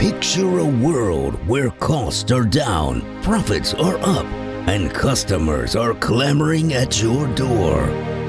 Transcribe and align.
Picture 0.00 0.60
a 0.60 0.64
world 0.64 1.34
where 1.46 1.68
costs 1.72 2.32
are 2.32 2.46
down, 2.46 3.02
profits 3.22 3.74
are 3.74 3.98
up, 3.98 4.24
and 4.66 4.90
customers 4.90 5.76
are 5.76 5.92
clamoring 5.92 6.72
at 6.72 7.02
your 7.02 7.26
door. 7.34 7.86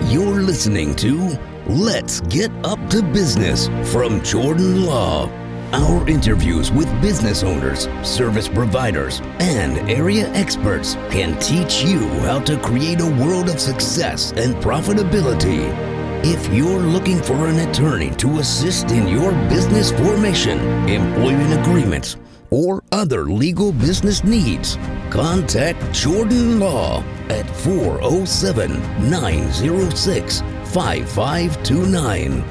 You're 0.09 0.41
listening 0.41 0.93
to 0.97 1.39
Let's 1.67 2.19
Get 2.27 2.51
Up 2.65 2.89
to 2.89 3.01
Business 3.01 3.69
from 3.89 4.21
Jordan 4.21 4.85
Law. 4.85 5.29
Our 5.71 6.05
interviews 6.09 6.73
with 6.73 6.89
business 7.01 7.41
owners, 7.41 7.87
service 8.03 8.49
providers, 8.49 9.21
and 9.39 9.77
area 9.89 10.27
experts 10.33 10.95
can 11.09 11.39
teach 11.39 11.83
you 11.83 12.05
how 12.25 12.41
to 12.41 12.59
create 12.59 12.99
a 12.99 13.15
world 13.23 13.47
of 13.47 13.61
success 13.61 14.33
and 14.33 14.55
profitability. 14.55 15.71
If 16.23 16.53
you're 16.53 16.79
looking 16.79 17.19
for 17.19 17.47
an 17.47 17.67
attorney 17.67 18.11
to 18.17 18.37
assist 18.37 18.91
in 18.91 19.07
your 19.07 19.31
business 19.49 19.91
formation, 19.91 20.59
employment 20.87 21.59
agreements, 21.59 22.15
or 22.51 22.83
other 22.91 23.23
legal 23.23 23.71
business 23.71 24.23
needs, 24.23 24.77
contact 25.09 25.79
Jordan 25.91 26.59
Law 26.59 27.03
at 27.29 27.49
407 27.61 29.09
906 29.09 30.41
5529. 30.65 32.43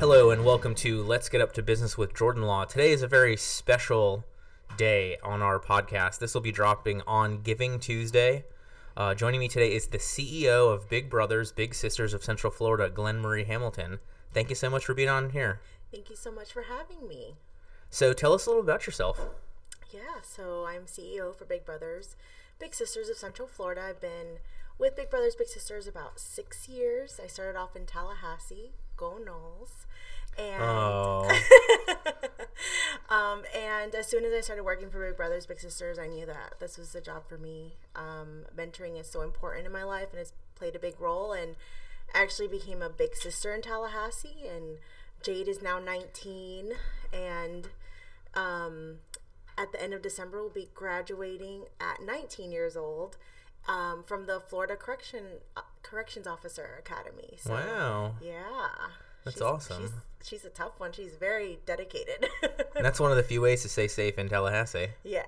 Hello 0.00 0.30
and 0.30 0.46
welcome 0.46 0.74
to 0.76 1.02
Let's 1.02 1.28
Get 1.28 1.42
Up 1.42 1.52
to 1.52 1.62
Business 1.62 1.98
with 1.98 2.14
Jordan 2.14 2.44
Law. 2.44 2.64
Today 2.64 2.90
is 2.90 3.02
a 3.02 3.06
very 3.06 3.36
special 3.36 4.24
day 4.78 5.18
on 5.22 5.42
our 5.42 5.60
podcast. 5.60 6.20
This 6.20 6.32
will 6.32 6.40
be 6.40 6.50
dropping 6.50 7.02
on 7.06 7.42
Giving 7.42 7.78
Tuesday. 7.78 8.46
Uh, 8.96 9.14
joining 9.14 9.40
me 9.40 9.46
today 9.46 9.74
is 9.74 9.88
the 9.88 9.98
CEO 9.98 10.72
of 10.72 10.88
Big 10.88 11.10
Brothers 11.10 11.52
Big 11.52 11.74
Sisters 11.74 12.14
of 12.14 12.24
Central 12.24 12.50
Florida, 12.50 12.88
Glenn 12.88 13.20
Marie 13.20 13.44
Hamilton. 13.44 13.98
Thank 14.32 14.48
you 14.48 14.54
so 14.54 14.70
much 14.70 14.86
for 14.86 14.94
being 14.94 15.10
on 15.10 15.30
here. 15.30 15.60
Thank 15.92 16.08
you 16.08 16.16
so 16.16 16.32
much 16.32 16.50
for 16.50 16.62
having 16.62 17.06
me. 17.06 17.34
So 17.90 18.14
tell 18.14 18.32
us 18.32 18.46
a 18.46 18.48
little 18.48 18.64
about 18.64 18.86
yourself. 18.86 19.20
Yeah, 19.92 20.22
so 20.22 20.64
I'm 20.66 20.84
CEO 20.84 21.36
for 21.36 21.44
Big 21.44 21.66
Brothers 21.66 22.16
Big 22.58 22.74
Sisters 22.74 23.10
of 23.10 23.18
Central 23.18 23.46
Florida. 23.46 23.82
I've 23.90 24.00
been 24.00 24.38
with 24.78 24.96
Big 24.96 25.10
Brothers 25.10 25.34
Big 25.34 25.48
Sisters 25.48 25.86
about 25.86 26.18
six 26.18 26.70
years. 26.70 27.20
I 27.22 27.26
started 27.26 27.58
off 27.58 27.76
in 27.76 27.84
Tallahassee, 27.84 28.72
go 29.00 29.18
Noles. 29.18 29.86
And 30.38 30.62
Oh, 30.62 31.28
um, 33.10 33.42
and 33.56 33.94
as 33.94 34.06
soon 34.06 34.24
as 34.24 34.32
I 34.32 34.40
started 34.42 34.62
working 34.62 34.90
for 34.90 35.04
Big 35.04 35.16
Brothers 35.16 35.46
Big 35.46 35.58
Sisters, 35.58 35.98
I 35.98 36.06
knew 36.06 36.26
that 36.26 36.60
this 36.60 36.78
was 36.78 36.92
the 36.92 37.00
job 37.00 37.26
for 37.28 37.38
me. 37.38 37.74
Um, 37.96 38.44
mentoring 38.56 39.00
is 39.00 39.10
so 39.10 39.22
important 39.22 39.66
in 39.66 39.72
my 39.72 39.82
life, 39.82 40.08
and 40.12 40.20
it's 40.20 40.34
played 40.54 40.76
a 40.76 40.78
big 40.78 41.00
role. 41.00 41.32
And 41.32 41.56
I 42.14 42.22
actually 42.22 42.48
became 42.48 42.82
a 42.82 42.90
big 42.90 43.16
sister 43.16 43.52
in 43.54 43.62
Tallahassee, 43.62 44.46
and 44.46 44.78
Jade 45.22 45.48
is 45.48 45.62
now 45.62 45.78
19, 45.78 46.72
and 47.12 47.68
um, 48.34 48.98
at 49.58 49.72
the 49.72 49.82
end 49.82 49.94
of 49.94 50.02
December 50.02 50.42
will 50.42 50.50
be 50.50 50.68
graduating 50.74 51.64
at 51.80 52.02
19 52.02 52.52
years 52.52 52.76
old 52.76 53.16
um, 53.68 54.04
from 54.06 54.26
the 54.26 54.40
Florida 54.40 54.76
Correction 54.76 55.24
uh, 55.56 55.62
Corrections 55.82 56.26
Officer 56.26 56.76
Academy. 56.78 57.36
So, 57.40 57.52
wow. 57.54 58.14
Yeah. 58.22 58.42
That's 59.24 59.36
She's- 59.36 59.42
awesome. 59.46 59.82
She's, 60.20 60.28
she's 60.28 60.44
a 60.44 60.50
tough 60.50 60.78
one. 60.78 60.92
She's 60.92 61.16
very 61.16 61.58
dedicated. 61.66 62.28
And 62.76 62.84
that's 62.86 63.00
one 63.00 63.10
of 63.10 63.16
the 63.18 63.22
few 63.22 63.40
ways 63.42 63.60
to 63.62 63.68
stay 63.68 63.88
safe 63.88 64.16
in 64.18 64.28
Tallahassee. 64.30 64.88
yeah. 65.04 65.24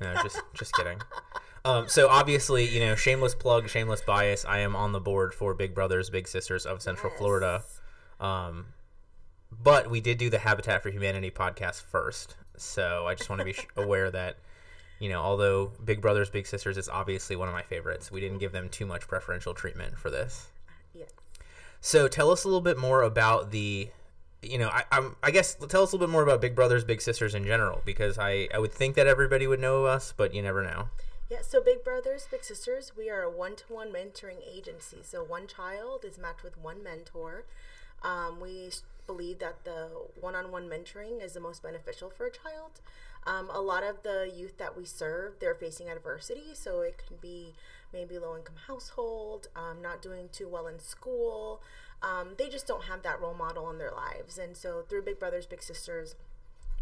No, 0.00 0.14
just 0.22 0.40
just 0.54 0.72
kidding. 0.74 0.98
Um, 1.64 1.86
so 1.88 2.08
obviously, 2.08 2.66
you 2.66 2.80
know, 2.80 2.94
shameless 2.94 3.34
plug, 3.34 3.68
shameless 3.68 4.00
bias. 4.00 4.44
I 4.46 4.58
am 4.60 4.74
on 4.74 4.92
the 4.92 5.00
board 5.00 5.34
for 5.34 5.52
Big 5.54 5.74
Brothers 5.74 6.08
Big 6.08 6.26
Sisters 6.28 6.64
of 6.64 6.80
Central 6.80 7.10
Yes. 7.12 7.18
Florida. 7.18 7.62
Um, 8.20 8.66
but 9.50 9.90
we 9.90 10.00
did 10.00 10.16
do 10.18 10.30
the 10.30 10.38
Habitat 10.38 10.82
for 10.82 10.90
Humanity 10.90 11.30
podcast 11.30 11.82
first, 11.82 12.36
so 12.56 13.06
I 13.06 13.14
just 13.16 13.28
want 13.28 13.40
to 13.40 13.44
be 13.44 13.52
sh- 13.52 13.66
aware 13.76 14.10
that, 14.10 14.38
you 15.02 15.08
know, 15.08 15.20
although 15.20 15.72
Big 15.84 16.00
Brothers 16.00 16.30
Big 16.30 16.46
Sisters 16.46 16.78
is 16.78 16.88
obviously 16.88 17.34
one 17.34 17.48
of 17.48 17.54
my 17.54 17.62
favorites, 17.62 18.12
we 18.12 18.20
didn't 18.20 18.38
give 18.38 18.52
them 18.52 18.68
too 18.68 18.86
much 18.86 19.08
preferential 19.08 19.52
treatment 19.52 19.98
for 19.98 20.10
this. 20.10 20.46
Yeah. 20.94 21.06
So 21.80 22.06
tell 22.06 22.30
us 22.30 22.44
a 22.44 22.46
little 22.46 22.60
bit 22.60 22.78
more 22.78 23.02
about 23.02 23.50
the, 23.50 23.88
you 24.42 24.58
know, 24.58 24.68
I, 24.68 24.84
I'm, 24.92 25.16
I 25.20 25.32
guess 25.32 25.56
tell 25.56 25.82
us 25.82 25.90
a 25.90 25.96
little 25.96 26.06
bit 26.06 26.12
more 26.12 26.22
about 26.22 26.40
Big 26.40 26.54
Brothers 26.54 26.84
Big 26.84 27.00
Sisters 27.00 27.34
in 27.34 27.44
general, 27.44 27.82
because 27.84 28.16
I, 28.16 28.46
I 28.54 28.60
would 28.60 28.70
think 28.72 28.94
that 28.94 29.08
everybody 29.08 29.48
would 29.48 29.58
know 29.58 29.86
us, 29.86 30.14
but 30.16 30.32
you 30.32 30.40
never 30.40 30.62
know. 30.62 30.86
Yeah, 31.28 31.42
so 31.42 31.60
Big 31.60 31.82
Brothers, 31.82 32.28
Big 32.30 32.44
Sisters, 32.44 32.92
we 32.96 33.10
are 33.10 33.22
a 33.22 33.30
one 33.30 33.56
to 33.56 33.64
one 33.72 33.92
mentoring 33.92 34.38
agency. 34.48 34.98
So 35.02 35.24
one 35.24 35.48
child 35.48 36.04
is 36.04 36.16
matched 36.16 36.44
with 36.44 36.56
one 36.56 36.80
mentor. 36.84 37.44
Um, 38.04 38.38
we 38.40 38.70
believe 39.08 39.40
that 39.40 39.64
the 39.64 39.88
one 40.20 40.36
on 40.36 40.52
one 40.52 40.68
mentoring 40.68 41.20
is 41.20 41.32
the 41.32 41.40
most 41.40 41.60
beneficial 41.60 42.08
for 42.08 42.26
a 42.26 42.30
child. 42.30 42.80
Um, 43.26 43.48
a 43.50 43.60
lot 43.60 43.84
of 43.84 44.02
the 44.02 44.30
youth 44.34 44.58
that 44.58 44.76
we 44.76 44.84
serve, 44.84 45.34
they're 45.40 45.54
facing 45.54 45.88
adversity. 45.88 46.54
So 46.54 46.80
it 46.80 47.00
can 47.06 47.16
be 47.20 47.54
maybe 47.92 48.18
low 48.18 48.36
income 48.36 48.56
household, 48.66 49.48
um, 49.54 49.82
not 49.82 50.02
doing 50.02 50.28
too 50.32 50.48
well 50.48 50.66
in 50.66 50.78
school. 50.78 51.60
Um, 52.02 52.30
they 52.36 52.48
just 52.48 52.66
don't 52.66 52.84
have 52.84 53.02
that 53.02 53.20
role 53.20 53.34
model 53.34 53.70
in 53.70 53.78
their 53.78 53.92
lives. 53.92 54.38
And 54.38 54.56
so 54.56 54.82
through 54.88 55.02
Big 55.02 55.18
Brothers, 55.18 55.46
Big 55.46 55.62
Sisters, 55.62 56.16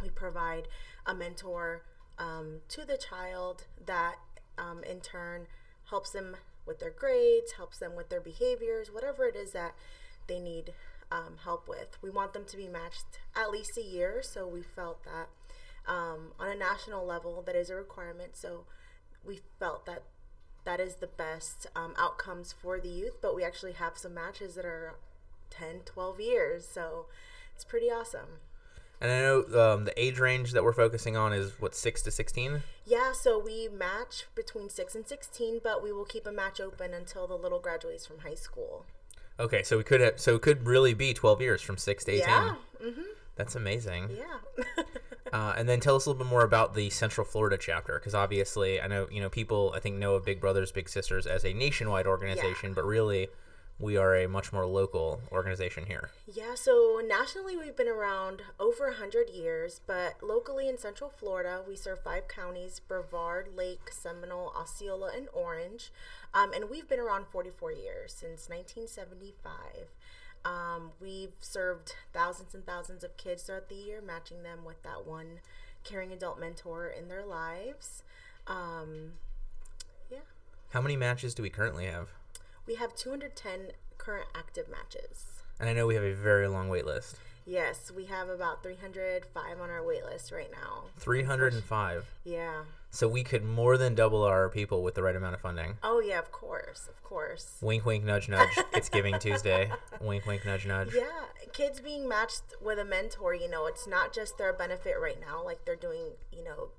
we 0.02 0.08
provide 0.08 0.68
a 1.06 1.14
mentor 1.14 1.82
um, 2.18 2.60
to 2.68 2.84
the 2.84 2.96
child 2.96 3.64
that 3.84 4.16
um, 4.58 4.82
in 4.84 5.00
turn 5.00 5.46
helps 5.88 6.10
them 6.10 6.36
with 6.66 6.78
their 6.78 6.90
grades 6.90 7.52
helps 7.52 7.78
them 7.78 7.96
with 7.96 8.10
their 8.10 8.20
behaviors 8.20 8.92
whatever 8.92 9.24
it 9.24 9.34
is 9.34 9.52
that 9.52 9.74
they 10.28 10.38
need 10.38 10.72
um, 11.10 11.38
help 11.42 11.68
with 11.68 11.98
we 12.02 12.10
want 12.10 12.32
them 12.32 12.44
to 12.44 12.56
be 12.56 12.68
matched 12.68 13.18
at 13.34 13.50
least 13.50 13.76
a 13.76 13.82
year 13.82 14.20
so 14.22 14.46
we 14.46 14.62
felt 14.62 15.02
that 15.04 15.28
um, 15.90 16.20
on 16.38 16.48
a 16.48 16.54
national 16.54 17.04
level 17.04 17.42
that 17.42 17.56
is 17.56 17.68
a 17.70 17.74
requirement 17.74 18.36
so 18.36 18.64
we 19.24 19.40
felt 19.58 19.84
that 19.86 20.02
that 20.64 20.78
is 20.80 20.96
the 20.96 21.06
best 21.06 21.66
um, 21.74 21.92
outcomes 21.98 22.54
for 22.62 22.78
the 22.80 22.88
youth 22.88 23.16
but 23.20 23.34
we 23.34 23.42
actually 23.42 23.72
have 23.72 23.98
some 23.98 24.14
matches 24.14 24.54
that 24.54 24.64
are 24.64 24.94
10 25.50 25.80
12 25.84 26.20
years 26.20 26.66
so 26.66 27.06
it's 27.54 27.64
pretty 27.64 27.86
awesome 27.90 28.38
And 29.02 29.10
I 29.10 29.20
know 29.20 29.36
um, 29.64 29.84
the 29.84 29.94
age 29.96 30.18
range 30.20 30.52
that 30.52 30.62
we're 30.62 30.74
focusing 30.84 31.16
on 31.16 31.32
is 31.32 31.52
what 31.58 31.74
six 31.74 32.02
to 32.02 32.10
sixteen. 32.10 32.62
Yeah, 32.84 33.12
so 33.12 33.38
we 33.50 33.66
match 33.68 34.26
between 34.34 34.68
6 34.68 34.94
and 34.94 35.06
16, 35.08 35.60
but 35.64 35.82
we 35.82 35.90
will 35.90 36.04
keep 36.04 36.26
a 36.26 36.32
match 36.32 36.60
open 36.60 36.92
until 36.92 37.26
the 37.26 37.34
little 37.44 37.60
graduates 37.60 38.04
from 38.06 38.18
high 38.20 38.34
school. 38.36 38.84
Okay, 39.38 39.62
so 39.62 39.78
we 39.78 39.84
could 39.84 40.02
have, 40.02 40.20
so 40.20 40.34
it 40.36 40.42
could 40.42 40.66
really 40.66 40.92
be 40.92 41.14
twelve 41.14 41.40
years 41.40 41.62
from 41.62 41.78
six 41.78 42.04
to 42.04 42.10
eighteen. 42.12 42.28
Yeah. 42.28 42.54
Mhm. 42.84 43.04
That's 43.36 43.54
amazing. 43.56 44.10
Yeah. 44.14 44.74
Uh, 45.32 45.54
and 45.56 45.68
then 45.68 45.80
tell 45.80 45.96
us 45.96 46.06
a 46.06 46.10
little 46.10 46.24
bit 46.24 46.30
more 46.30 46.42
about 46.42 46.74
the 46.74 46.90
Central 46.90 47.26
Florida 47.26 47.56
chapter, 47.58 47.98
because 47.98 48.14
obviously 48.14 48.80
I 48.80 48.86
know 48.86 49.08
you 49.10 49.20
know 49.20 49.28
people 49.28 49.72
I 49.74 49.80
think 49.80 49.96
know 49.96 50.14
of 50.14 50.24
Big 50.24 50.40
Brothers 50.40 50.72
Big 50.72 50.88
Sisters 50.88 51.26
as 51.26 51.44
a 51.44 51.52
nationwide 51.52 52.06
organization, 52.06 52.74
but 52.74 52.84
really 52.84 53.28
we 53.80 53.96
are 53.96 54.14
a 54.14 54.28
much 54.28 54.52
more 54.52 54.66
local 54.66 55.22
organization 55.32 55.86
here. 55.86 56.10
yeah, 56.30 56.54
so 56.54 57.00
nationally 57.04 57.56
we've 57.56 57.76
been 57.76 57.88
around 57.88 58.42
over 58.58 58.84
100 58.84 59.30
years, 59.30 59.80
but 59.86 60.22
locally 60.22 60.68
in 60.68 60.76
Central 60.76 61.08
Florida, 61.08 61.62
we 61.66 61.74
serve 61.74 62.00
five 62.00 62.28
counties 62.28 62.80
Brevard, 62.86 63.48
Lake, 63.56 63.90
Seminole, 63.90 64.52
Osceola, 64.54 65.10
and 65.16 65.28
Orange. 65.32 65.90
Um, 66.34 66.52
and 66.52 66.70
we've 66.70 66.88
been 66.88 67.00
around 67.00 67.26
44 67.26 67.72
years, 67.72 68.12
since 68.12 68.48
1975. 68.48 69.88
Um, 70.44 70.92
we've 71.00 71.34
served 71.40 71.94
thousands 72.12 72.54
and 72.54 72.64
thousands 72.64 73.04
of 73.04 73.16
kids 73.16 73.42
throughout 73.42 73.68
the 73.68 73.74
year, 73.74 74.00
matching 74.00 74.42
them 74.42 74.64
with 74.64 74.82
that 74.82 75.06
one 75.06 75.40
caring 75.84 76.12
adult 76.12 76.38
mentor 76.38 76.88
in 76.88 77.08
their 77.08 77.24
lives. 77.24 78.02
Um, 78.46 79.12
yeah. 80.10 80.18
How 80.70 80.80
many 80.80 80.96
matches 80.96 81.34
do 81.34 81.42
we 81.42 81.50
currently 81.50 81.86
have? 81.86 82.08
We 82.66 82.74
have 82.76 82.94
210 82.94 83.72
current 83.98 84.28
active 84.34 84.66
matches. 84.68 85.42
And 85.58 85.68
I 85.68 85.72
know 85.72 85.86
we 85.86 85.94
have 85.94 86.04
a 86.04 86.14
very 86.14 86.48
long 86.48 86.68
wait 86.68 86.86
list. 86.86 87.16
Yes, 87.46 87.90
we 87.94 88.04
have 88.06 88.28
about 88.28 88.62
305 88.62 89.60
on 89.60 89.70
our 89.70 89.84
wait 89.84 90.04
list 90.04 90.30
right 90.32 90.50
now. 90.52 90.84
305. 90.98 92.06
Yeah. 92.24 92.62
So 92.90 93.06
we 93.06 93.22
could 93.22 93.44
more 93.44 93.78
than 93.78 93.94
double 93.94 94.24
our 94.24 94.48
people 94.48 94.82
with 94.82 94.94
the 94.94 95.02
right 95.02 95.14
amount 95.14 95.34
of 95.34 95.40
funding. 95.40 95.78
Oh, 95.82 96.00
yeah, 96.00 96.18
of 96.18 96.32
course. 96.32 96.88
Of 96.88 97.02
course. 97.04 97.56
Wink, 97.62 97.86
wink, 97.86 98.04
nudge, 98.04 98.28
nudge. 98.28 98.48
It's 98.72 98.88
Giving 98.88 99.18
Tuesday. 99.18 99.70
Wink, 100.00 100.26
wink, 100.26 100.44
nudge, 100.44 100.66
nudge. 100.66 100.94
Yeah, 100.94 101.04
kids 101.52 101.80
being 101.80 102.08
matched 102.08 102.42
with 102.60 102.78
a 102.78 102.84
mentor, 102.84 103.34
you 103.34 103.48
know, 103.48 103.66
it's 103.66 103.86
not 103.86 104.12
just 104.12 104.38
their 104.38 104.52
benefit 104.52 104.94
right 105.00 105.20
now, 105.20 105.44
like 105.44 105.64
they're 105.64 105.76
doing, 105.76 106.12
you 106.32 106.42
know, 106.42 106.70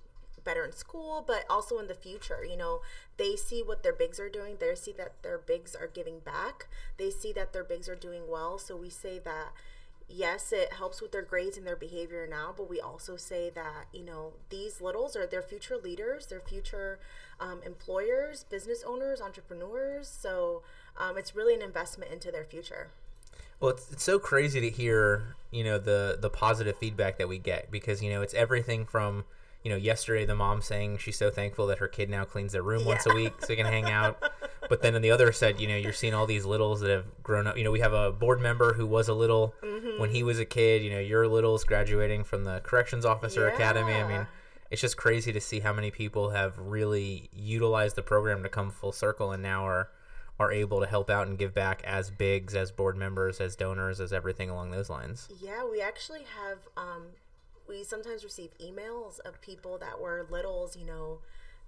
better 0.43 0.65
in 0.65 0.71
school, 0.71 1.23
but 1.25 1.45
also 1.49 1.77
in 1.77 1.87
the 1.87 1.93
future. 1.93 2.43
You 2.43 2.57
know, 2.57 2.81
they 3.17 3.35
see 3.35 3.61
what 3.61 3.83
their 3.83 3.93
bigs 3.93 4.19
are 4.19 4.29
doing, 4.29 4.57
they 4.59 4.73
see 4.75 4.93
that 4.93 5.21
their 5.23 5.37
bigs 5.37 5.75
are 5.75 5.87
giving 5.87 6.19
back, 6.19 6.67
they 6.97 7.09
see 7.11 7.31
that 7.33 7.53
their 7.53 7.63
bigs 7.63 7.87
are 7.87 7.95
doing 7.95 8.23
well. 8.27 8.57
So 8.57 8.75
we 8.75 8.89
say 8.89 9.19
that, 9.19 9.49
yes, 10.13 10.51
it 10.51 10.73
helps 10.73 11.01
with 11.01 11.11
their 11.11 11.21
grades 11.21 11.57
and 11.57 11.65
their 11.65 11.75
behavior 11.75 12.27
now, 12.29 12.53
but 12.55 12.69
we 12.69 12.79
also 12.79 13.15
say 13.15 13.49
that, 13.51 13.85
you 13.93 14.03
know, 14.03 14.33
these 14.49 14.81
littles 14.81 15.15
are 15.15 15.25
their 15.25 15.41
future 15.41 15.77
leaders, 15.77 16.27
their 16.27 16.39
future 16.39 16.99
um, 17.39 17.61
employers, 17.65 18.43
business 18.43 18.83
owners, 18.85 19.21
entrepreneurs. 19.21 20.07
So 20.07 20.63
um, 20.97 21.17
it's 21.17 21.35
really 21.35 21.53
an 21.53 21.61
investment 21.61 22.11
into 22.11 22.31
their 22.31 22.45
future. 22.45 22.89
Well, 23.59 23.71
it's, 23.71 23.91
it's 23.91 24.03
so 24.03 24.19
crazy 24.19 24.59
to 24.59 24.69
hear, 24.69 25.35
you 25.51 25.63
know, 25.63 25.77
the 25.77 26.17
the 26.19 26.29
positive 26.29 26.77
feedback 26.77 27.17
that 27.19 27.29
we 27.29 27.37
get 27.37 27.69
because 27.69 28.01
you 28.01 28.09
know 28.09 28.21
it's 28.21 28.33
everything 28.33 28.85
from, 28.85 29.25
you 29.63 29.69
know, 29.71 29.77
yesterday 29.77 30.25
the 30.25 30.35
mom 30.35 30.61
saying 30.61 30.97
she's 30.97 31.17
so 31.17 31.29
thankful 31.29 31.67
that 31.67 31.77
her 31.79 31.87
kid 31.87 32.09
now 32.09 32.25
cleans 32.25 32.51
their 32.53 32.63
room 32.63 32.83
once 32.85 33.05
a 33.05 33.13
week 33.13 33.33
so 33.39 33.47
they 33.47 33.55
can 33.55 33.65
hang 33.65 33.85
out. 33.85 34.21
But 34.69 34.81
then 34.81 34.95
on 34.95 35.01
the 35.01 35.11
other 35.11 35.33
side, 35.33 35.59
you 35.59 35.67
know, 35.67 35.75
you're 35.75 35.91
seeing 35.91 36.13
all 36.13 36.25
these 36.25 36.45
littles 36.45 36.79
that 36.79 36.89
have 36.91 37.05
grown 37.23 37.45
up. 37.45 37.57
You 37.57 37.65
know, 37.65 37.71
we 37.71 37.81
have 37.81 37.91
a 37.91 38.09
board 38.09 38.39
member 38.39 38.71
who 38.73 38.87
was 38.87 39.09
a 39.09 39.13
little 39.13 39.53
Mm-hmm. 39.61 39.99
when 39.99 40.11
he 40.11 40.23
was 40.23 40.39
a 40.39 40.45
kid. 40.45 40.81
You 40.81 40.91
know, 40.91 40.99
your 40.99 41.27
little's 41.27 41.65
graduating 41.65 42.23
from 42.23 42.45
the 42.45 42.61
corrections 42.61 43.03
officer 43.03 43.49
academy. 43.49 43.93
I 43.93 44.07
mean, 44.07 44.27
it's 44.69 44.79
just 44.79 44.95
crazy 44.95 45.33
to 45.33 45.41
see 45.41 45.59
how 45.59 45.73
many 45.73 45.91
people 45.91 46.29
have 46.29 46.57
really 46.57 47.29
utilized 47.33 47.97
the 47.97 48.01
program 48.01 48.43
to 48.43 48.49
come 48.49 48.71
full 48.71 48.93
circle 48.93 49.31
and 49.33 49.43
now 49.43 49.65
are 49.65 49.89
are 50.39 50.53
able 50.53 50.79
to 50.79 50.85
help 50.87 51.09
out 51.09 51.27
and 51.27 51.37
give 51.37 51.53
back 51.53 51.83
as 51.83 52.09
bigs, 52.09 52.55
as 52.55 52.71
board 52.71 52.95
members, 52.95 53.41
as 53.41 53.57
donors, 53.57 53.99
as 53.99 54.13
everything 54.13 54.49
along 54.49 54.71
those 54.71 54.89
lines. 54.89 55.27
Yeah, 55.41 55.65
we 55.69 55.81
actually 55.81 56.23
have. 56.39 56.59
Um, 56.77 57.07
we 57.71 57.83
sometimes 57.83 58.23
receive 58.23 58.49
emails 58.59 59.19
of 59.21 59.41
people 59.41 59.77
that 59.77 59.99
were 59.99 60.27
littles, 60.29 60.75
you 60.75 60.85
know, 60.85 61.19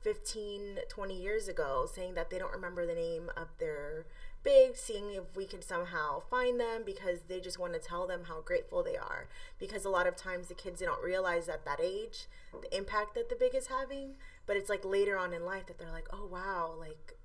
15, 0.01 0.79
20 0.89 1.21
years 1.21 1.47
ago, 1.47 1.87
saying 1.91 2.13
that 2.15 2.29
they 2.29 2.37
don't 2.37 2.51
remember 2.51 2.85
the 2.85 2.93
name 2.93 3.31
of 3.37 3.47
their 3.57 4.05
big, 4.43 4.75
seeing 4.75 5.13
if 5.13 5.23
we 5.35 5.45
can 5.45 5.61
somehow 5.61 6.21
find 6.29 6.59
them 6.59 6.83
because 6.85 7.21
they 7.29 7.39
just 7.39 7.57
want 7.57 7.71
to 7.71 7.79
tell 7.79 8.05
them 8.05 8.25
how 8.27 8.41
grateful 8.41 8.83
they 8.83 8.97
are. 8.97 9.29
Because 9.57 9.85
a 9.85 9.89
lot 9.89 10.05
of 10.05 10.17
times 10.17 10.49
the 10.49 10.53
kids 10.53 10.81
don't 10.81 11.01
realize 11.01 11.47
at 11.47 11.63
that 11.63 11.79
age 11.81 12.27
the 12.51 12.77
impact 12.77 13.15
that 13.15 13.29
the 13.29 13.35
big 13.35 13.55
is 13.55 13.67
having, 13.67 14.15
but 14.45 14.57
it's 14.57 14.69
like 14.69 14.83
later 14.83 15.17
on 15.17 15.31
in 15.31 15.45
life 15.45 15.67
that 15.67 15.79
they're 15.79 15.89
like, 15.89 16.09
oh 16.11 16.27
wow, 16.29 16.73
like 16.77 17.15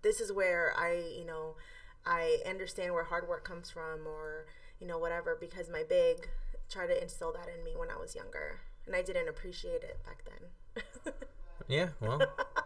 this 0.00 0.18
is 0.18 0.32
where 0.32 0.72
I, 0.78 1.02
you 1.18 1.26
know, 1.26 1.56
I 2.06 2.38
understand 2.48 2.94
where 2.94 3.04
hard 3.04 3.28
work 3.28 3.44
comes 3.44 3.70
from 3.70 4.06
or, 4.06 4.46
you 4.80 4.86
know, 4.86 4.98
whatever, 4.98 5.36
because 5.38 5.68
my 5.68 5.82
big 5.86 6.28
tried 6.70 6.88
to 6.88 7.02
instill 7.02 7.32
that 7.32 7.48
in 7.48 7.64
me 7.64 7.72
when 7.76 7.90
I 7.90 7.96
was 7.96 8.14
younger. 8.14 8.60
And 8.86 8.94
I 8.94 9.02
didn't 9.02 9.28
appreciate 9.28 9.82
it 9.82 9.98
back 10.04 10.24
then. 10.24 11.12
Yeah, 11.68 11.88
well, 12.00 12.20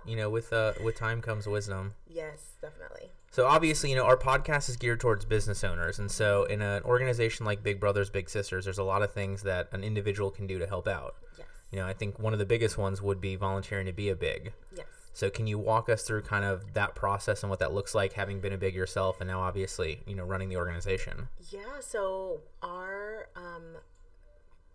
you 0.05 0.17
know, 0.17 0.29
with 0.29 0.53
uh, 0.53 0.73
with 0.83 0.97
time 0.97 1.23
comes 1.23 1.47
wisdom. 1.47 1.95
yes, 2.09 2.55
definitely. 2.61 3.13
So 3.31 3.47
obviously, 3.47 3.91
you 3.91 3.97
know, 3.97 4.05
our 4.05 4.17
podcast 4.17 4.69
is 4.69 4.77
geared 4.77 4.99
towards 4.99 5.25
business 5.25 5.63
owners, 5.63 5.99
and 5.99 6.11
so 6.11 6.45
in 6.45 6.63
an 6.63 6.83
organization 6.83 7.47
like 7.47 7.63
Big 7.63 7.79
Brothers 7.79 8.11
Big 8.11 8.29
Sisters, 8.29 8.65
there's 8.65 8.79
a 8.79 8.83
lot 8.83 9.03
of 9.03 9.13
things 9.13 9.43
that 9.43 9.69
an 9.73 9.85
individual 9.85 10.31
can 10.31 10.47
do 10.49 10.59
to 10.59 10.67
help 10.67 10.89
out. 10.89 11.15
Yes. 11.39 11.47
You 11.71 11.79
know, 11.79 11.87
I 11.87 11.93
think 11.93 12.19
one 12.19 12.33
of 12.33 12.39
the 12.41 12.47
biggest 12.47 12.77
ones 12.77 13.01
would 13.01 13.21
be 13.21 13.37
volunteering 13.37 13.87
to 13.87 13.93
be 13.93 14.09
a 14.09 14.17
big. 14.17 14.53
Yes. 14.75 14.87
So 15.19 15.31
can 15.31 15.49
you 15.49 15.59
walk 15.59 15.89
us 15.89 16.05
through 16.05 16.23
kind 16.23 16.45
of 16.45 16.75
that 16.75 16.95
process 16.95 17.43
and 17.43 17.51
what 17.51 17.59
that 17.59 17.75
looks 17.75 17.93
like, 17.93 18.13
having 18.13 18.39
been 18.39 18.53
a 18.53 18.57
big 18.57 18.73
yourself, 18.73 19.21
and 19.21 19.29
now 19.29 19.41
obviously, 19.41 20.01
you 20.07 20.15
know, 20.15 20.23
running 20.23 20.49
the 20.49 20.57
organization? 20.57 21.27
Yeah, 21.51 21.81
so 21.81 22.43
our 22.63 23.27
um, 23.35 23.79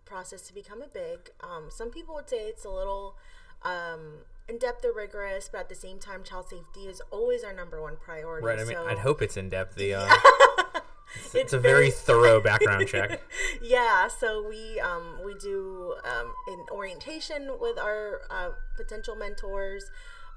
process 0.04 0.42
to 0.42 0.52
become 0.52 0.82
a 0.82 0.86
big, 0.86 1.30
um, 1.40 1.68
some 1.70 1.90
people 1.90 2.14
would 2.16 2.28
say 2.28 2.40
it's 2.40 2.66
a 2.66 2.70
little 2.70 3.16
um, 3.62 4.18
in 4.46 4.58
depth 4.58 4.84
or 4.84 4.92
rigorous, 4.92 5.48
but 5.50 5.62
at 5.62 5.68
the 5.70 5.74
same 5.74 5.98
time, 5.98 6.22
child 6.22 6.50
safety 6.50 6.88
is 6.90 7.00
always 7.10 7.42
our 7.42 7.54
number 7.54 7.80
one 7.80 7.96
priority. 7.96 8.46
Right. 8.46 8.58
I 8.58 8.64
mean, 8.64 8.74
so 8.74 8.86
I'd 8.86 8.98
hope 8.98 9.22
it's 9.22 9.38
in 9.38 9.48
depth. 9.48 9.76
The 9.76 9.94
uh, 9.94 10.06
it's, 11.14 11.34
it's 11.34 11.52
a 11.54 11.58
very 11.58 11.88
very- 11.88 11.90
thorough 11.90 12.40
background 12.42 12.86
check. 12.86 13.22
yeah 13.62 14.08
so 14.08 14.46
we 14.46 14.78
um, 14.78 15.20
we 15.24 15.32
do 15.36 15.94
um, 16.04 16.34
an 16.48 16.66
orientation 16.70 17.52
with 17.58 17.78
our 17.78 18.20
uh, 18.28 18.50
potential 18.76 19.16
mentors 19.16 19.90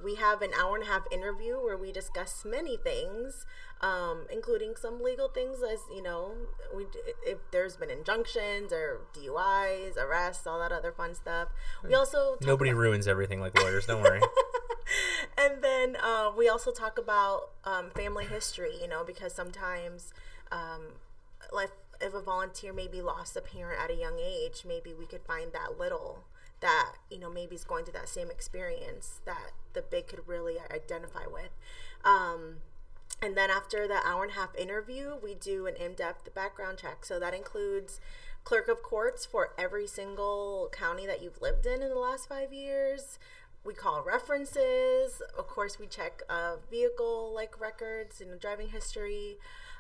we 0.04 0.16
have 0.16 0.42
an 0.42 0.52
hour 0.60 0.76
and 0.76 0.84
a 0.84 0.88
half 0.88 1.04
interview 1.12 1.56
where 1.56 1.78
we 1.78 1.92
discuss 1.92 2.44
many 2.46 2.78
things 2.78 3.46
um, 3.82 4.26
including 4.32 4.76
some 4.76 5.02
legal 5.02 5.28
things 5.28 5.60
as 5.62 5.80
you 5.94 6.02
know 6.02 6.32
we 6.76 6.86
if 7.26 7.38
there's 7.52 7.78
been 7.78 7.90
injunctions 7.90 8.72
or 8.74 9.02
duis 9.14 9.96
arrests 9.98 10.46
all 10.48 10.60
that 10.60 10.72
other 10.72 10.92
fun 10.92 11.14
stuff 11.16 11.50
we 11.84 11.94
also 11.94 12.38
Nobody 12.42 12.72
about- 12.72 12.80
ruins 12.80 13.08
everything 13.08 13.40
like 13.40 13.58
lawyers. 13.62 13.86
Don't 13.86 14.02
worry. 14.04 14.22
and 15.38 15.62
then 15.64 15.96
uh, 16.02 16.32
we 16.36 16.48
also 16.50 16.72
talk 16.72 16.98
about 16.98 17.50
um, 17.66 17.90
family 17.92 18.26
history, 18.26 18.72
you 18.82 18.88
know, 18.88 19.04
because 19.04 19.34
sometimes, 19.34 20.14
um, 20.52 20.94
like, 21.52 21.72
if 22.02 22.14
a 22.14 22.22
volunteer 22.22 22.72
maybe 22.74 23.02
lost 23.02 23.36
a 23.38 23.42
parent 23.42 23.80
at 23.82 23.92
a 23.92 23.96
young 23.96 24.18
age, 24.20 24.64
maybe 24.68 24.94
we 24.94 25.06
could 25.06 25.22
find 25.28 25.52
that 25.54 25.78
little 25.80 26.24
that, 26.60 26.94
you 27.10 27.20
know, 27.20 27.30
maybe 27.30 27.56
is 27.56 27.64
going 27.64 27.86
through 27.86 27.94
that 27.94 28.10
same 28.10 28.32
experience 28.32 29.22
that 29.26 29.52
the 29.74 29.82
big 29.82 30.08
could 30.08 30.28
really 30.28 30.56
identify 30.74 31.26
with. 31.32 31.52
Um, 32.04 32.58
and 33.22 33.36
then 33.36 33.50
after 33.50 33.88
the 33.88 34.00
hour 34.06 34.24
and 34.24 34.32
a 34.32 34.36
half 34.36 34.56
interview, 34.56 35.16
we 35.22 35.34
do 35.34 35.66
an 35.66 35.76
in 35.76 35.94
depth 35.94 36.34
background 36.34 36.80
check. 36.80 37.06
So 37.06 37.20
that 37.20 37.34
includes 37.34 38.00
clerk 38.44 38.68
of 38.68 38.82
courts 38.82 39.26
for 39.26 39.50
every 39.58 39.88
single 39.88 40.70
county 40.72 41.06
that 41.06 41.22
you've 41.22 41.42
lived 41.42 41.66
in 41.66 41.82
in 41.82 41.90
the 41.90 42.00
last 42.00 42.30
five 42.30 42.54
years. 42.54 43.20
We 43.66 43.74
call 43.74 44.04
references. 44.04 45.22
Of 45.38 45.48
course, 45.48 45.80
we 45.80 45.88
check 45.88 46.22
uh, 46.30 46.56
vehicle 46.70 47.34
like 47.34 47.60
records 47.60 48.22
and 48.22 48.40
driving 48.40 48.70
history, 48.70 49.38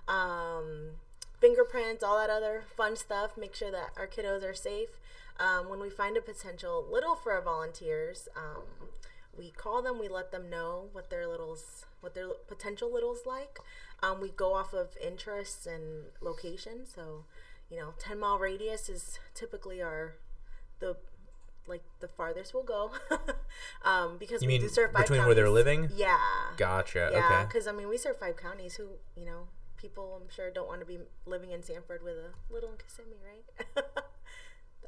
um, 0.07 0.97
fingerprints, 1.39 2.03
all 2.03 2.17
that 2.17 2.29
other 2.29 2.65
fun 2.75 2.95
stuff. 2.95 3.37
Make 3.37 3.55
sure 3.55 3.71
that 3.71 3.91
our 3.97 4.07
kiddos 4.07 4.43
are 4.43 4.53
safe. 4.53 4.99
Um, 5.39 5.69
when 5.69 5.79
we 5.79 5.89
find 5.89 6.17
a 6.17 6.21
potential 6.21 6.85
little 6.91 7.15
for 7.15 7.31
our 7.33 7.41
volunteers, 7.41 8.27
um, 8.35 8.63
we 9.37 9.51
call 9.51 9.81
them 9.83 9.99
we 9.99 10.07
let 10.07 10.31
them 10.31 10.49
know 10.49 10.89
what 10.93 11.09
their 11.11 11.27
littles 11.27 11.85
what 12.01 12.15
their 12.15 12.29
potential 12.47 12.91
littles 12.91 13.19
like 13.25 13.59
um, 14.01 14.19
we 14.19 14.29
go 14.29 14.55
off 14.55 14.73
of 14.73 14.97
interests 15.03 15.67
and 15.67 16.05
location 16.21 16.85
so 16.91 17.25
you 17.69 17.77
know 17.77 17.93
10 17.99 18.19
mile 18.19 18.39
radius 18.39 18.89
is 18.89 19.19
typically 19.35 19.79
our 19.79 20.15
the 20.79 20.95
like 21.67 21.83
the 21.99 22.07
farthest 22.07 22.51
we'll 22.53 22.63
go 22.63 22.89
um, 23.85 24.17
because 24.17 24.41
You 24.41 24.47
we 24.47 24.57
do 24.57 24.69
serve 24.69 24.91
five 24.91 25.03
between 25.03 25.23
where 25.25 25.35
they're 25.35 25.45
counties. 25.45 25.65
living? 25.65 25.89
yeah 25.95 26.17
Gotcha. 26.57 27.09
yeah 27.11 27.19
Okay. 27.19 27.43
because 27.47 27.67
i 27.67 27.71
mean 27.71 27.87
we 27.89 27.97
serve 27.97 28.17
five 28.17 28.37
counties 28.37 28.75
who 28.77 28.87
you 29.15 29.25
know 29.25 29.49
people 29.75 30.19
i'm 30.19 30.29
sure 30.33 30.49
don't 30.49 30.67
want 30.67 30.79
to 30.79 30.85
be 30.87 30.97
living 31.27 31.51
in 31.51 31.61
sanford 31.61 32.01
with 32.03 32.15
a 32.15 32.31
little 32.51 32.69
in 32.71 32.77
kissimmee 32.77 33.17
right 33.23 33.85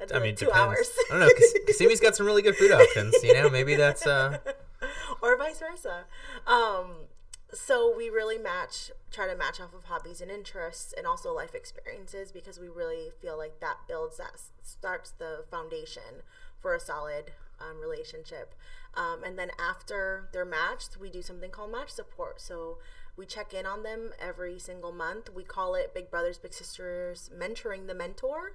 That'd 0.00 0.12
I 0.12 0.16
like 0.16 0.22
mean, 0.24 0.34
two 0.36 0.46
depends. 0.46 0.58
hours 0.58 0.90
I 1.10 1.18
don't 1.18 1.20
know. 1.20 1.28
Kissimmee's 1.66 2.00
got 2.00 2.16
some 2.16 2.26
really 2.26 2.42
good 2.42 2.56
food 2.56 2.72
options. 2.72 3.14
You 3.22 3.34
know, 3.34 3.48
maybe 3.50 3.74
that's 3.76 4.06
uh, 4.06 4.38
or 5.22 5.36
vice 5.36 5.60
versa. 5.60 6.04
Um, 6.46 7.08
so 7.52 7.92
we 7.96 8.08
really 8.08 8.38
match, 8.38 8.90
try 9.10 9.26
to 9.28 9.36
match 9.36 9.60
off 9.60 9.74
of 9.74 9.84
hobbies 9.84 10.20
and 10.20 10.30
interests, 10.30 10.94
and 10.96 11.06
also 11.06 11.34
life 11.34 11.54
experiences 11.54 12.32
because 12.32 12.58
we 12.58 12.68
really 12.68 13.10
feel 13.20 13.36
like 13.36 13.60
that 13.60 13.76
builds 13.86 14.16
that 14.16 14.40
starts 14.62 15.10
the 15.10 15.44
foundation 15.50 16.22
for 16.60 16.74
a 16.74 16.80
solid 16.80 17.32
um, 17.60 17.80
relationship. 17.80 18.54
Um, 18.94 19.22
and 19.24 19.38
then 19.38 19.50
after 19.58 20.28
they're 20.32 20.44
matched, 20.44 20.98
we 20.98 21.10
do 21.10 21.22
something 21.22 21.50
called 21.50 21.72
match 21.72 21.90
support. 21.90 22.40
So 22.40 22.78
we 23.16 23.26
check 23.26 23.52
in 23.52 23.66
on 23.66 23.82
them 23.82 24.12
every 24.20 24.58
single 24.58 24.92
month. 24.92 25.30
We 25.34 25.44
call 25.44 25.74
it 25.74 25.92
Big 25.94 26.10
Brothers 26.10 26.38
Big 26.38 26.54
Sisters 26.54 27.30
mentoring 27.36 27.86
the 27.86 27.94
mentor. 27.94 28.52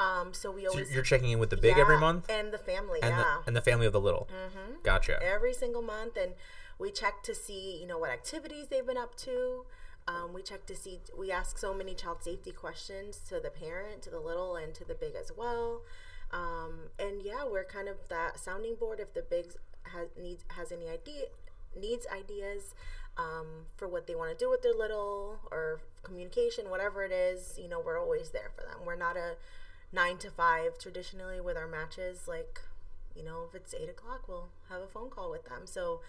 Um, 0.00 0.32
so 0.32 0.50
we 0.50 0.64
so 0.64 0.78
you're 0.78 1.02
checking 1.02 1.30
in 1.30 1.38
with 1.38 1.50
the 1.50 1.56
big 1.56 1.76
every 1.76 1.98
month? 1.98 2.30
and 2.30 2.52
the 2.52 2.58
family, 2.58 3.00
and 3.02 3.10
yeah. 3.10 3.36
the 3.42 3.48
and 3.48 3.56
the 3.56 3.60
family 3.60 3.86
of 3.86 3.92
the 3.92 4.00
little. 4.00 4.28
Gotcha. 4.82 5.18
every 5.22 5.52
single 5.52 5.82
month 5.82 6.16
and 6.16 6.32
we 6.78 6.90
check 6.90 7.22
to 7.24 7.34
see 7.34 7.78
you 7.78 7.86
know 7.86 7.98
what 7.98 8.10
activities 8.10 8.68
they've 8.68 8.86
been 8.86 8.96
up 8.96 9.14
to. 9.16 9.66
Um, 10.08 10.32
we 10.32 10.42
check 10.42 10.64
to 10.66 10.74
see 10.74 11.00
we 11.16 11.30
ask 11.30 11.58
so 11.58 11.74
many 11.74 11.94
child 11.94 12.22
safety 12.22 12.50
questions 12.50 13.20
to 13.28 13.38
the 13.40 13.50
parent 13.50 14.00
to 14.02 14.10
the 14.10 14.18
little 14.18 14.56
and 14.56 14.74
to 14.74 14.84
the 14.84 14.94
big 14.94 15.14
as 15.14 15.30
well. 15.36 15.82
Um, 16.32 16.90
and 16.98 17.20
yeah 17.22 17.44
we're 17.44 17.64
kind 17.64 17.88
of 17.88 17.96
that 18.08 18.38
sounding 18.38 18.76
board 18.76 19.00
if 19.00 19.12
the 19.12 19.22
big 19.22 19.52
has 19.82 20.08
needs 20.20 20.44
has 20.48 20.70
any 20.70 20.88
idea 20.88 21.24
needs 21.78 22.06
ideas 22.16 22.74
um, 23.18 23.66
for 23.76 23.88
what 23.88 24.06
they 24.06 24.14
want 24.14 24.30
to 24.30 24.36
do 24.36 24.48
with 24.48 24.62
their 24.62 24.72
little 24.72 25.40
or 25.50 25.80
communication 26.04 26.70
whatever 26.70 27.02
it 27.02 27.12
is 27.12 27.58
you 27.60 27.68
know 27.68 27.80
we're 27.84 28.00
always 28.00 28.30
there 28.30 28.50
for 28.54 28.62
them. 28.62 28.86
We're 28.86 28.96
not 28.96 29.16
a 29.16 29.34
nine 29.92 30.16
to 30.18 30.30
five 30.30 30.78
traditionally 30.78 31.40
with 31.40 31.56
our 31.56 31.66
matches 31.66 32.28
like 32.28 32.60
you 33.14 33.24
know 33.24 33.44
if 33.48 33.54
it's 33.54 33.74
eight 33.74 33.88
o'clock 33.88 34.28
we'll 34.28 34.48
have 34.68 34.80
a 34.80 34.86
phone 34.86 35.10
call 35.10 35.30
with 35.30 35.44
them 35.46 35.62
so 35.64 36.00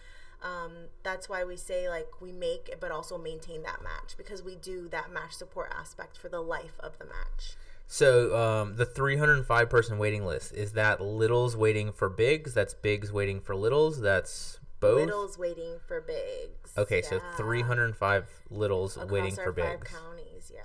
um, 0.44 0.88
that's 1.04 1.30
why 1.30 1.44
we 1.44 1.56
say 1.56 1.88
like 1.88 2.20
we 2.20 2.32
make 2.32 2.74
but 2.80 2.92
also 2.92 3.18
maintain 3.18 3.62
that 3.64 3.84
match 3.84 4.16
because 4.18 4.42
we 4.42 4.56
do 4.56 4.88
that 4.90 5.12
match 5.12 5.34
support 5.34 5.72
aspect 5.78 6.18
for 6.18 6.30
the 6.30 6.42
life 6.42 6.80
of 6.80 6.98
the 6.98 7.06
match 7.06 7.56
So 7.88 8.36
um, 8.36 8.76
the 8.78 8.86
305 8.86 9.70
person 9.70 9.98
waiting 10.00 10.26
list 10.26 10.54
is 10.54 10.74
that 10.74 11.00
littles 11.02 11.56
waiting 11.58 11.92
for 11.92 12.10
bigs? 12.10 12.54
That's 12.54 12.74
bigs 12.74 13.12
waiting 13.12 13.40
for 13.42 13.54
littles. 13.56 14.00
That's 14.02 14.60
both. 14.80 15.02
littles 15.02 15.38
waiting 15.38 15.76
for 15.88 16.02
bigs 16.02 16.76
Okay, 16.78 17.02
so 17.04 17.20
305 17.38 18.26
littles 18.50 18.96
Across 18.96 19.12
waiting 19.12 19.36
for 19.36 19.54
five 19.54 19.80
bigs. 19.82 19.92
counties 19.92 20.52
yeah 20.54 20.62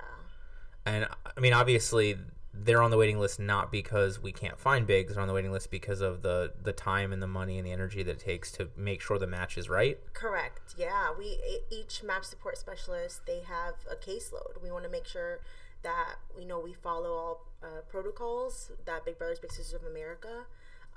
and 0.86 1.08
I 1.36 1.40
mean, 1.40 1.52
obviously, 1.52 2.16
they're 2.62 2.82
on 2.82 2.90
the 2.90 2.96
waiting 2.96 3.18
list 3.18 3.38
not 3.38 3.70
because 3.70 4.20
we 4.20 4.32
can't 4.32 4.58
find 4.58 4.86
bigs. 4.86 5.14
They're 5.14 5.22
on 5.22 5.28
the 5.28 5.34
waiting 5.34 5.52
list 5.52 5.70
because 5.70 6.00
of 6.00 6.22
the 6.22 6.52
the 6.62 6.72
time 6.72 7.12
and 7.12 7.22
the 7.22 7.26
money 7.26 7.58
and 7.58 7.66
the 7.66 7.72
energy 7.72 8.02
that 8.02 8.12
it 8.12 8.18
takes 8.20 8.50
to 8.52 8.68
make 8.76 9.00
sure 9.00 9.18
the 9.18 9.26
match 9.26 9.58
is 9.58 9.68
right. 9.68 9.98
Correct. 10.12 10.74
Yeah, 10.76 11.12
we 11.16 11.38
each 11.70 12.02
match 12.02 12.24
support 12.24 12.58
specialist 12.58 13.26
they 13.26 13.40
have 13.40 13.74
a 13.90 13.96
caseload. 13.96 14.62
We 14.62 14.70
want 14.70 14.84
to 14.84 14.90
make 14.90 15.06
sure 15.06 15.40
that 15.82 16.16
you 16.38 16.46
know 16.46 16.58
we 16.58 16.72
follow 16.72 17.12
all 17.12 17.46
uh, 17.62 17.82
protocols 17.88 18.72
that 18.84 19.04
Big 19.04 19.18
Brothers 19.18 19.38
Big 19.38 19.52
Sisters 19.52 19.80
of 19.80 19.86
America 19.86 20.44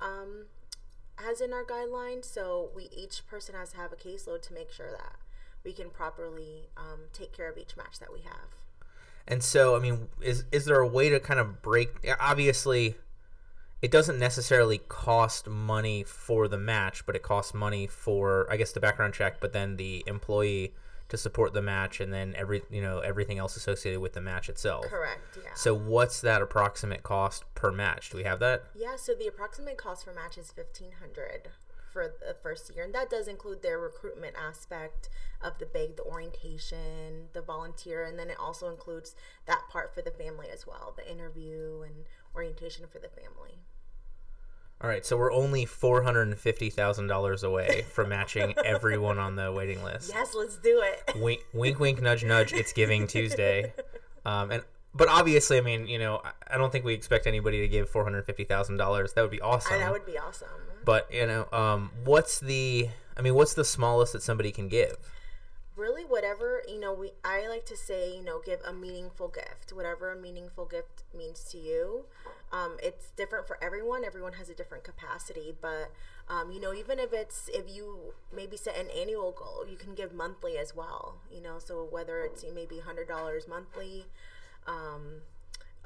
um, 0.01 0.45
has 1.17 1.41
in 1.41 1.53
our 1.53 1.63
guidelines. 1.63 2.25
So 2.25 2.69
we 2.75 2.89
each 2.95 3.27
person 3.27 3.55
has 3.55 3.71
to 3.71 3.77
have 3.77 3.91
a 3.91 3.95
caseload 3.95 4.41
to 4.43 4.53
make 4.53 4.71
sure 4.71 4.91
that 4.91 5.15
we 5.63 5.73
can 5.73 5.89
properly 5.89 6.69
um, 6.77 7.09
take 7.13 7.33
care 7.35 7.49
of 7.49 7.57
each 7.57 7.75
match 7.75 7.99
that 7.99 8.13
we 8.13 8.21
have. 8.21 8.58
And 9.29 9.43
so, 9.43 9.75
I 9.75 9.79
mean, 9.79 10.07
is 10.21 10.43
is 10.51 10.65
there 10.65 10.79
a 10.79 10.87
way 10.87 11.09
to 11.09 11.19
kind 11.19 11.39
of 11.39 11.61
break? 11.61 11.89
Eh, 12.03 12.15
obviously, 12.19 12.95
it 13.81 13.91
doesn't 13.91 14.17
necessarily 14.17 14.79
cost 14.79 15.47
money 15.47 16.03
for 16.03 16.47
the 16.47 16.57
match, 16.57 17.05
but 17.05 17.15
it 17.15 17.21
costs 17.21 17.53
money 17.53 17.85
for, 17.85 18.47
I 18.51 18.57
guess, 18.57 18.71
the 18.71 18.79
background 18.79 19.13
check, 19.13 19.39
but 19.39 19.53
then 19.53 19.77
the 19.77 20.03
employee 20.07 20.73
to 21.09 21.17
support 21.17 21.53
the 21.53 21.61
match, 21.61 21.99
and 21.99 22.11
then 22.11 22.33
every 22.35 22.63
you 22.71 22.81
know 22.81 22.99
everything 22.99 23.37
else 23.37 23.55
associated 23.55 23.99
with 23.99 24.13
the 24.13 24.21
match 24.21 24.49
itself. 24.49 24.85
Correct. 24.85 25.37
Yeah. 25.43 25.53
So, 25.55 25.75
what's 25.75 26.21
that 26.21 26.41
approximate 26.41 27.03
cost 27.03 27.43
per 27.53 27.71
match? 27.71 28.09
Do 28.09 28.17
we 28.17 28.23
have 28.23 28.39
that? 28.39 28.63
Yeah, 28.75 28.95
so 28.95 29.13
the 29.13 29.27
approximate 29.27 29.77
cost 29.77 30.05
for 30.05 30.13
match 30.13 30.37
is 30.37 30.51
fifteen 30.51 30.93
hundred 30.99 31.49
for 31.91 32.13
the 32.25 32.35
first 32.41 32.73
year, 32.73 32.83
and 32.83 32.93
that 32.93 33.09
does 33.09 33.27
include 33.27 33.61
their 33.61 33.79
recruitment 33.79 34.35
aspect 34.35 35.09
of 35.41 35.57
the 35.59 35.65
big, 35.65 35.95
the 35.95 36.03
orientation, 36.03 37.29
the 37.33 37.41
volunteer, 37.41 38.03
and 38.03 38.17
then 38.17 38.29
it 38.29 38.37
also 38.39 38.69
includes 38.69 39.15
that 39.45 39.63
part 39.69 39.93
for 39.93 40.01
the 40.01 40.11
family 40.11 40.47
as 40.51 40.67
well, 40.67 40.93
the 40.95 41.09
interview 41.09 41.81
and 41.85 42.05
orientation 42.35 42.85
for 42.91 42.99
the 42.99 43.09
family. 43.09 43.59
All 44.81 44.89
right, 44.89 45.05
so 45.05 45.17
we're 45.17 45.33
only 45.33 45.65
four 45.65 46.03
hundred 46.03 46.29
and 46.29 46.37
fifty 46.37 46.69
thousand 46.69 47.07
dollars 47.07 47.43
away 47.43 47.83
from 47.91 48.09
matching 48.09 48.53
everyone 48.65 49.19
on 49.19 49.35
the 49.35 49.51
waiting 49.51 49.83
list. 49.83 50.09
Yes, 50.13 50.33
let's 50.33 50.55
do 50.57 50.81
it. 50.81 51.17
Wink, 51.17 51.41
wink, 51.53 51.79
wink, 51.79 52.01
nudge, 52.01 52.23
nudge. 52.23 52.53
It's 52.53 52.71
Giving 52.71 53.05
Tuesday, 53.05 53.73
um, 54.25 54.51
and 54.51 54.63
but 54.95 55.09
obviously, 55.09 55.57
I 55.57 55.61
mean, 55.61 55.87
you 55.87 55.99
know, 55.99 56.21
I 56.47 56.57
don't 56.57 56.71
think 56.71 56.85
we 56.85 56.93
expect 56.93 57.27
anybody 57.27 57.59
to 57.59 57.67
give 57.67 57.89
four 57.89 58.05
hundred 58.05 58.25
fifty 58.25 58.45
thousand 58.45 58.77
dollars. 58.77 59.11
That 59.13 59.21
would 59.21 59.31
be 59.31 59.41
awesome. 59.41 59.79
that 59.79 59.91
would 59.91 60.05
be 60.05 60.17
awesome. 60.17 60.47
But 60.85 61.11
you 61.13 61.25
know, 61.25 61.47
um, 61.51 61.91
what's 62.03 62.39
the? 62.39 62.89
I 63.17 63.21
mean, 63.21 63.35
what's 63.35 63.53
the 63.53 63.65
smallest 63.65 64.13
that 64.13 64.23
somebody 64.23 64.51
can 64.51 64.67
give? 64.69 64.97
really 65.79 66.03
whatever 66.03 66.61
you 66.67 66.77
know 66.77 66.93
we 66.93 67.11
i 67.23 67.47
like 67.47 67.65
to 67.65 67.75
say 67.75 68.13
you 68.13 68.21
know 68.21 68.41
give 68.45 68.59
a 68.67 68.73
meaningful 68.73 69.29
gift 69.29 69.71
whatever 69.71 70.11
a 70.11 70.15
meaningful 70.15 70.65
gift 70.65 71.03
means 71.17 71.43
to 71.45 71.57
you 71.57 72.03
um, 72.51 72.77
it's 72.83 73.11
different 73.15 73.47
for 73.47 73.57
everyone 73.63 74.03
everyone 74.03 74.33
has 74.33 74.49
a 74.49 74.53
different 74.53 74.83
capacity 74.83 75.55
but 75.61 75.91
um, 76.27 76.51
you 76.51 76.59
know 76.59 76.73
even 76.73 76.99
if 76.99 77.13
it's 77.13 77.49
if 77.53 77.73
you 77.73 78.13
maybe 78.35 78.57
set 78.57 78.77
an 78.77 78.87
annual 78.89 79.31
goal 79.31 79.65
you 79.69 79.77
can 79.77 79.95
give 79.95 80.13
monthly 80.13 80.57
as 80.57 80.75
well 80.75 81.15
you 81.31 81.41
know 81.41 81.59
so 81.59 81.87
whether 81.89 82.19
it's 82.19 82.43
maybe 82.53 82.81
$100 82.85 83.47
monthly 83.47 84.05
um, 84.67 85.21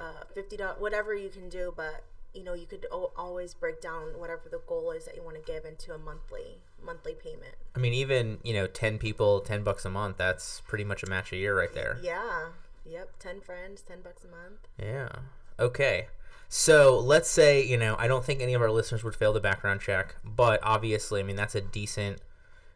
uh, 0.00 0.24
$50 0.36 0.80
whatever 0.80 1.14
you 1.14 1.28
can 1.28 1.48
do 1.48 1.72
but 1.76 2.02
you 2.34 2.42
know 2.44 2.54
you 2.54 2.66
could 2.66 2.86
o- 2.90 3.12
always 3.16 3.54
break 3.54 3.80
down 3.80 4.18
whatever 4.18 4.48
the 4.50 4.60
goal 4.66 4.90
is 4.90 5.04
that 5.04 5.16
you 5.16 5.22
want 5.22 5.36
to 5.36 5.52
give 5.52 5.64
into 5.64 5.94
a 5.94 5.98
monthly 5.98 6.58
monthly 6.84 7.14
payment 7.14 7.54
I 7.74 7.80
mean, 7.80 7.94
even 7.94 8.38
you 8.42 8.54
know, 8.54 8.66
ten 8.66 8.98
people, 8.98 9.40
ten 9.40 9.62
bucks 9.62 9.84
a 9.84 9.90
month. 9.90 10.16
That's 10.16 10.60
pretty 10.60 10.84
much 10.84 11.02
a 11.02 11.06
match 11.06 11.32
a 11.32 11.36
year 11.36 11.56
right 11.58 11.72
there. 11.72 11.98
yeah 12.02 12.50
yep 12.86 13.10
10 13.18 13.40
friends 13.40 13.80
10 13.80 14.02
bucks 14.02 14.24
a 14.24 14.28
month 14.28 14.68
Yeah. 14.78 15.08
Okay. 15.58 16.08
So 16.48 16.98
let's 16.98 17.28
say, 17.28 17.64
you 17.64 17.76
know, 17.76 17.96
I 17.98 18.06
don't 18.06 18.24
think 18.24 18.40
any 18.40 18.54
of 18.54 18.62
our 18.62 18.70
listeners 18.70 19.02
would 19.02 19.14
fail 19.14 19.32
the 19.32 19.40
background 19.40 19.80
check, 19.80 20.16
but 20.24 20.60
obviously, 20.62 21.20
I 21.20 21.22
mean, 21.24 21.36
that's 21.36 21.54
a 21.54 21.60
decent 21.60 22.20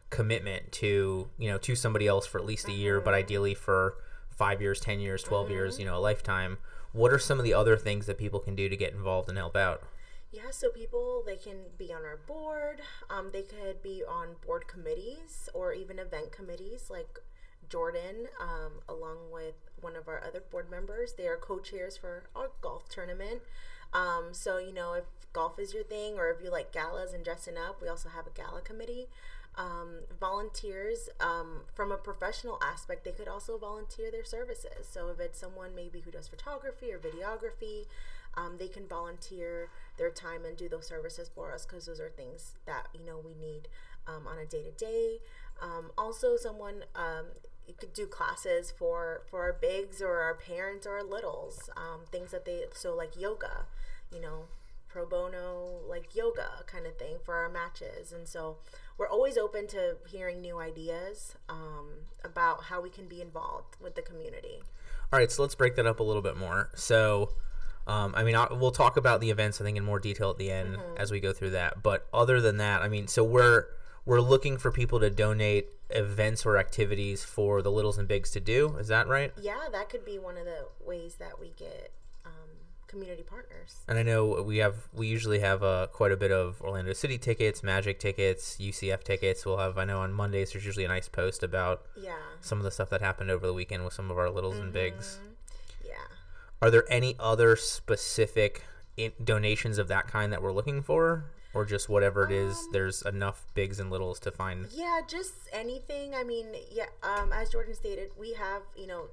commitment 0.09 0.71
to, 0.73 1.29
you 1.37 1.49
know, 1.49 1.57
to 1.59 1.75
somebody 1.75 2.07
else 2.07 2.25
for 2.25 2.39
at 2.39 2.45
least 2.45 2.67
a 2.67 2.73
year, 2.73 2.99
but 2.99 3.11
mm-hmm. 3.11 3.19
ideally 3.19 3.53
for 3.53 3.95
five 4.29 4.61
years, 4.61 4.79
10 4.79 4.99
years, 4.99 5.23
12 5.23 5.51
years, 5.51 5.73
mm-hmm. 5.73 5.81
you 5.81 5.87
know, 5.87 5.97
a 5.97 5.99
lifetime. 5.99 6.57
What 6.91 7.13
are 7.13 7.19
some 7.19 7.37
of 7.37 7.43
the 7.43 7.53
other 7.53 7.77
things 7.77 8.05
that 8.07 8.17
people 8.17 8.39
can 8.39 8.55
do 8.55 8.67
to 8.67 8.75
get 8.75 8.93
involved 8.93 9.29
and 9.29 9.37
help 9.37 9.55
out? 9.55 9.83
Yeah, 10.31 10.51
so 10.51 10.69
people 10.69 11.23
they 11.25 11.37
can 11.37 11.57
be 11.77 11.91
on 11.91 12.03
our 12.03 12.17
board. 12.17 12.81
Um, 13.09 13.29
they 13.33 13.41
could 13.41 13.81
be 13.81 14.03
on 14.07 14.35
board 14.45 14.67
committees 14.67 15.49
or 15.53 15.73
even 15.73 15.97
event 15.97 16.31
committees, 16.31 16.89
like 16.89 17.19
Jordan, 17.67 18.27
um, 18.39 18.81
along 18.87 19.31
with 19.31 19.55
one 19.81 19.95
of 19.95 20.07
our 20.07 20.23
other 20.23 20.41
board 20.51 20.69
members. 20.69 21.13
They 21.13 21.27
are 21.27 21.37
co-chairs 21.37 21.97
for 21.97 22.29
our 22.35 22.51
golf 22.61 22.89
tournament. 22.89 23.41
Um, 23.93 24.29
so 24.31 24.59
you 24.59 24.73
know, 24.73 24.93
if 24.93 25.05
golf 25.33 25.57
is 25.57 25.73
your 25.73 25.83
thing, 25.83 26.15
or 26.17 26.29
if 26.29 26.43
you 26.43 26.51
like 26.51 26.71
galas 26.71 27.13
and 27.13 27.23
dressing 27.23 27.57
up, 27.57 27.81
we 27.81 27.87
also 27.87 28.09
have 28.09 28.27
a 28.27 28.31
gala 28.31 28.61
committee. 28.61 29.07
Um, 29.59 30.03
volunteers 30.17 31.09
um, 31.19 31.63
from 31.75 31.91
a 31.91 31.97
professional 31.97 32.57
aspect, 32.63 33.03
they 33.03 33.11
could 33.11 33.27
also 33.27 33.57
volunteer 33.57 34.09
their 34.09 34.23
services. 34.23 34.87
So 34.89 35.09
if 35.09 35.19
it's 35.19 35.37
someone 35.37 35.75
maybe 35.75 35.99
who 35.99 36.11
does 36.11 36.29
photography 36.29 36.93
or 36.93 36.97
videography, 36.97 37.85
um, 38.35 38.55
they 38.57 38.69
can 38.69 38.87
volunteer 38.87 39.67
their 39.97 40.11
time 40.11 40.45
and 40.45 40.55
do 40.55 40.69
those 40.69 40.87
services 40.87 41.29
for 41.35 41.53
us 41.53 41.65
because 41.65 41.87
those 41.87 41.99
are 41.99 42.09
things 42.09 42.53
that 42.65 42.87
you 42.93 43.05
know 43.05 43.19
we 43.19 43.33
need 43.33 43.67
um, 44.07 44.27
on 44.27 44.37
a 44.39 44.45
day 44.45 44.63
to 44.63 44.71
day. 44.71 45.19
Also, 45.97 46.37
someone 46.37 46.85
um, 46.95 47.25
you 47.67 47.73
could 47.73 47.93
do 47.93 48.05
classes 48.07 48.71
for 48.71 49.21
for 49.29 49.41
our 49.41 49.53
bigs 49.53 50.01
or 50.01 50.19
our 50.21 50.33
parents 50.35 50.87
or 50.87 50.97
our 50.97 51.03
littles, 51.03 51.69
um, 51.77 52.01
things 52.11 52.31
that 52.31 52.45
they 52.45 52.63
so 52.73 52.95
like 52.95 53.19
yoga, 53.19 53.65
you 54.13 54.21
know, 54.21 54.45
pro 54.89 55.05
bono 55.05 55.79
like 55.87 56.15
yoga 56.15 56.63
kind 56.65 56.85
of 56.85 56.97
thing 56.97 57.17
for 57.23 57.35
our 57.35 57.49
matches, 57.49 58.11
and 58.11 58.27
so 58.27 58.57
we're 58.97 59.07
always 59.07 59.37
open 59.37 59.67
to 59.67 59.95
hearing 60.09 60.41
new 60.41 60.59
ideas 60.59 61.35
um, 61.47 61.87
about 62.23 62.65
how 62.65 62.81
we 62.81 62.89
can 62.89 63.07
be 63.07 63.21
involved 63.21 63.77
with 63.79 63.95
the 63.95 64.01
community. 64.01 64.61
All 65.11 65.17
right, 65.19 65.31
so 65.31 65.41
let's 65.41 65.55
break 65.55 65.75
that 65.77 65.87
up 65.87 65.99
a 65.99 66.03
little 66.03 66.21
bit 66.21 66.37
more. 66.37 66.69
So, 66.75 67.29
um, 67.87 68.13
I 68.15 68.23
mean, 68.23 68.35
I, 68.35 68.51
we'll 68.51 68.71
talk 68.71 68.97
about 68.97 69.21
the 69.21 69.29
events 69.29 69.61
I 69.61 69.63
think 69.63 69.77
in 69.77 69.83
more 69.83 69.99
detail 69.99 70.29
at 70.29 70.37
the 70.37 70.51
end 70.51 70.77
as 70.97 71.11
we 71.11 71.19
go 71.19 71.31
through 71.33 71.51
that. 71.51 71.81
But 71.81 72.07
other 72.13 72.41
than 72.41 72.57
that, 72.57 72.81
I 72.81 72.89
mean, 72.89 73.07
so 73.07 73.23
we're 73.23 73.67
we're 74.05 74.21
looking 74.21 74.57
for 74.57 74.71
people 74.71 74.99
to 74.99 75.09
donate 75.09 75.69
events 75.89 76.45
or 76.45 76.57
activities 76.57 77.23
for 77.23 77.61
the 77.61 77.71
littles 77.71 77.97
and 77.97 78.07
bigs 78.07 78.31
to 78.31 78.39
do. 78.39 78.75
Is 78.77 78.87
that 78.89 79.07
right? 79.07 79.31
Yeah, 79.39 79.69
that 79.71 79.89
could 79.89 80.05
be 80.05 80.19
one 80.19 80.37
of 80.37 80.45
the 80.45 80.67
ways 80.85 81.15
that 81.15 81.39
we 81.39 81.53
get 81.57 81.91
community 82.89 83.23
partners. 83.23 83.75
And 83.87 83.97
I 83.97 84.03
know 84.03 84.41
we 84.43 84.57
have 84.57 84.75
we 84.93 85.07
usually 85.07 85.39
have 85.39 85.63
uh, 85.63 85.87
quite 85.93 86.11
a 86.11 86.17
bit 86.17 86.31
of 86.31 86.59
Orlando 86.61 86.91
City 86.93 87.17
tickets, 87.17 87.63
Magic 87.63 87.99
tickets, 87.99 88.57
UCF 88.59 89.03
tickets. 89.03 89.45
We'll 89.45 89.57
have 89.59 89.77
I 89.77 89.85
know 89.85 89.99
on 89.99 90.11
Mondays 90.11 90.51
there's 90.51 90.65
usually 90.65 90.85
a 90.85 90.89
nice 90.89 91.07
post 91.07 91.43
about 91.43 91.83
Yeah. 91.95 92.17
some 92.41 92.57
of 92.57 92.63
the 92.65 92.71
stuff 92.71 92.89
that 92.89 92.99
happened 93.01 93.31
over 93.31 93.47
the 93.47 93.53
weekend 93.53 93.85
with 93.85 93.93
some 93.93 94.11
of 94.11 94.17
our 94.17 94.29
littles 94.29 94.57
and 94.57 94.73
bigs. 94.73 95.19
Yeah. 95.85 95.93
Are 96.61 96.69
there 96.69 96.83
any 96.91 97.15
other 97.19 97.55
specific 97.55 98.63
in- 98.97 99.13
donations 99.23 99.77
of 99.77 99.87
that 99.87 100.07
kind 100.07 100.33
that 100.33 100.41
we're 100.41 100.51
looking 100.51 100.81
for, 100.81 101.25
or 101.53 101.63
just 101.65 101.87
whatever 101.89 102.25
it 102.25 102.31
is? 102.31 102.67
There's 102.73 103.01
enough 103.03 103.45
bigs 103.53 103.79
and 103.79 103.89
littles 103.89 104.19
to 104.21 104.31
find. 104.31 104.67
Yeah, 104.71 105.01
just 105.07 105.33
anything. 105.53 106.13
I 106.15 106.23
mean, 106.23 106.47
yeah, 106.71 106.87
um, 107.03 107.31
as 107.31 107.49
Jordan 107.49 107.73
stated, 107.75 108.11
we 108.17 108.33
have, 108.33 108.63
you 108.75 108.87
know, 108.87 109.07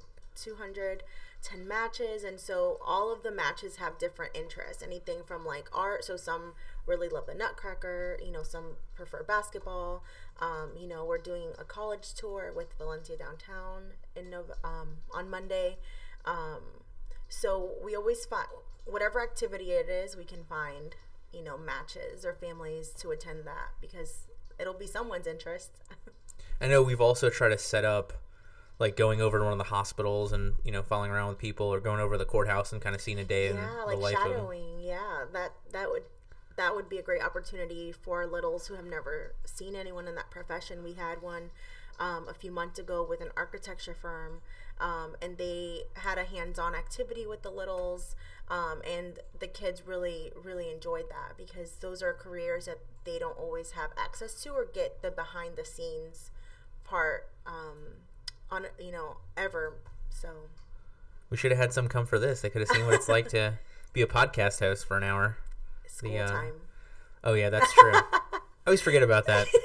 210 1.42 1.68
matches, 1.68 2.24
and 2.24 2.40
so 2.40 2.78
all 2.84 3.12
of 3.12 3.22
the 3.22 3.30
matches 3.30 3.76
have 3.76 3.98
different 3.98 4.36
interests. 4.36 4.82
Anything 4.82 5.18
from 5.26 5.44
like 5.44 5.68
art, 5.72 6.04
so 6.04 6.16
some 6.16 6.54
really 6.86 7.08
love 7.08 7.26
the 7.26 7.34
Nutcracker, 7.34 8.18
you 8.24 8.32
know, 8.32 8.42
some 8.42 8.76
prefer 8.94 9.22
basketball. 9.22 10.04
Um, 10.40 10.72
you 10.78 10.88
know, 10.88 11.04
we're 11.04 11.18
doing 11.18 11.48
a 11.58 11.64
college 11.64 12.14
tour 12.14 12.52
with 12.54 12.74
Valencia 12.78 13.16
Downtown 13.16 13.92
in 14.14 14.34
um, 14.64 14.98
on 15.12 15.30
Monday. 15.30 15.78
Um, 16.24 16.82
so 17.28 17.72
we 17.84 17.94
always 17.94 18.24
find 18.24 18.48
whatever 18.84 19.20
activity 19.20 19.72
it 19.72 19.88
is, 19.88 20.16
we 20.16 20.24
can 20.24 20.44
find, 20.44 20.94
you 21.32 21.42
know, 21.42 21.58
matches 21.58 22.24
or 22.24 22.34
families 22.34 22.90
to 22.90 23.10
attend 23.10 23.46
that 23.46 23.70
because 23.80 24.26
it'll 24.58 24.74
be 24.74 24.86
someone's 24.86 25.26
interest. 25.26 25.70
I 26.60 26.68
know 26.68 26.82
we've 26.82 27.00
also 27.00 27.28
tried 27.28 27.50
to 27.50 27.58
set 27.58 27.84
up 27.84 28.14
like 28.78 28.96
going 28.96 29.20
over 29.20 29.38
to 29.38 29.44
one 29.44 29.52
of 29.52 29.58
the 29.58 29.64
hospitals 29.64 30.32
and 30.32 30.54
you 30.64 30.70
know 30.70 30.82
following 30.82 31.10
around 31.10 31.28
with 31.28 31.38
people 31.38 31.66
or 31.66 31.80
going 31.80 32.00
over 32.00 32.14
to 32.14 32.18
the 32.18 32.24
courthouse 32.24 32.72
and 32.72 32.82
kind 32.82 32.94
of 32.94 33.00
seeing 33.00 33.18
a 33.18 33.24
day 33.24 33.48
in 33.48 33.56
yeah, 33.56 33.70
the 33.80 33.86
like 33.86 33.98
life 33.98 34.16
of 34.16 34.32
shadowing. 34.32 34.80
Yeah, 34.80 35.24
that 35.32 35.52
that 35.72 35.90
would 35.90 36.02
that 36.56 36.74
would 36.74 36.88
be 36.88 36.98
a 36.98 37.02
great 37.02 37.22
opportunity 37.22 37.92
for 37.92 38.26
littles 38.26 38.66
who 38.66 38.74
have 38.74 38.84
never 38.84 39.34
seen 39.44 39.76
anyone 39.76 40.08
in 40.08 40.14
that 40.14 40.30
profession. 40.30 40.82
We 40.82 40.94
had 40.94 41.22
one 41.22 41.50
um, 41.98 42.26
a 42.28 42.34
few 42.34 42.50
months 42.50 42.78
ago 42.78 43.06
with 43.08 43.20
an 43.20 43.28
architecture 43.36 43.94
firm, 43.94 44.40
um, 44.80 45.16
and 45.22 45.38
they 45.38 45.82
had 45.94 46.18
a 46.18 46.24
hands-on 46.24 46.74
activity 46.74 47.26
with 47.26 47.42
the 47.42 47.50
littles, 47.50 48.14
um, 48.48 48.82
and 48.86 49.18
the 49.38 49.46
kids 49.46 49.82
really 49.86 50.32
really 50.42 50.70
enjoyed 50.70 51.08
that 51.08 51.36
because 51.38 51.76
those 51.76 52.02
are 52.02 52.12
careers 52.12 52.66
that 52.66 52.78
they 53.04 53.18
don't 53.18 53.38
always 53.38 53.70
have 53.72 53.90
access 53.96 54.42
to 54.42 54.50
or 54.50 54.66
get 54.66 55.00
the 55.00 55.10
behind 55.10 55.56
the 55.56 55.64
scenes 55.64 56.30
part 56.84 57.28
um, 57.46 58.05
on 58.50 58.66
you 58.78 58.92
know 58.92 59.16
ever. 59.36 59.74
So 60.10 60.28
We 61.30 61.36
should 61.36 61.50
have 61.50 61.60
had 61.60 61.72
some 61.72 61.88
come 61.88 62.06
for 62.06 62.18
this. 62.18 62.40
They 62.40 62.50
could 62.50 62.60
have 62.62 62.68
seen 62.68 62.86
what 62.86 62.94
it's 62.94 63.08
like 63.08 63.28
to 63.30 63.54
be 63.92 64.02
a 64.02 64.06
podcast 64.06 64.60
host 64.60 64.86
for 64.86 64.96
an 64.96 65.02
hour. 65.02 65.36
School 65.86 66.16
uh, 66.18 66.26
time. 66.26 66.52
Oh 67.24 67.34
yeah, 67.34 67.50
that's 67.50 67.72
true. 67.72 67.92
I 67.94 68.40
always 68.66 68.80
forget 68.80 69.02
about 69.02 69.26
that. 69.26 69.46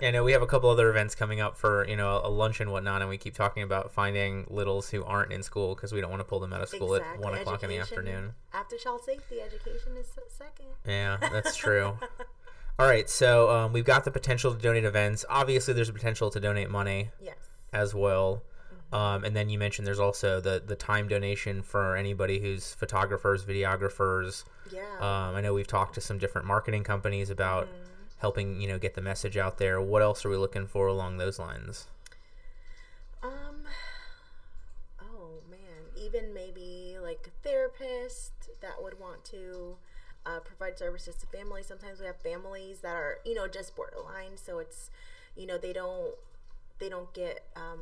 Yeah, 0.00 0.12
no, 0.12 0.22
we 0.22 0.30
have 0.30 0.42
a 0.42 0.46
couple 0.46 0.70
other 0.70 0.88
events 0.90 1.16
coming 1.16 1.40
up 1.40 1.56
for 1.56 1.84
you 1.88 1.96
know 1.96 2.20
a 2.22 2.30
lunch 2.30 2.60
and 2.60 2.70
whatnot, 2.70 3.00
and 3.00 3.08
we 3.08 3.18
keep 3.18 3.34
talking 3.34 3.64
about 3.64 3.90
finding 3.90 4.46
littles 4.48 4.90
who 4.90 5.02
aren't 5.04 5.32
in 5.32 5.42
school 5.42 5.74
because 5.74 5.92
we 5.92 6.00
don't 6.00 6.10
want 6.10 6.20
to 6.20 6.24
pull 6.24 6.38
them 6.38 6.52
out 6.52 6.62
of 6.62 6.68
school 6.68 6.94
at 6.94 7.00
Exactly. 7.00 7.24
one 7.24 7.34
o'clock 7.34 7.64
in 7.64 7.68
the 7.68 7.78
afternoon. 7.78 8.32
After 8.52 8.76
child 8.76 9.02
safety, 9.04 9.40
education 9.40 9.96
is 9.98 10.06
second. 10.28 10.66
Yeah, 10.86 11.16
that's 11.20 11.56
true. 11.56 11.98
All 12.78 12.86
right, 12.86 13.10
so 13.10 13.50
um, 13.50 13.72
we've 13.72 13.84
got 13.84 14.04
the 14.04 14.12
potential 14.12 14.54
to 14.54 14.60
donate 14.60 14.84
events. 14.84 15.24
Obviously, 15.28 15.74
there's 15.74 15.88
a 15.88 15.92
potential 15.92 16.30
to 16.30 16.38
donate 16.38 16.70
money 16.70 17.10
Yes. 17.20 17.34
As 17.72 17.94
well. 17.94 18.42
Um, 18.92 19.22
and 19.24 19.36
then 19.36 19.50
you 19.50 19.58
mentioned 19.58 19.86
there's 19.86 20.00
also 20.00 20.40
the 20.40 20.62
the 20.64 20.74
time 20.76 21.08
donation 21.08 21.62
for 21.62 21.94
anybody 21.96 22.38
who's 22.40 22.72
photographers, 22.74 23.44
videographers. 23.44 24.44
Yeah. 24.72 24.80
Um, 24.98 25.36
I 25.36 25.40
know 25.42 25.52
we've 25.52 25.66
talked 25.66 25.94
to 25.96 26.00
some 26.00 26.16
different 26.18 26.46
marketing 26.46 26.84
companies 26.84 27.28
about 27.30 27.66
Mm-hmm. 27.66 27.84
helping 28.20 28.60
you 28.60 28.66
know 28.68 28.78
get 28.78 28.94
the 28.94 29.02
message 29.02 29.36
out 29.36 29.58
there. 29.58 29.80
What 29.80 30.00
else 30.02 30.24
are 30.24 30.30
we 30.30 30.36
looking 30.36 30.66
for 30.66 30.86
along 30.86 31.18
those 31.18 31.38
lines? 31.38 31.86
Um. 33.22 33.66
Oh 35.00 35.40
man, 35.50 35.92
even 35.96 36.32
maybe 36.34 36.96
like 37.00 37.26
a 37.28 37.48
therapist 37.48 38.32
that 38.60 38.82
would 38.82 38.98
want 38.98 39.24
to 39.26 39.76
uh, 40.26 40.40
provide 40.40 40.78
services 40.78 41.14
to 41.16 41.26
families. 41.26 41.66
Sometimes 41.66 42.00
we 42.00 42.06
have 42.06 42.16
families 42.20 42.80
that 42.80 42.96
are 42.96 43.18
you 43.24 43.34
know 43.34 43.46
just 43.48 43.76
borderline, 43.76 44.36
so 44.36 44.58
it's 44.58 44.90
you 45.36 45.46
know 45.46 45.58
they 45.58 45.72
don't 45.72 46.14
they 46.78 46.88
don't 46.88 47.12
get 47.12 47.44
um, 47.56 47.80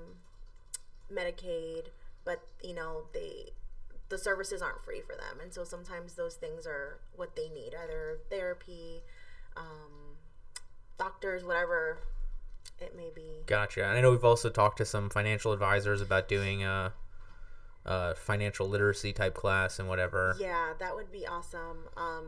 Medicaid, 1.12 1.86
but 2.24 2.40
you 2.62 2.74
know 2.74 3.04
they 3.12 3.50
the 4.08 4.18
services 4.18 4.62
aren't 4.62 4.84
free 4.84 5.00
for 5.00 5.16
them, 5.16 5.40
and 5.42 5.52
so 5.52 5.64
sometimes 5.64 6.14
those 6.14 6.34
things 6.34 6.66
are 6.66 7.00
what 7.14 7.34
they 7.34 7.48
need, 7.48 7.74
either 7.74 8.18
therapy, 8.30 9.02
um, 9.56 10.16
doctors, 10.98 11.44
whatever 11.44 11.98
it 12.78 12.96
may 12.96 13.10
be. 13.14 13.42
Gotcha. 13.46 13.84
And 13.84 13.98
I 13.98 14.00
know 14.00 14.10
we've 14.10 14.24
also 14.24 14.50
talked 14.50 14.78
to 14.78 14.84
some 14.84 15.10
financial 15.10 15.52
advisors 15.52 16.00
about 16.00 16.28
doing 16.28 16.62
a, 16.62 16.92
a 17.84 18.14
financial 18.14 18.68
literacy 18.68 19.12
type 19.12 19.34
class 19.34 19.78
and 19.78 19.88
whatever. 19.88 20.36
Yeah, 20.38 20.74
that 20.78 20.94
would 20.94 21.10
be 21.10 21.26
awesome. 21.26 21.88
Um, 21.96 22.26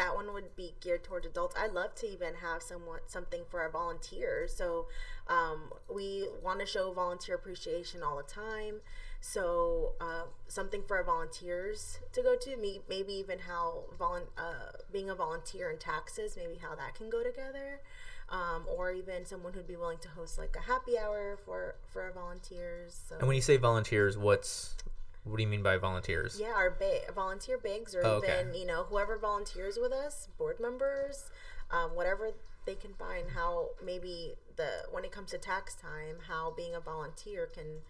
that 0.00 0.14
one 0.14 0.32
would 0.32 0.56
be 0.56 0.72
geared 0.80 1.04
towards 1.04 1.26
adults. 1.26 1.54
I'd 1.60 1.72
love 1.72 1.94
to 1.96 2.06
even 2.06 2.36
have 2.36 2.62
somewhat 2.62 3.10
something 3.10 3.42
for 3.50 3.60
our 3.60 3.70
volunteers. 3.70 4.54
So 4.54 4.86
um, 5.28 5.70
we 5.94 6.26
want 6.42 6.58
to 6.60 6.66
show 6.66 6.90
volunteer 6.94 7.34
appreciation 7.34 8.02
all 8.02 8.16
the 8.16 8.22
time. 8.22 8.76
So 9.20 9.92
uh, 10.00 10.22
something 10.48 10.82
for 10.88 10.96
our 10.96 11.04
volunteers 11.04 11.98
to 12.14 12.22
go 12.22 12.34
to. 12.34 12.56
Maybe 12.88 13.12
even 13.12 13.40
how 13.40 13.84
volun- 14.00 14.32
uh, 14.38 14.78
being 14.90 15.10
a 15.10 15.14
volunteer 15.14 15.70
in 15.70 15.76
taxes, 15.76 16.34
maybe 16.34 16.56
how 16.56 16.74
that 16.74 16.94
can 16.94 17.10
go 17.10 17.22
together. 17.22 17.82
Um, 18.30 18.64
or 18.74 18.92
even 18.92 19.26
someone 19.26 19.52
who'd 19.52 19.66
be 19.66 19.76
willing 19.76 19.98
to 19.98 20.08
host 20.08 20.38
like 20.38 20.56
a 20.56 20.62
happy 20.62 20.96
hour 20.96 21.36
for 21.44 21.74
for 21.92 22.02
our 22.02 22.12
volunteers. 22.12 22.98
So. 23.08 23.16
And 23.18 23.26
when 23.26 23.34
you 23.34 23.42
say 23.42 23.58
volunteers, 23.58 24.16
what's 24.16 24.76
what 25.24 25.36
do 25.36 25.42
you 25.42 25.48
mean 25.48 25.62
by 25.62 25.76
volunteers? 25.76 26.38
Yeah, 26.40 26.52
our 26.54 26.70
ba- 26.70 27.12
volunteer 27.14 27.58
bigs, 27.58 27.94
or 27.94 28.04
Oh, 28.04 28.10
okay. 28.16 28.40
even 28.40 28.54
you 28.54 28.66
know 28.66 28.84
whoever 28.84 29.16
volunteers 29.18 29.78
with 29.80 29.92
us, 29.92 30.28
board 30.38 30.58
members, 30.60 31.30
um, 31.70 31.94
whatever 31.94 32.30
they 32.66 32.74
can 32.74 32.94
find. 32.94 33.30
How 33.30 33.70
maybe 33.84 34.34
the 34.56 34.84
when 34.90 35.04
it 35.04 35.12
comes 35.12 35.30
to 35.30 35.38
tax 35.38 35.74
time, 35.74 36.16
how 36.28 36.50
being 36.56 36.74
a 36.74 36.80
volunteer 36.80 37.46
can 37.46 37.82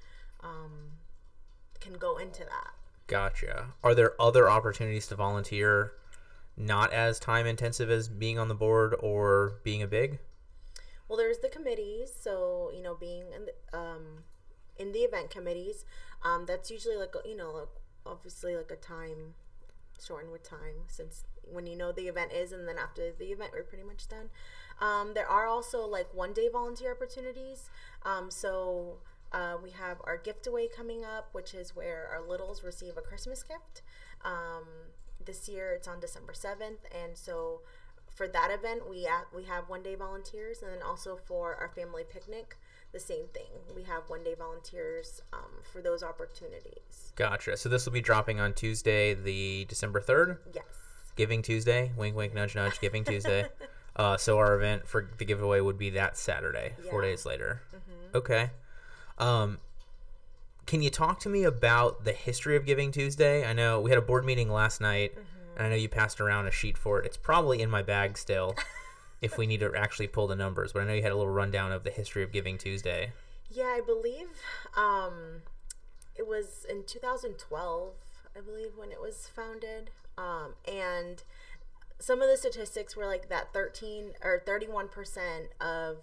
um, 0.42 0.92
can 1.80 1.94
go 1.94 2.16
into 2.18 2.40
that. 2.44 2.72
Gotcha. 3.06 3.74
Are 3.82 3.94
there 3.94 4.20
other 4.20 4.48
opportunities 4.48 5.06
to 5.08 5.16
volunteer 5.16 5.92
not 6.56 6.92
as 6.92 7.18
time 7.18 7.46
intensive 7.46 7.90
as 7.90 8.08
being 8.08 8.38
on 8.38 8.48
the 8.48 8.54
board 8.54 8.94
or 9.00 9.54
being 9.64 9.82
a 9.82 9.86
big? 9.86 10.18
Well, 11.08 11.16
there's 11.16 11.38
the 11.38 11.48
committees, 11.48 12.12
so 12.18 12.70
you 12.74 12.82
know 12.82 12.94
being 12.94 13.24
in 13.34 13.46
the, 13.46 13.76
um, 13.78 14.24
in 14.80 14.92
the 14.92 15.00
event 15.00 15.30
committees, 15.30 15.84
um, 16.24 16.46
that's 16.46 16.70
usually 16.70 16.96
like 16.96 17.14
you 17.24 17.36
know 17.36 17.50
like 17.52 17.68
obviously 18.06 18.56
like 18.56 18.70
a 18.70 18.76
time 18.76 19.34
shortened 20.02 20.32
with 20.32 20.42
time 20.42 20.88
since 20.88 21.24
when 21.44 21.66
you 21.66 21.76
know 21.76 21.92
the 21.92 22.08
event 22.08 22.32
is 22.32 22.52
and 22.52 22.66
then 22.66 22.78
after 22.78 23.12
the 23.18 23.26
event 23.26 23.50
we're 23.52 23.62
pretty 23.62 23.84
much 23.84 24.08
done. 24.08 24.30
Um, 24.80 25.12
there 25.14 25.28
are 25.28 25.46
also 25.46 25.86
like 25.86 26.12
one 26.14 26.32
day 26.32 26.48
volunteer 26.50 26.92
opportunities. 26.92 27.68
Um, 28.02 28.30
so 28.30 28.98
uh, 29.32 29.56
we 29.62 29.70
have 29.70 29.98
our 30.04 30.16
gift 30.16 30.46
away 30.46 30.68
coming 30.68 31.04
up, 31.04 31.28
which 31.32 31.54
is 31.54 31.76
where 31.76 32.08
our 32.12 32.26
littles 32.26 32.64
receive 32.64 32.96
a 32.96 33.02
Christmas 33.02 33.42
gift. 33.42 33.82
Um, 34.24 34.64
this 35.24 35.48
year 35.48 35.72
it's 35.72 35.86
on 35.86 36.00
December 36.00 36.32
seventh, 36.32 36.80
and 36.90 37.16
so 37.16 37.60
for 38.08 38.26
that 38.28 38.50
event 38.50 38.88
we 38.88 39.06
at, 39.06 39.26
we 39.34 39.44
have 39.44 39.68
one 39.68 39.82
day 39.82 39.94
volunteers, 39.94 40.62
and 40.62 40.72
then 40.72 40.82
also 40.82 41.16
for 41.16 41.54
our 41.56 41.68
family 41.68 42.02
picnic, 42.08 42.56
the 42.92 43.00
same 43.00 43.26
thing. 43.32 43.46
We 43.74 43.82
have 43.84 44.04
one 44.08 44.24
day 44.24 44.34
volunteers 44.38 45.20
um, 45.32 45.62
for 45.72 45.80
those 45.80 46.02
opportunities. 46.02 47.12
Gotcha. 47.16 47.56
So 47.56 47.68
this 47.68 47.86
will 47.86 47.92
be 47.92 48.00
dropping 48.00 48.40
on 48.40 48.52
Tuesday, 48.54 49.14
the 49.14 49.64
December 49.66 50.00
3rd, 50.00 50.38
Yes. 50.54 50.64
Giving 51.16 51.42
Tuesday. 51.42 51.92
Wink, 51.96 52.16
wink, 52.16 52.34
nudge, 52.34 52.54
nudge, 52.54 52.80
Giving 52.80 53.04
Tuesday. 53.04 53.46
Uh, 53.96 54.16
so 54.16 54.38
our 54.38 54.54
event 54.54 54.86
for 54.86 55.10
the 55.18 55.24
giveaway 55.24 55.60
would 55.60 55.76
be 55.76 55.90
that 55.90 56.16
Saturday, 56.16 56.72
four 56.88 57.02
days 57.02 57.26
later. 57.26 57.60
Okay. 58.14 58.50
Um, 59.18 59.58
can 60.64 60.80
you 60.80 60.88
talk 60.90 61.18
to 61.20 61.28
me 61.28 61.42
about 61.42 62.04
the 62.04 62.12
history 62.12 62.56
of 62.56 62.64
Giving 62.64 62.92
Tuesday? 62.92 63.44
I 63.44 63.52
know 63.52 63.80
we 63.80 63.90
had 63.90 63.98
a 63.98 64.02
board 64.02 64.24
meeting 64.24 64.48
last 64.48 64.80
night, 64.80 65.14
and 65.56 65.66
I 65.66 65.70
know 65.70 65.76
you 65.76 65.88
passed 65.88 66.20
around 66.20 66.46
a 66.46 66.50
sheet 66.52 66.78
for 66.78 67.00
it. 67.00 67.04
It's 67.04 67.16
probably 67.16 67.60
in 67.60 67.68
my 67.68 67.82
bag 67.82 68.16
still, 68.16 68.54
if 69.20 69.36
we 69.36 69.46
need 69.46 69.60
to 69.60 69.72
actually 69.74 70.06
pull 70.06 70.26
the 70.26 70.36
numbers. 70.36 70.72
But 70.72 70.82
I 70.82 70.86
know 70.86 70.94
you 70.94 71.02
had 71.02 71.12
a 71.12 71.16
little 71.16 71.32
rundown 71.32 71.72
of 71.72 71.84
the 71.84 71.90
history 71.90 72.22
of 72.22 72.32
Giving 72.32 72.58
Tuesday. 72.58 73.12
Yeah, 73.50 73.64
I 73.64 73.80
believe 73.84 74.28
um, 74.76 75.42
it 76.16 76.26
was 76.26 76.64
in 76.68 76.84
2012, 76.84 77.92
I 78.36 78.40
believe, 78.40 78.72
when 78.76 78.92
it 78.92 79.00
was 79.00 79.28
founded. 79.34 79.90
Um, 80.16 80.54
and 80.66 81.22
some 81.98 82.22
of 82.22 82.28
the 82.28 82.36
statistics 82.36 82.96
were 82.96 83.06
like 83.06 83.28
that 83.28 83.52
13 83.52 84.12
or 84.22 84.42
31% 84.46 84.88
of 85.60 85.96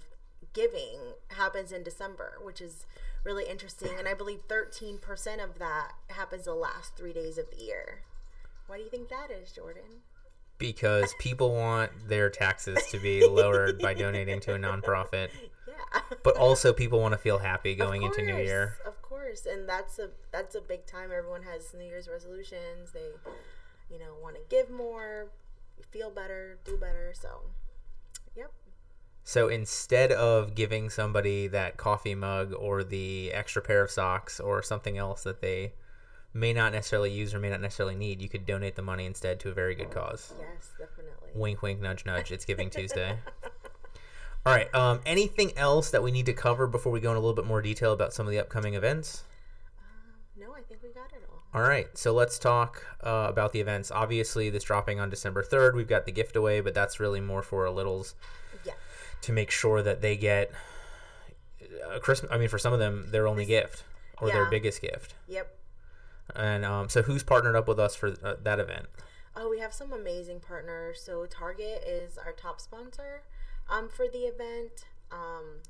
giving 0.53 1.13
happens 1.30 1.71
in 1.71 1.84
December, 1.84 2.38
which 2.41 2.62
is 2.62 2.86
really 3.23 3.45
interesting. 3.49 3.91
And 3.97 4.08
I 4.08 4.13
believe 4.13 4.47
13% 4.47 5.43
of 5.43 5.60
that 5.60 5.93
happens 6.10 6.45
the 6.45 6.53
last 6.53 6.95
three 6.95 7.13
days 7.13 7.38
of 7.38 7.49
the 7.49 7.63
year. 7.63 8.01
Why 8.67 8.77
do 8.77 8.84
you 8.84 8.89
think 8.89 9.10
that 9.10 9.32
is, 9.32 9.51
Jordan? 9.51 10.03
Because 10.58 11.13
people 11.20 11.54
want 11.54 11.91
their 12.08 12.30
taxes 12.30 12.80
to 12.91 13.00
be 13.00 13.26
lowered 13.28 13.80
by 13.80 13.93
donating 13.93 14.39
to 14.41 14.56
a 14.56 14.58
nonprofit, 14.58 15.30
Yeah. 15.67 16.02
but 16.24 16.36
also 16.36 16.74
people 16.74 17.00
want 17.00 17.13
to 17.13 17.17
feel 17.20 17.38
happy 17.38 17.76
going 17.76 18.02
into 18.04 18.24
New 18.24 18.38
Year. 18.38 18.78
Of 18.86 19.02
course, 19.04 19.46
and 19.46 19.70
that's 19.70 20.00
a 20.00 20.10
that's 20.32 20.56
a 20.56 20.62
big 20.62 20.86
time. 20.88 21.12
Everyone 21.15 21.43
has 21.43 21.74
New 21.78 21.86
Year's 21.86 22.08
resolutions. 22.10 22.91
They, 22.91 23.12
you 23.91 24.00
know, 24.00 24.15
want 24.22 24.36
to 24.36 24.41
give 24.50 24.70
more, 24.72 25.28
feel 25.91 26.10
better, 26.10 26.58
do 26.65 26.76
better. 26.78 27.13
So, 27.13 27.41
yep. 28.36 28.52
So 29.24 29.50
instead 29.50 30.12
of 30.12 30.56
giving 30.56 30.89
somebody 30.89 31.48
that 31.48 31.78
coffee 31.78 32.15
mug 32.15 32.54
or 32.58 32.84
the 32.84 33.32
extra 33.34 33.62
pair 33.62 33.84
of 33.84 33.91
socks 33.91 34.39
or 34.39 34.63
something 34.63 34.98
else 34.98 35.24
that 35.24 35.41
they 35.41 35.74
may 36.34 36.54
not 36.54 36.72
necessarily 36.72 37.12
use 37.12 37.34
or 37.34 37.40
may 37.40 37.50
not 37.50 37.62
necessarily 37.62 37.96
need, 37.96 38.22
you 38.22 38.30
could 38.30 38.46
donate 38.46 38.76
the 38.76 38.82
money 38.82 39.06
instead 39.06 39.40
to 39.42 39.50
a 39.50 39.54
very 39.54 39.76
good 39.76 39.92
cause. 39.92 40.34
Yes, 40.40 40.72
definitely. 40.78 41.30
Wink, 41.34 41.62
wink, 41.62 41.82
nudge, 41.82 42.06
nudge. 42.06 42.32
It's 42.32 42.46
Giving 42.46 42.70
Tuesday. 42.70 43.18
All 44.46 44.54
right. 44.54 44.74
Um, 44.74 45.02
anything 45.06 45.58
else 45.58 45.90
that 45.92 46.02
we 46.04 46.12
need 46.12 46.26
to 46.28 46.34
cover 46.34 46.68
before 46.68 46.92
we 46.92 47.00
go 47.00 47.12
in 47.12 47.18
a 47.18 47.20
little 47.20 47.36
bit 47.36 47.46
more 47.46 47.62
detail 47.62 47.92
about 47.92 48.13
some 48.13 48.26
of 48.26 48.32
the 48.32 48.40
upcoming 48.40 48.76
events? 48.76 49.24
No, 50.40 50.54
I 50.54 50.62
think 50.62 50.82
we 50.84 50.90
got 50.90 51.12
it 51.12 51.24
all. 51.30 51.42
All 51.54 51.68
right, 51.68 51.88
so 51.98 52.13
let's 52.13 52.38
talk 52.38 52.86
uh, 53.04 53.26
about 53.30 53.52
the 53.52 53.60
events. 53.60 53.90
Obviously, 53.90 54.50
this 54.50 54.63
dropping 54.63 55.00
on 55.00 55.10
December 55.10 55.42
3rd. 55.44 55.74
We've 55.76 55.88
got 55.88 56.06
the 56.06 56.12
gift 56.12 56.36
away, 56.36 56.62
but 56.62 56.74
that's 56.74 57.00
really 57.00 57.20
more 57.22 57.42
for 57.42 57.66
our 57.66 57.74
littles 57.74 58.16
Yeah. 58.63 58.74
to 59.22 59.32
make 59.34 59.50
sure 59.50 59.82
that 59.82 60.02
they 60.02 60.16
get 60.16 60.52
a 61.92 62.00
Christmas. 62.00 62.32
I 62.32 62.38
mean, 62.38 62.50
for 62.50 62.60
some 62.60 62.74
of 62.74 62.80
them, 62.80 63.08
their 63.12 63.28
only 63.28 63.46
gift 63.46 63.84
or 64.22 64.30
their 64.30 64.46
biggest 64.46 64.82
gift. 64.82 65.16
Yep. 65.28 65.54
And 66.36 66.66
um, 66.66 66.90
so, 66.90 67.02
who's 67.02 67.24
partnered 67.24 67.56
up 67.56 67.68
with 67.68 67.80
us 67.80 67.96
for 67.96 68.16
uh, 68.24 68.36
that 68.44 68.60
event? 68.60 68.88
Oh, 69.36 69.50
we 69.50 69.60
have 69.60 69.72
some 69.72 69.94
amazing 69.94 70.40
partners. 70.40 71.00
So 71.02 71.28
Target 71.28 71.84
is 71.86 72.18
our 72.18 72.32
top 72.32 72.60
sponsor 72.60 73.22
um, 73.70 73.88
for 73.88 74.08
the 74.08 74.20
event. 74.20 74.86
Um, 75.12 75.62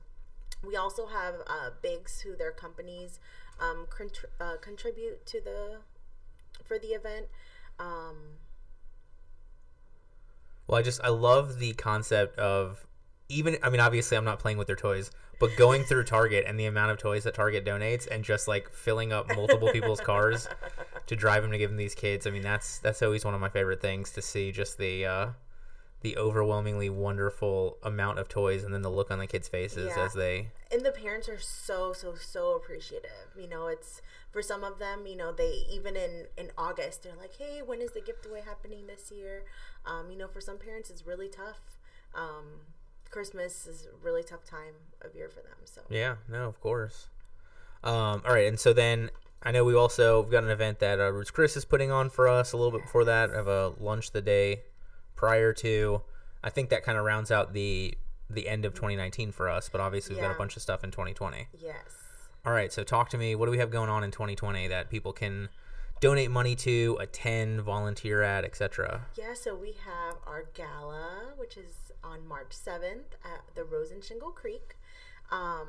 we 0.65 0.77
also 0.77 1.07
have 1.07 1.35
uh, 1.45 1.71
Bigs, 1.81 2.21
who 2.21 2.35
their 2.35 2.51
companies 2.51 3.19
um, 3.59 3.85
contr- 3.89 4.25
uh, 4.39 4.55
contribute 4.61 5.25
to 5.25 5.41
the 5.41 5.77
for 6.63 6.79
the 6.79 6.87
event. 6.87 7.27
Um, 7.77 8.37
Well, 10.67 10.79
I 10.79 10.81
just 10.81 11.01
I 11.03 11.09
love 11.09 11.59
the 11.59 11.73
concept 11.73 12.37
of 12.39 12.85
even 13.29 13.57
I 13.63 13.69
mean 13.69 13.79
obviously 13.79 14.17
I'm 14.17 14.25
not 14.25 14.39
playing 14.39 14.57
with 14.57 14.67
their 14.67 14.75
toys, 14.75 15.11
but 15.39 15.55
going 15.55 15.83
through 15.83 16.03
Target 16.05 16.45
and 16.47 16.59
the 16.59 16.65
amount 16.65 16.91
of 16.91 16.97
toys 16.97 17.23
that 17.25 17.33
Target 17.33 17.65
donates 17.65 18.07
and 18.07 18.23
just 18.23 18.47
like 18.47 18.69
filling 18.71 19.11
up 19.13 19.27
multiple 19.35 19.69
people's 19.71 19.99
cars 20.01 20.47
to 21.07 21.15
drive 21.15 21.43
them 21.43 21.51
to 21.51 21.57
give 21.57 21.69
them 21.69 21.77
these 21.77 21.95
kids. 21.95 22.25
I 22.27 22.31
mean 22.31 22.41
that's 22.43 22.79
that's 22.79 23.01
always 23.01 23.23
one 23.25 23.33
of 23.33 23.41
my 23.41 23.49
favorite 23.49 23.81
things 23.81 24.11
to 24.11 24.21
see 24.21 24.51
just 24.51 24.77
the 24.77 25.05
uh 25.05 25.27
the 26.01 26.15
overwhelmingly 26.15 26.89
wonderful 26.91 27.77
amount 27.81 28.19
of 28.19 28.29
toys 28.29 28.63
and 28.63 28.71
then 28.73 28.83
the 28.83 28.89
look 28.89 29.09
on 29.09 29.17
the 29.17 29.25
kids' 29.27 29.47
faces 29.47 29.91
Yeah. 29.95 30.05
as 30.05 30.13
they 30.13 30.49
and 30.71 30.85
the 30.85 30.91
parents 30.91 31.27
are 31.27 31.39
so 31.39 31.91
so 31.91 32.13
so 32.13 32.55
appreciative 32.55 33.33
you 33.35 33.47
know 33.49 33.65
it's 33.67 34.01
for 34.29 34.43
some 34.43 34.63
of 34.63 34.77
them 34.77 35.07
you 35.07 35.15
know 35.15 35.31
they 35.31 35.63
even 35.71 35.95
in 35.95 36.25
in 36.37 36.51
august 36.55 37.01
they're 37.01 37.15
like 37.15 37.31
hey 37.39 37.61
when 37.65 37.81
is 37.81 37.93
the 37.93 38.01
giveaway 38.01 38.41
happening 38.45 38.85
this 38.85 39.11
year 39.11 39.43
um, 39.87 40.11
you 40.11 40.17
know 40.17 40.27
for 40.27 40.39
some 40.39 40.59
parents 40.59 40.91
it's 40.91 41.07
really 41.07 41.27
tough 41.27 41.77
um, 42.13 42.61
christmas 43.09 43.67
is 43.67 43.85
a 43.85 44.05
really 44.05 44.23
tough 44.23 44.43
time 44.43 44.73
of 45.01 45.15
year 45.15 45.29
for 45.29 45.41
them 45.41 45.57
so 45.77 45.81
Yeah, 45.89 46.15
no, 46.29 46.47
of 46.47 46.59
course. 46.61 47.07
Um, 47.83 48.21
all 48.25 48.33
right, 48.33 48.47
and 48.47 48.59
so 48.59 48.73
then 48.73 49.09
I 49.43 49.51
know 49.51 49.63
we 49.63 49.75
also 49.75 50.21
we've 50.21 50.31
got 50.31 50.43
an 50.43 50.49
event 50.49 50.79
that 50.79 50.99
uh, 50.99 51.11
Ruth's 51.11 51.31
Chris 51.31 51.55
is 51.55 51.65
putting 51.65 51.91
on 51.91 52.09
for 52.09 52.27
us 52.27 52.53
a 52.53 52.57
little 52.57 52.71
bit 52.71 52.83
before 52.83 53.05
that. 53.05 53.31
I 53.31 53.35
have 53.35 53.47
a 53.47 53.73
lunch 53.79 54.11
the 54.11 54.21
day 54.21 54.63
prior 55.15 55.53
to. 55.53 56.01
I 56.43 56.49
think 56.49 56.69
that 56.69 56.83
kind 56.83 56.97
of 56.97 57.05
rounds 57.05 57.31
out 57.31 57.53
the 57.53 57.95
the 58.29 58.49
end 58.49 58.65
of 58.65 58.73
2019 58.73 59.31
for 59.31 59.49
us, 59.49 59.69
but 59.69 59.79
obviously 59.79 60.15
we've 60.15 60.23
got 60.23 60.31
a 60.31 60.37
bunch 60.37 60.57
of 60.57 60.61
stuff 60.61 60.83
in 60.83 60.91
2020. 60.91 61.47
yes 61.57 61.77
All 62.45 62.51
right, 62.51 62.73
so 62.73 62.83
talk 62.83 63.09
to 63.11 63.17
me. 63.17 63.35
What 63.35 63.45
do 63.45 63.51
we 63.51 63.57
have 63.59 63.71
going 63.71 63.89
on 63.89 64.03
in 64.03 64.11
2020 64.11 64.67
that 64.67 64.89
people 64.89 65.13
can 65.13 65.47
donate 65.99 66.29
money 66.31 66.55
to, 66.55 66.97
attend, 66.99 67.61
volunteer 67.61 68.21
at, 68.21 68.43
etc. 68.45 69.05
yeah 69.17 69.33
so 69.33 69.55
we 69.55 69.73
have 69.85 70.15
our 70.25 70.45
gala 70.53 71.33
which 71.37 71.57
is 71.57 71.91
on 72.03 72.27
march 72.27 72.49
7th 72.51 73.15
at 73.25 73.41
the 73.55 73.63
Rosen 73.63 74.01
Shingle 74.01 74.31
Creek 74.31 74.75
um, 75.31 75.67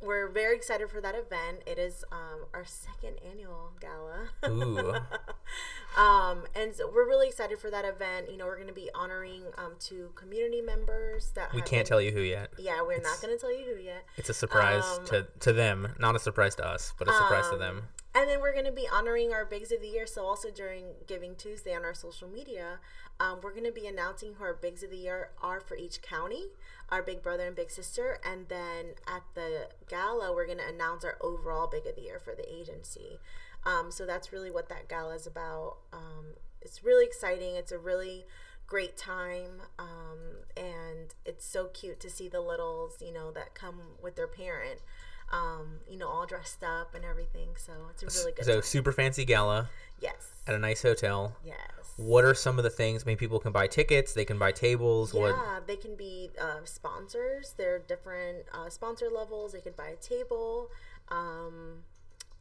we're 0.00 0.28
very 0.28 0.54
excited 0.54 0.88
for 0.90 1.00
that 1.00 1.16
event. 1.16 1.62
It 1.66 1.76
is 1.76 2.04
um, 2.12 2.46
our 2.54 2.64
second 2.64 3.16
annual 3.28 3.72
gala. 3.80 4.28
Ooh, 4.48 4.94
Um, 5.96 6.44
and 6.54 6.72
so 6.74 6.88
we're 6.94 7.06
really 7.08 7.26
excited 7.26 7.58
for 7.58 7.70
that 7.70 7.84
event. 7.84 8.30
You 8.30 8.36
know, 8.36 8.46
we're 8.46 8.56
going 8.56 8.68
to 8.68 8.74
be 8.74 8.88
honoring 8.94 9.42
um, 9.56 9.72
two 9.80 10.10
community 10.14 10.60
members 10.60 11.30
that 11.34 11.52
we 11.52 11.60
can't 11.62 11.70
been- 11.70 11.86
tell 11.86 12.00
you 12.00 12.12
who 12.12 12.20
yet. 12.20 12.50
Yeah, 12.58 12.82
we're 12.82 13.00
not 13.00 13.20
going 13.20 13.34
to 13.34 13.40
tell 13.40 13.52
you 13.56 13.64
who 13.64 13.82
yet. 13.82 14.04
It's 14.16 14.28
a 14.28 14.34
surprise 14.34 14.84
Um, 14.98 15.06
to 15.06 15.26
to 15.40 15.52
them, 15.52 15.94
not 15.98 16.14
a 16.14 16.20
surprise 16.20 16.54
to 16.56 16.64
us, 16.66 16.92
but 16.98 17.08
a 17.08 17.12
surprise 17.12 17.46
to 17.48 17.54
Um, 17.54 17.58
them. 17.58 17.88
And 18.18 18.28
then 18.28 18.40
we're 18.40 18.52
going 18.52 18.64
to 18.64 18.72
be 18.72 18.88
honoring 18.88 19.32
our 19.32 19.44
bigs 19.44 19.70
of 19.70 19.80
the 19.80 19.86
year. 19.86 20.04
So 20.04 20.24
also 20.24 20.50
during 20.50 20.86
Giving 21.06 21.36
Tuesday 21.36 21.72
on 21.72 21.84
our 21.84 21.94
social 21.94 22.26
media, 22.26 22.80
um, 23.20 23.38
we're 23.40 23.52
going 23.52 23.62
to 23.62 23.70
be 23.70 23.86
announcing 23.86 24.34
who 24.34 24.42
our 24.42 24.54
bigs 24.54 24.82
of 24.82 24.90
the 24.90 24.96
year 24.96 25.30
are 25.40 25.60
for 25.60 25.76
each 25.76 26.02
county, 26.02 26.46
our 26.88 27.00
big 27.00 27.22
brother 27.22 27.46
and 27.46 27.54
big 27.54 27.70
sister, 27.70 28.18
and 28.28 28.48
then 28.48 28.96
at 29.06 29.22
the 29.34 29.68
gala, 29.88 30.34
we're 30.34 30.46
going 30.46 30.58
to 30.58 30.66
announce 30.66 31.04
our 31.04 31.16
overall 31.20 31.68
big 31.68 31.86
of 31.86 31.94
the 31.94 32.02
year 32.02 32.18
for 32.18 32.34
the 32.34 32.52
agency. 32.52 33.20
Um, 33.64 33.92
so 33.92 34.04
that's 34.04 34.32
really 34.32 34.50
what 34.50 34.68
that 34.68 34.88
gala 34.88 35.14
is 35.14 35.28
about. 35.28 35.76
Um, 35.92 36.34
it's 36.60 36.82
really 36.82 37.06
exciting. 37.06 37.54
It's 37.54 37.70
a 37.70 37.78
really 37.78 38.26
great 38.66 38.96
time, 38.96 39.62
um, 39.78 40.42
and 40.56 41.14
it's 41.24 41.46
so 41.46 41.66
cute 41.66 42.00
to 42.00 42.10
see 42.10 42.28
the 42.28 42.40
littles, 42.40 43.00
you 43.00 43.12
know, 43.12 43.30
that 43.30 43.54
come 43.54 43.80
with 44.02 44.16
their 44.16 44.26
parent. 44.26 44.80
Um, 45.30 45.80
you 45.88 45.98
know, 45.98 46.08
all 46.08 46.24
dressed 46.26 46.62
up 46.64 46.94
and 46.94 47.04
everything. 47.04 47.48
So 47.56 47.72
it's 47.90 48.02
a 48.02 48.06
really 48.20 48.32
good 48.32 48.44
So 48.46 48.52
time. 48.54 48.62
super 48.62 48.92
fancy 48.92 49.24
gala 49.26 49.68
Yes. 50.00 50.14
at 50.46 50.54
a 50.54 50.58
nice 50.58 50.80
hotel. 50.82 51.36
Yes. 51.44 51.58
What 51.96 52.24
are 52.24 52.32
some 52.32 52.56
of 52.58 52.64
the 52.64 52.70
things? 52.70 53.02
I 53.02 53.06
mean, 53.06 53.16
people 53.18 53.38
can 53.38 53.52
buy 53.52 53.66
tickets. 53.66 54.14
They 54.14 54.24
can 54.24 54.38
buy 54.38 54.52
tables. 54.52 55.12
What? 55.12 55.34
Yeah, 55.34 55.60
they 55.66 55.76
can 55.76 55.96
be 55.96 56.30
uh, 56.40 56.60
sponsors. 56.64 57.54
There 57.58 57.74
are 57.74 57.78
different 57.80 58.46
uh, 58.54 58.70
sponsor 58.70 59.08
levels. 59.14 59.52
They 59.52 59.60
could 59.60 59.76
buy 59.76 59.88
a 59.88 59.96
table, 59.96 60.70
um, 61.08 61.82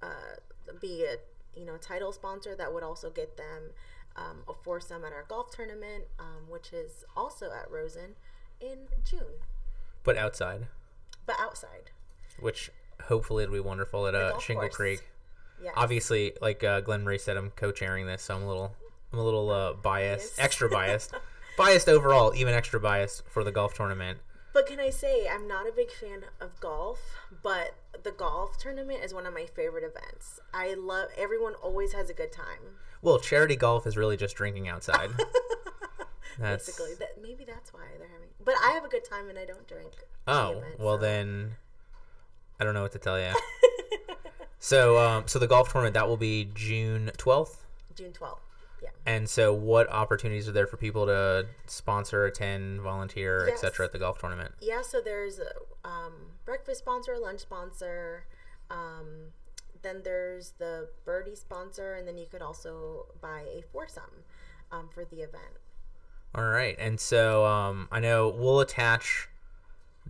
uh, 0.02 0.08
be 0.80 1.04
a 1.06 1.17
you 1.60 1.65
know 1.65 1.76
title 1.78 2.12
sponsor 2.13 2.56
that 2.56 2.71
would 2.71 2.84
also 2.84 3.10
get 3.10 3.36
them 3.36 3.71
um, 4.15 4.43
a 4.47 4.54
foursome 4.54 5.04
at 5.04 5.12
our 5.12 5.26
golf 5.28 5.50
tournament, 5.50 6.06
um, 6.19 6.47
which 6.50 6.71
is 6.71 7.04
also 7.15 7.47
at 7.52 7.69
Rosen 7.71 8.15
in 8.62 8.88
June, 9.04 9.41
But 10.04 10.17
outside, 10.17 10.67
but 11.26 11.36
outside. 11.39 11.89
Which 12.39 12.71
hopefully 13.04 13.43
it'll 13.43 13.54
be 13.54 13.60
wonderful 13.60 14.08
at 14.08 14.15
uh, 14.15 14.38
Shingle 14.39 14.63
course. 14.65 14.76
Creek. 14.76 15.10
Yes. 15.63 15.73
Obviously, 15.76 16.34
like 16.41 16.63
uh, 16.63 16.82
Glenn 16.82 17.04
Marie 17.04 17.17
said, 17.17 17.36
I'm 17.38 17.50
co-chairing 17.52 18.06
this, 18.06 18.21
so 18.23 18.36
I'm 18.36 18.43
a 18.43 18.47
little, 18.47 18.76
I'm 19.12 19.19
a 19.19 19.23
little 19.23 19.50
uh, 19.50 19.73
biased, 19.73 20.38
Biased. 20.38 20.39
extra 20.45 20.69
biased, 20.69 21.13
biased 21.58 21.89
overall, 21.89 22.34
even 22.36 22.54
extra 22.54 22.80
biased 22.80 23.23
for 23.28 23.43
the 23.43 23.52
golf 23.52 23.73
tournament. 23.73 24.19
But 24.54 24.65
can 24.67 24.80
I 24.80 24.89
say 24.89 25.28
I'm 25.28 25.47
not 25.47 25.67
a 25.67 25.71
big 25.71 25.91
fan 25.91 26.23
of 26.41 26.60
golf, 26.60 27.00
but 27.43 27.76
the 28.04 28.12
golf 28.12 28.58
tournament 28.58 29.04
is 29.04 29.13
one 29.13 29.26
of 29.26 29.34
my 29.34 29.45
favorite 29.45 29.84
events. 29.84 30.39
I 30.54 30.73
love 30.76 31.10
everyone 31.17 31.54
always 31.56 31.93
has 31.93 32.10
a 32.10 32.13
good 32.13 32.32
time. 32.32 32.78
Well, 33.02 33.19
charity 33.19 33.56
golf 33.56 33.86
is 33.86 33.95
really 33.97 34.17
just 34.17 34.36
drinking 34.36 34.67
outside. 34.67 35.12
That's 36.39 36.67
Basically, 36.67 36.93
that 37.00 37.19
maybe 37.21 37.45
that's 37.45 37.73
why 37.73 37.82
they're 37.97 38.08
having. 38.10 38.28
But 38.43 38.54
I 38.63 38.71
have 38.73 38.86
a 38.86 38.88
good 38.89 39.04
time 39.04 39.28
and 39.28 39.39
I 39.39 39.45
don't 39.45 39.67
drink. 39.67 39.91
the 40.26 40.32
Oh, 40.34 40.50
event, 40.52 40.80
well 40.80 40.97
so- 40.97 41.02
then, 41.02 41.56
I 42.60 42.63
don't 42.63 42.74
know 42.74 42.82
what 42.82 42.91
to 42.93 43.00
tell 43.00 43.20
you. 43.20 43.32
so, 44.60 44.98
um, 44.98 45.28
so 45.28 45.39
the 45.39 45.48
golf 45.48 45.72
tournament 45.72 45.93
that 45.93 46.08
will 46.08 46.17
be 46.17 46.50
June 46.54 47.12
twelfth. 47.17 47.65
June 47.96 48.12
12th. 48.12 48.38
Yeah. 48.84 48.89
And 49.08 49.28
so, 49.28 49.52
what 49.54 49.89
opportunities 49.89 50.48
are 50.48 50.52
there 50.52 50.67
for 50.67 50.78
people 50.78 51.08
to 51.08 51.48
sponsor, 51.65 52.26
attend, 52.26 52.82
volunteer, 52.82 53.46
Yes. 53.48 53.63
etc. 53.63 53.88
at 53.88 53.91
the 53.91 53.98
golf 53.98 54.20
tournament? 54.20 54.54
Yeah, 54.62 54.84
so 54.84 55.02
there's 55.02 55.39
a 55.39 55.52
um, 55.88 56.13
breakfast 56.46 56.80
sponsor, 56.80 57.17
lunch 57.17 57.39
sponsor. 57.39 58.26
Um, 58.70 59.32
then 59.82 60.02
there's 60.04 60.52
the 60.60 60.89
birdie 61.06 61.36
sponsor, 61.36 61.96
and 61.96 62.08
then 62.08 62.20
you 62.20 62.28
could 62.30 62.43
also 62.43 63.08
buy 63.20 63.41
a 63.41 63.63
foursome 63.74 64.24
um, 64.72 64.89
for 64.93 65.04
the 65.06 65.17
event. 65.17 65.58
All 66.36 66.46
right, 66.46 66.76
and 66.78 67.00
so 67.00 67.46
um, 67.46 67.88
I 67.91 68.00
know 68.00 68.30
we'll 68.30 68.60
attach 68.60 69.28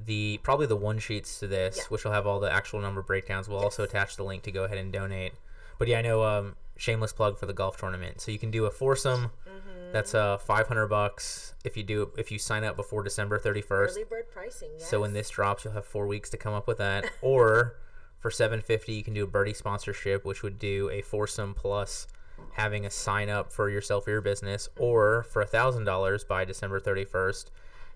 the 0.05 0.39
probably 0.43 0.67
the 0.67 0.75
one 0.75 0.99
sheets 0.99 1.39
to 1.39 1.47
this, 1.47 1.77
Yeah. 1.77 1.83
which 1.89 2.03
will 2.03 2.11
have 2.11 2.27
all 2.27 2.39
the 2.39 2.51
actual 2.51 2.79
number 2.79 3.01
breakdowns. 3.01 3.47
We'll 3.49 3.59
also 3.59 3.83
attach 3.83 4.15
the 4.15 4.23
link 4.23 4.43
to 4.43 4.51
go 4.51 4.63
ahead 4.63 4.77
and 4.77 4.91
donate. 4.91 5.33
But 5.79 5.87
yeah, 5.87 5.99
I 5.99 6.01
know 6.01 6.23
um, 6.23 6.55
shameless 6.75 7.13
plug 7.13 7.37
for 7.37 7.45
the 7.45 7.53
golf 7.53 7.77
tournament. 7.77 8.21
So 8.21 8.31
you 8.31 8.39
can 8.39 8.51
do 8.51 8.65
a 8.65 8.71
foursome. 8.71 9.31
Mm-hmm. 9.47 9.91
That's 9.93 10.13
uh 10.13 10.37
500 10.37 10.87
bucks 10.87 11.53
if 11.63 11.77
you 11.77 11.83
do 11.83 12.11
if 12.17 12.31
you 12.31 12.39
sign 12.39 12.63
up 12.63 12.75
before 12.75 13.03
December 13.03 13.39
31st. 13.39 13.71
Early 13.91 14.03
bird 14.03 14.31
pricing. 14.31 14.69
Yes. 14.77 14.89
So 14.89 15.01
when 15.01 15.13
this 15.13 15.29
drops, 15.29 15.63
you'll 15.63 15.73
have 15.73 15.85
four 15.85 16.07
weeks 16.07 16.29
to 16.31 16.37
come 16.37 16.53
up 16.53 16.67
with 16.67 16.77
that. 16.79 17.05
or 17.21 17.77
for 18.19 18.29
750, 18.31 18.93
you 18.93 19.03
can 19.03 19.13
do 19.13 19.23
a 19.23 19.27
birdie 19.27 19.53
sponsorship, 19.53 20.25
which 20.25 20.43
would 20.43 20.59
do 20.59 20.89
a 20.89 21.01
foursome 21.01 21.53
plus 21.53 22.07
having 22.53 22.85
a 22.85 22.89
sign 22.89 23.29
up 23.29 23.51
for 23.51 23.69
yourself 23.69 24.07
or 24.07 24.11
your 24.11 24.21
business. 24.21 24.67
Or 24.77 25.23
for 25.23 25.41
a 25.41 25.45
thousand 25.47 25.85
dollars 25.85 26.23
by 26.23 26.43
December 26.43 26.79
31st, 26.79 27.45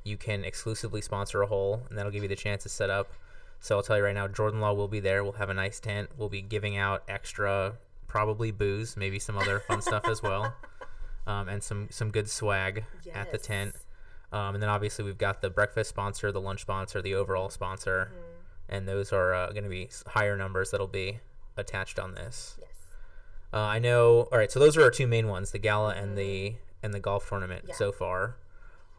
you 0.03 0.17
can 0.17 0.43
exclusively 0.43 1.01
sponsor 1.01 1.41
a 1.41 1.47
hole, 1.47 1.83
and 1.89 1.97
that'll 1.97 2.11
give 2.11 2.23
you 2.23 2.29
the 2.29 2.35
chance 2.35 2.63
to 2.63 2.69
set 2.69 2.89
up. 2.89 3.11
So 3.59 3.75
I'll 3.77 3.83
tell 3.83 3.97
you 3.97 4.03
right 4.03 4.15
now, 4.15 4.27
Jordan 4.27 4.59
Law 4.59 4.73
will 4.73 4.87
be 4.87 4.99
there. 4.99 5.23
We'll 5.23 5.33
have 5.33 5.49
a 5.49 5.53
nice 5.53 5.79
tent. 5.79 6.09
We'll 6.17 6.29
be 6.29 6.41
giving 6.41 6.75
out 6.77 7.03
extra, 7.07 7.73
probably 8.07 8.51
booze, 8.51 8.97
maybe 8.97 9.19
some 9.19 9.37
other 9.37 9.59
fun 9.59 9.81
stuff 9.83 10.07
as 10.07 10.23
well, 10.23 10.55
um, 11.27 11.47
and 11.47 11.61
some 11.63 11.87
some 11.91 12.09
good 12.11 12.29
swag 12.29 12.83
at 13.13 13.31
the 13.31 13.37
tent. 13.37 13.75
Um, 14.31 14.55
and 14.55 14.63
then 14.63 14.69
obviously 14.69 15.03
we've 15.05 15.17
got 15.17 15.41
the 15.41 15.49
breakfast 15.49 15.89
sponsor, 15.89 16.31
the 16.31 16.41
lunch 16.41 16.61
sponsor, 16.61 17.01
the 17.01 17.13
overall 17.13 17.49
sponsor, 17.49 18.11
Mm-hmm. 18.13 18.75
and 18.75 18.87
those 18.87 19.11
are 19.13 19.33
uh, 19.33 19.51
going 19.51 19.65
to 19.65 19.69
be 19.69 19.89
higher 20.07 20.35
numbers 20.37 20.71
that'll 20.71 20.87
be 20.87 21.19
attached 21.57 21.99
on 21.99 22.15
this. 22.15 22.55
Yes. 22.59 22.69
Uh, 23.53 23.57
I 23.59 23.79
know. 23.79 24.29
All 24.31 24.37
right, 24.37 24.49
so 24.49 24.59
those 24.59 24.77
are 24.77 24.83
our 24.83 24.89
two 24.91 25.05
main 25.05 25.27
ones: 25.27 25.51
the 25.51 25.59
gala 25.59 25.93
and 25.93 26.17
the 26.17 26.55
and 26.81 26.93
the 26.93 26.99
golf 26.99 27.27
tournament 27.29 27.63
Mm-hmm. 27.63 27.69
Yeah. 27.71 27.75
so 27.75 27.91
far. 27.91 28.37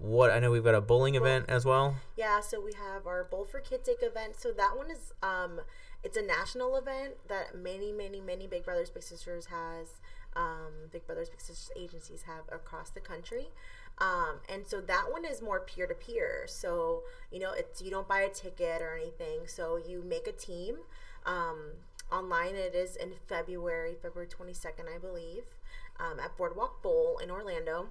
What 0.03 0.33
I 0.33 0.41
know 0.41 0.51
we've 0.51 0.65
got 0.65 0.75
a 0.75 0.81
bowling 0.81 1.15
event 1.15 1.45
as 1.49 1.65
well. 1.65 1.95
Yeah, 2.17 2.41
so 2.41 2.61
we 2.61 2.73
have 2.73 3.07
our 3.07 3.23
Bowl 3.23 3.45
for 3.45 3.61
Kids 3.61 3.87
Sake 3.87 4.03
event. 4.03 4.35
So 4.37 4.51
that 4.51 4.77
one 4.77 4.91
is 4.91 5.13
um 5.23 5.61
it's 6.03 6.17
a 6.17 6.23
national 6.23 6.77
event 6.77 7.15
that 7.29 7.57
many, 7.57 7.93
many, 7.93 8.21
many 8.21 8.49
Big 8.49 8.65
Brothers 8.65 8.91
Big 8.91 9.05
Sisters 9.05 9.47
has 9.47 10.01
um, 10.35 10.89
Big 10.91 11.07
Brothers 11.07 11.29
Big 11.29 11.41
Sisters 11.41 11.71
agencies 11.77 12.23
have 12.23 12.45
across 12.51 12.91
the 12.91 13.01
country. 13.01 13.51
Um, 13.99 14.41
and 14.49 14.67
so 14.67 14.81
that 14.81 15.13
one 15.13 15.25
is 15.25 15.41
more 15.41 15.61
peer 15.61 15.87
to 15.87 15.95
peer. 15.95 16.47
So, 16.49 17.03
you 17.31 17.39
know, 17.39 17.53
it's 17.53 17.81
you 17.81 17.91
don't 17.91 18.09
buy 18.09 18.23
a 18.23 18.29
ticket 18.29 18.83
or 18.83 18.97
anything. 18.97 19.47
So 19.47 19.77
you 19.77 20.03
make 20.03 20.27
a 20.27 20.33
team. 20.33 20.79
Um, 21.25 21.75
online 22.11 22.57
it 22.57 22.75
is 22.75 22.97
in 22.97 23.13
February, 23.29 23.95
February 24.01 24.29
22nd, 24.29 24.93
I 24.93 24.99
believe, 24.99 25.45
um, 26.01 26.19
at 26.19 26.37
Boardwalk 26.37 26.83
Bowl 26.83 27.19
in 27.23 27.31
Orlando. 27.31 27.91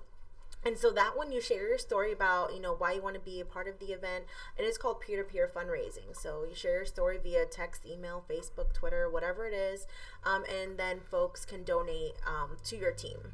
And 0.63 0.77
so 0.77 0.91
that 0.91 1.17
one 1.17 1.31
you 1.31 1.41
share 1.41 1.67
your 1.67 1.77
story 1.79 2.11
about, 2.11 2.53
you 2.53 2.61
know, 2.61 2.73
why 2.75 2.93
you 2.93 3.01
want 3.01 3.15
to 3.15 3.19
be 3.21 3.39
a 3.39 3.45
part 3.45 3.67
of 3.67 3.79
the 3.79 3.87
event. 3.93 4.25
And 4.57 4.67
it's 4.67 4.77
called 4.77 5.01
peer 5.01 5.23
to 5.23 5.27
peer 5.27 5.49
fundraising. 5.53 6.13
So 6.15 6.45
you 6.47 6.55
share 6.55 6.75
your 6.75 6.85
story 6.85 7.17
via 7.21 7.45
text, 7.45 7.83
email, 7.85 8.23
Facebook, 8.29 8.71
Twitter, 8.73 9.09
whatever 9.09 9.47
it 9.47 9.53
is. 9.53 9.87
Um, 10.23 10.43
and 10.45 10.77
then 10.77 10.99
folks 10.99 11.45
can 11.45 11.63
donate 11.63 12.13
um, 12.27 12.57
to 12.65 12.77
your 12.77 12.91
team. 12.91 13.33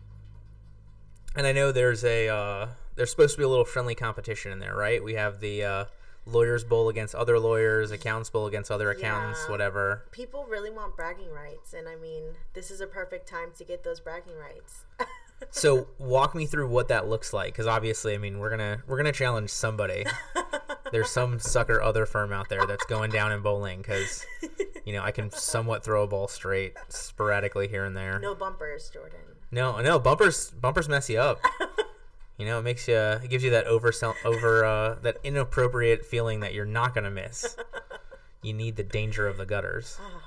And 1.36 1.46
I 1.46 1.52
know 1.52 1.72
there's 1.72 2.04
a 2.04 2.30
uh, 2.30 2.68
there's 2.96 3.12
supposed 3.12 3.34
to 3.36 3.38
be 3.40 3.44
a 3.44 3.50
little 3.50 3.66
friendly 3.66 3.94
competition 3.94 4.52
in 4.52 4.60
there, 4.60 4.76
right? 4.76 5.04
We 5.04 5.14
have 5.16 5.40
the 5.40 5.64
uh, 5.64 5.86
lawyers 6.26 6.64
bowl 6.64 6.90
against 6.90 7.14
other 7.14 7.38
lawyers, 7.40 7.92
accountants 7.92 8.30
bowl 8.30 8.48
against 8.48 8.72
other 8.72 8.90
accountants, 8.90 9.42
Yeah. 9.46 9.52
whatever. 9.52 10.06
People 10.12 10.46
really 10.50 10.72
want 10.72 10.96
bragging 10.96 11.30
rights, 11.32 11.74
and 11.74 11.88
I 11.88 11.96
mean, 11.96 12.24
this 12.54 12.72
is 12.72 12.82
a 12.82 12.88
perfect 12.88 13.28
time 13.28 13.50
to 13.58 13.64
get 13.64 13.84
those 13.84 14.00
bragging 14.00 14.36
rights. 14.38 14.86
So 15.52 15.88
walk 15.98 16.36
me 16.36 16.46
through 16.46 16.68
what 16.70 16.88
that 16.90 17.08
looks 17.08 17.34
like, 17.34 17.54
because 17.54 17.68
obviously, 17.68 18.14
I 18.14 18.18
mean, 18.18 18.40
we're 18.40 18.50
gonna 18.50 18.84
we're 18.88 18.98
gonna 18.98 19.12
challenge 19.12 19.50
somebody. 19.50 20.06
There's 20.92 21.10
some 21.10 21.40
sucker 21.40 21.82
other 21.82 22.06
firm 22.06 22.32
out 22.32 22.50
there 22.50 22.66
that's 22.66 22.86
going 22.86 23.12
down 23.12 23.32
in 23.32 23.42
bowling, 23.42 23.80
because 23.80 24.26
you 24.86 24.94
know 24.94 25.04
I 25.04 25.12
can 25.12 25.32
somewhat 25.32 25.84
throw 25.84 26.04
a 26.04 26.08
ball 26.08 26.28
straight 26.28 26.76
sporadically 26.90 27.68
here 27.68 27.86
and 27.86 27.96
there. 27.96 28.20
no 28.20 28.36
bumpers, 28.36 28.90
Jordan. 28.90 29.20
No, 29.52 29.80
no, 29.82 30.00
bumpers 30.00 30.52
bumpers 30.52 30.90
mess 30.90 31.10
you 31.10 31.20
up. 31.20 31.40
You 32.38 32.46
know, 32.46 32.60
it 32.60 32.64
makes 32.64 32.88
you 32.88 32.96
it 32.96 33.30
gives 33.30 33.44
you 33.44 33.50
that 33.52 33.66
over 33.66 33.92
over 34.24 34.66
uh, 34.66 34.96
that 35.02 35.18
inappropriate 35.24 36.06
feeling 36.06 36.42
that 36.42 36.54
you're 36.54 36.66
not 36.66 36.94
gonna 36.94 37.12
miss. 37.12 37.56
You 38.44 38.54
need 38.54 38.76
the 38.76 38.84
danger 38.84 39.28
of 39.28 39.38
the 39.38 39.46
gutters. 39.46 39.98
Oh, 40.00 40.04
no, 40.04 40.10
thank 40.10 40.22
you. 40.22 40.27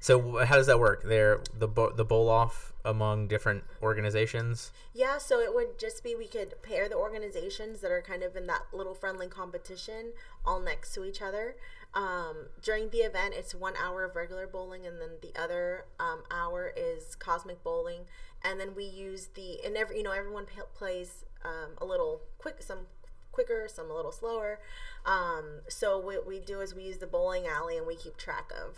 So 0.00 0.44
how 0.44 0.56
does 0.56 0.66
that 0.66 0.78
work? 0.78 1.02
There, 1.04 1.40
the 1.56 1.68
bo- 1.68 1.92
the 1.92 2.04
bowl 2.04 2.28
off 2.28 2.72
among 2.84 3.28
different 3.28 3.64
organizations. 3.82 4.70
Yeah, 4.94 5.18
so 5.18 5.40
it 5.40 5.54
would 5.54 5.78
just 5.78 6.02
be 6.04 6.14
we 6.14 6.26
could 6.26 6.62
pair 6.62 6.88
the 6.88 6.94
organizations 6.94 7.80
that 7.80 7.90
are 7.90 8.00
kind 8.00 8.22
of 8.22 8.36
in 8.36 8.46
that 8.46 8.62
little 8.72 8.94
friendly 8.94 9.26
competition 9.26 10.12
all 10.44 10.60
next 10.60 10.94
to 10.94 11.04
each 11.04 11.20
other. 11.20 11.56
Um, 11.94 12.48
during 12.62 12.90
the 12.90 12.98
event, 12.98 13.34
it's 13.36 13.54
one 13.54 13.74
hour 13.76 14.04
of 14.04 14.14
regular 14.14 14.46
bowling, 14.46 14.86
and 14.86 15.00
then 15.00 15.10
the 15.20 15.38
other 15.40 15.86
um, 15.98 16.22
hour 16.30 16.72
is 16.76 17.14
cosmic 17.16 17.62
bowling. 17.64 18.02
And 18.44 18.60
then 18.60 18.74
we 18.76 18.84
use 18.84 19.28
the 19.34 19.58
and 19.64 19.76
every 19.76 19.98
you 19.98 20.02
know 20.02 20.12
everyone 20.12 20.46
p- 20.46 20.60
plays 20.74 21.24
um, 21.44 21.72
a 21.78 21.84
little 21.84 22.22
quick, 22.38 22.62
some 22.62 22.86
quicker, 23.32 23.66
some 23.68 23.90
a 23.90 23.94
little 23.94 24.12
slower. 24.12 24.60
Um, 25.04 25.62
so 25.68 25.98
what 25.98 26.26
we 26.26 26.38
do 26.38 26.60
is 26.60 26.74
we 26.74 26.84
use 26.84 26.98
the 26.98 27.06
bowling 27.06 27.46
alley, 27.46 27.76
and 27.76 27.86
we 27.86 27.96
keep 27.96 28.16
track 28.16 28.52
of 28.52 28.76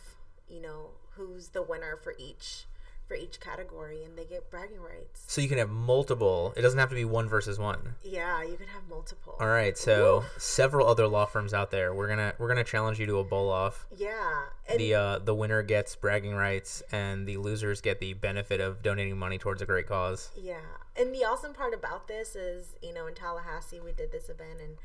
you 0.48 0.62
know 0.62 0.90
who's 1.20 1.48
the 1.48 1.62
winner 1.62 1.96
for 2.02 2.14
each 2.18 2.64
for 3.06 3.16
each 3.16 3.40
category, 3.40 4.04
and 4.04 4.16
they 4.16 4.24
get 4.24 4.48
bragging 4.52 4.80
rights. 4.80 5.24
So 5.26 5.40
you 5.40 5.48
can 5.48 5.59
have 5.59 5.68
multiple. 5.68 6.54
It 6.56 6.62
doesn't 6.62 6.78
have 6.78 6.90
to 6.90 6.94
be 6.94 7.04
one 7.04 7.28
versus 7.28 7.59
one. 7.59 7.96
Yeah, 8.04 8.40
you 8.44 8.56
can 8.56 8.68
have 8.68 8.83
multiple. 8.88 9.35
All 9.40 9.48
right. 9.48 9.76
So 9.76 10.24
several 10.38 10.87
other 10.87 11.09
law 11.09 11.26
firms 11.26 11.52
out 11.52 11.72
there. 11.72 11.92
We're 11.92 12.06
gonna 12.06 12.35
we're 12.38 12.46
gonna 12.46 12.62
challenge 12.62 13.00
you 13.00 13.06
to 13.06 13.18
a 13.18 13.24
bowl 13.24 13.50
off. 13.50 13.88
Yeah, 13.96 14.44
The 14.76 14.94
uh, 14.94 15.18
the 15.18 15.35
winner 15.35 15.62
gets 15.64 15.96
bragging 15.96 16.35
rights, 16.35 16.85
and 16.92 17.26
the 17.26 17.37
losers 17.38 17.80
get 17.80 17.98
the 17.98 18.12
benefit 18.12 18.61
of 18.61 18.80
donating 18.80 19.18
money 19.18 19.38
towards 19.38 19.61
a 19.61 19.66
great 19.66 19.88
cause. 19.88 20.30
yeah, 20.40 20.61
and 20.96 21.12
the 21.12 21.24
awesome 21.24 21.52
part 21.52 21.74
about 21.74 22.06
this 22.06 22.37
is, 22.37 22.76
you 22.80 22.94
know, 22.94 23.09
in 23.09 23.14
Tallahassee 23.14 23.80
we 23.80 23.90
did 23.90 24.12
this 24.12 24.28
event, 24.28 24.61
and 24.62 24.76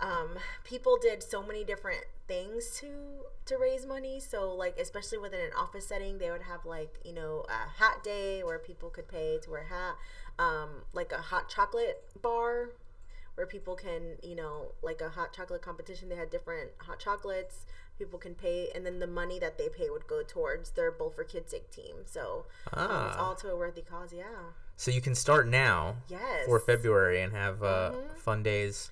um, 0.00 0.30
people 0.64 0.96
did 1.00 1.22
so 1.22 1.42
many 1.42 1.64
different 1.64 2.04
things 2.28 2.76
to 2.80 2.88
to 3.46 3.56
raise 3.56 3.86
money. 3.86 4.18
So, 4.20 4.52
like, 4.52 4.76
especially 4.78 5.18
within 5.18 5.40
an 5.40 5.50
office 5.56 5.86
setting, 5.86 6.18
they 6.18 6.30
would 6.30 6.42
have 6.42 6.64
like, 6.66 6.98
you 7.04 7.12
know, 7.12 7.44
a 7.48 7.78
hat 7.80 8.02
day 8.02 8.42
where 8.42 8.58
people 8.58 8.90
could 8.90 9.06
pay 9.08 9.38
to 9.42 9.50
wear 9.50 9.62
a 9.62 9.66
hat, 9.66 9.94
um, 10.38 10.82
like 10.92 11.12
a 11.12 11.18
hot 11.18 11.48
chocolate 11.48 12.02
bar 12.20 12.70
where 13.36 13.46
people 13.46 13.76
can, 13.76 14.16
you 14.22 14.34
know, 14.34 14.72
like 14.82 15.00
a 15.00 15.10
hot 15.10 15.32
chocolate 15.32 15.62
competition. 15.62 16.08
They 16.08 16.16
had 16.16 16.30
different 16.30 16.70
hot 16.78 16.98
chocolates. 16.98 17.66
People 17.98 18.18
can 18.18 18.34
pay, 18.34 18.68
and 18.74 18.84
then 18.84 18.98
the 18.98 19.06
money 19.06 19.38
that 19.38 19.56
they 19.56 19.68
pay 19.70 19.88
would 19.88 20.06
go 20.06 20.22
towards 20.22 20.70
their 20.72 20.90
Bowl 20.90 21.08
for 21.10 21.24
Kids 21.24 21.52
Sake 21.52 21.70
team. 21.70 21.96
So 22.04 22.44
um, 22.74 23.06
it's 23.06 23.16
Ah. 23.16 23.28
all 23.28 23.34
to 23.36 23.50
a 23.50 23.56
worthy 23.56 23.80
cause. 23.82 24.12
Yeah. 24.12 24.24
So 24.76 24.90
you 24.90 25.00
can 25.00 25.14
start 25.14 25.46
now 25.48 25.96
Yes. 26.08 26.44
for 26.44 26.58
February 26.60 27.22
and 27.22 27.32
have 27.32 27.62
uh, 27.62 27.92
Mhm. 27.92 28.16
fun 28.18 28.42
days. 28.42 28.90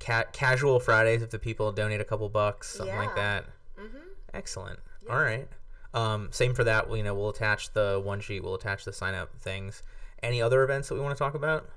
Ca- 0.00 0.24
casual 0.32 0.80
Fridays 0.80 1.22
if 1.22 1.30
the 1.30 1.38
people 1.38 1.70
donate 1.72 2.00
a 2.00 2.04
couple 2.04 2.28
bucks, 2.28 2.76
something 2.76 2.96
like 2.96 3.14
that. 3.14 3.44
Mm-hmm. 3.78 3.98
Excellent. 4.34 4.80
All 5.08 5.20
right. 5.20 5.48
Um, 5.92 6.28
same 6.30 6.54
for 6.54 6.64
that. 6.64 6.94
You 6.94 7.02
know, 7.02 7.14
we'll 7.14 7.30
attach 7.30 7.72
the 7.72 8.00
one 8.02 8.20
sheet. 8.20 8.42
We'll 8.42 8.54
attach 8.54 8.84
the 8.84 8.92
sign 8.92 9.14
up 9.14 9.36
things. 9.38 9.82
Any 10.22 10.40
other 10.40 10.62
events 10.62 10.88
that 10.88 10.94
we 10.94 11.00
want 11.00 11.16
to 11.16 11.18
talk 11.18 11.34
about? 11.34 11.68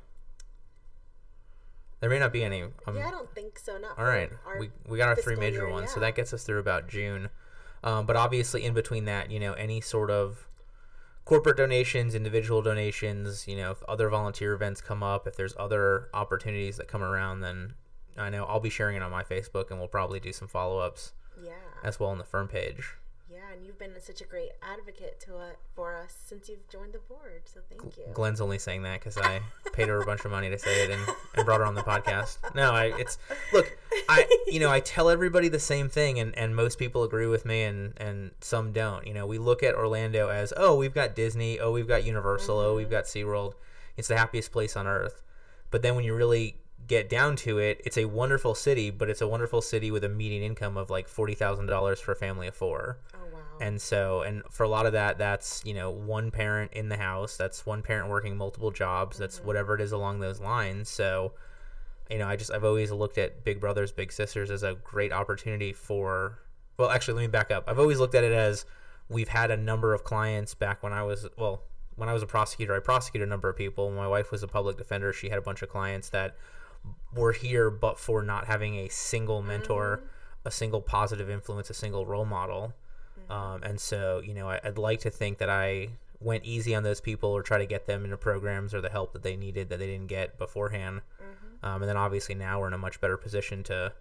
There 1.99 2.09
may 2.09 2.19
not 2.19 2.33
be 2.33 2.43
any. 2.43 2.63
Um, 2.63 2.97
yeah, 2.97 3.07
I 3.07 3.12
don't 3.12 3.33
think 3.33 3.57
so. 3.57 3.77
Not 3.77 3.97
all 3.97 4.05
right. 4.05 4.29
We 4.59 4.69
we 4.88 4.97
got 4.97 5.07
our 5.07 5.15
three 5.15 5.38
major 5.38 5.59
year, 5.59 5.69
ones, 5.69 5.91
so 5.91 6.01
that 6.01 6.15
gets 6.15 6.33
us 6.33 6.43
through 6.43 6.59
about 6.59 6.89
June. 6.89 7.29
Um, 7.81 8.05
but 8.05 8.15
obviously, 8.15 8.65
in 8.65 8.73
between 8.73 9.05
that, 9.05 9.31
you 9.31 9.39
know, 9.39 9.53
any 9.53 9.79
sort 9.79 10.12
of 10.12 10.47
corporate 11.25 11.57
donations, 11.57 12.13
individual 12.13 12.62
donations, 12.62 13.47
you 13.47 13.55
know, 13.55 13.71
if 13.71 13.81
other 13.83 14.09
volunteer 14.09 14.53
events 14.53 14.81
come 14.81 15.01
up, 15.01 15.25
if 15.27 15.36
there's 15.38 15.55
other 15.57 16.09
opportunities 16.13 16.75
that 16.77 16.88
come 16.88 17.01
around, 17.01 17.39
then 17.39 17.73
I 18.17 18.30
know 18.30 18.45
I'll 18.45 18.60
be 18.60 18.69
sharing 18.69 18.95
it 18.95 19.02
on 19.02 19.12
my 19.12 19.23
Facebook, 19.23 19.69
and 19.69 19.80
we'll 19.80 19.88
probably 19.88 20.19
do 20.19 20.34
some 20.34 20.47
follow 20.47 20.80
ups 20.80 21.13
Yeah. 21.41 21.54
as 21.84 21.99
well 21.99 22.10
on 22.10 22.17
the 22.17 22.23
firm 22.23 22.47
page. 22.47 22.95
Yeah, 23.34 23.52
and 23.52 23.65
you've 23.65 23.80
been 23.80 23.99
such 23.99 24.21
a 24.21 24.26
great 24.26 24.52
advocate 24.62 25.19
to 25.21 25.39
it 25.39 25.58
for 25.73 25.95
us 25.95 26.15
since 26.23 26.47
you've 26.49 26.69
joined 26.69 26.93
the 26.93 26.99
board. 26.99 27.41
So 27.45 27.62
thank 27.67 27.97
you. 27.97 28.04
Glenn's 28.13 28.39
only 28.39 28.60
saying 28.60 28.84
that 28.84 28.99
because 28.99 29.17
I 29.17 29.41
paid 29.73 29.88
her 29.88 29.99
a 29.99 30.06
bunch 30.06 30.23
of 30.23 30.30
money 30.30 30.52
to 30.52 30.60
say 30.60 30.84
it 30.84 30.91
and, 30.91 31.02
and 31.36 31.45
brought 31.45 31.60
her 31.60 31.65
on 31.65 31.73
the 31.73 31.82
podcast. 31.82 32.38
No, 32.54 32.71
I 32.73 32.93
it's 32.99 33.17
look, 33.52 33.76
I 34.08 34.28
you 34.45 34.60
know 34.60 34.69
I 34.69 34.82
tell 34.82 35.10
everybody 35.10 35.47
the 35.47 35.60
same 35.60 35.89
thing 35.89 36.19
and, 36.19 36.38
and 36.38 36.56
most 36.56 36.78
people 36.78 37.04
agree 37.04 37.26
with 37.26 37.43
me 37.45 37.63
and 37.63 37.93
and 37.97 38.32
some 38.41 38.71
don't. 38.71 39.08
You 39.08 39.15
know, 39.15 39.26
we 39.26 39.39
look 39.39 39.63
at 39.63 39.73
Orlando 39.73 40.30
as 40.30 40.54
oh 40.56 40.76
we've 40.76 40.93
got 40.93 41.15
Disney, 41.15 41.60
oh 41.60 41.71
we've 41.71 41.88
got 41.88 42.04
Universal, 42.04 42.60
oh 42.60 42.76
we've 42.76 42.86
mm-hmm. 42.86 42.93
got 42.93 43.06
SeaWorld. 43.06 43.54
It's 43.97 44.10
the 44.10 44.17
happiest 44.17 44.52
place 44.52 44.76
on 44.76 44.86
earth. 44.86 45.23
But 45.71 45.82
then 45.82 45.95
when 45.95 46.06
you 46.06 46.13
really 46.13 46.58
get 46.87 47.09
down 47.09 47.35
to 47.37 47.57
it, 47.59 47.81
it's 47.85 47.97
a 47.97 48.05
wonderful 48.05 48.55
city, 48.55 48.89
but 48.89 49.09
it's 49.09 49.21
a 49.21 49.27
wonderful 49.27 49.61
city 49.61 49.91
with 49.91 50.03
a 50.03 50.09
median 50.09 50.43
income 50.43 50.77
of 50.77 50.89
like 50.89 51.07
forty 51.07 51.35
thousand 51.35 51.67
dollars 51.67 51.99
for 51.99 52.11
a 52.11 52.15
family 52.15 52.47
of 52.47 52.55
four. 52.55 52.99
oh 53.13 53.17
wow. 53.31 53.39
And 53.61 53.81
so, 53.81 54.21
and 54.21 54.43
for 54.49 54.63
a 54.63 54.67
lot 54.67 54.85
of 54.85 54.93
that, 54.93 55.17
that's, 55.17 55.61
you 55.63 55.73
know, 55.75 55.91
one 55.91 56.31
parent 56.31 56.73
in 56.73 56.89
the 56.89 56.97
house. 56.97 57.37
That's 57.37 57.65
one 57.65 57.83
parent 57.83 58.09
working 58.09 58.35
multiple 58.35 58.71
jobs. 58.71 59.17
That's 59.17 59.37
mm-hmm. 59.37 59.47
whatever 59.47 59.75
it 59.75 59.81
is 59.81 59.91
along 59.91 60.19
those 60.19 60.39
lines. 60.41 60.89
So, 60.89 61.33
you 62.09 62.17
know, 62.17 62.27
I 62.27 62.35
just, 62.35 62.51
I've 62.51 62.63
always 62.63 62.91
looked 62.91 63.17
at 63.19 63.43
Big 63.43 63.61
Brothers, 63.61 63.91
Big 63.91 64.11
Sisters 64.11 64.49
as 64.49 64.63
a 64.63 64.73
great 64.83 65.13
opportunity 65.13 65.71
for, 65.71 66.39
well, 66.77 66.89
actually, 66.89 67.13
let 67.13 67.21
me 67.21 67.27
back 67.27 67.51
up. 67.51 67.65
I've 67.67 67.79
always 67.79 67.99
looked 67.99 68.15
at 68.15 68.23
it 68.23 68.33
as 68.33 68.65
we've 69.07 69.29
had 69.29 69.51
a 69.51 69.57
number 69.57 69.93
of 69.93 70.03
clients 70.03 70.55
back 70.55 70.81
when 70.81 70.91
I 70.91 71.03
was, 71.03 71.27
well, 71.37 71.61
when 71.95 72.09
I 72.09 72.13
was 72.13 72.23
a 72.23 72.27
prosecutor, 72.27 72.75
I 72.75 72.79
prosecuted 72.79 73.27
a 73.27 73.29
number 73.29 73.49
of 73.49 73.55
people. 73.55 73.85
When 73.87 73.97
my 73.97 74.07
wife 74.07 74.31
was 74.31 74.41
a 74.41 74.47
public 74.47 74.77
defender, 74.77 75.13
she 75.13 75.29
had 75.29 75.37
a 75.37 75.43
bunch 75.43 75.61
of 75.61 75.69
clients 75.69 76.09
that 76.09 76.35
were 77.13 77.31
here, 77.31 77.69
but 77.69 77.99
for 77.99 78.21
not 78.21 78.45
having 78.47 78.75
a 78.75 78.89
single 78.89 79.41
mentor, 79.41 80.01
a 80.45 80.51
single 80.51 80.81
positive 80.81 81.29
influence, 81.29 81.69
a 81.69 81.73
single 81.73 82.05
role 82.05 82.25
model. 82.25 82.73
Um, 83.29 83.63
and 83.63 83.79
so, 83.79 84.21
you 84.23 84.33
know, 84.33 84.49
I, 84.49 84.59
I'd 84.63 84.77
like 84.77 84.99
to 85.01 85.09
think 85.09 85.37
that 85.37 85.49
I 85.49 85.89
went 86.19 86.43
easy 86.45 86.73
on 86.75 86.83
those 86.83 86.99
people 87.01 87.29
or 87.29 87.41
try 87.43 87.57
to 87.57 87.65
get 87.65 87.85
them 87.87 88.03
into 88.03 88.17
programs 88.17 88.73
or 88.73 88.81
the 88.81 88.89
help 88.89 89.13
that 89.13 89.23
they 89.23 89.35
needed 89.35 89.69
that 89.69 89.79
they 89.79 89.87
didn't 89.87 90.07
get 90.07 90.37
beforehand. 90.37 91.01
Um, 91.61 91.81
and 91.81 91.89
then 91.89 91.95
obviously 91.97 92.35
now 92.35 92.59
we're 92.59 92.67
in 92.67 92.73
a 92.73 92.77
much 92.77 92.99
better 92.99 93.15
position 93.15 93.63
to 93.63 93.93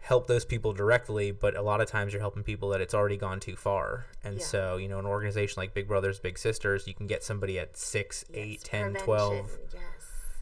help 0.00 0.26
those 0.26 0.44
people 0.44 0.74
directly, 0.74 1.30
but 1.30 1.56
a 1.56 1.62
lot 1.62 1.80
of 1.80 1.88
times 1.88 2.12
you're 2.12 2.20
helping 2.20 2.42
people 2.42 2.68
that 2.70 2.82
it's 2.82 2.92
already 2.92 3.16
gone 3.16 3.40
too 3.40 3.56
far. 3.56 4.04
And 4.22 4.36
Yeah. 4.38 4.44
so, 4.44 4.76
you 4.76 4.88
know, 4.88 4.98
an 4.98 5.06
organization 5.06 5.60
like 5.60 5.72
Big 5.72 5.88
Brothers, 5.88 6.18
Big 6.18 6.36
Sisters, 6.36 6.86
you 6.86 6.92
can 6.92 7.06
get 7.06 7.24
somebody 7.24 7.58
at 7.58 7.76
6, 7.78 8.26
Yes, 8.28 8.38
eight, 8.38 8.60
ten, 8.62 8.82
prevention, 8.92 9.04
twelve. 9.04 9.58
Yes. 9.72 9.82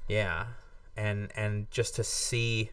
Yeah. 0.09 0.47
And 0.97 1.31
and 1.37 1.71
just 1.71 1.97
to 1.97 2.05
see 2.05 2.71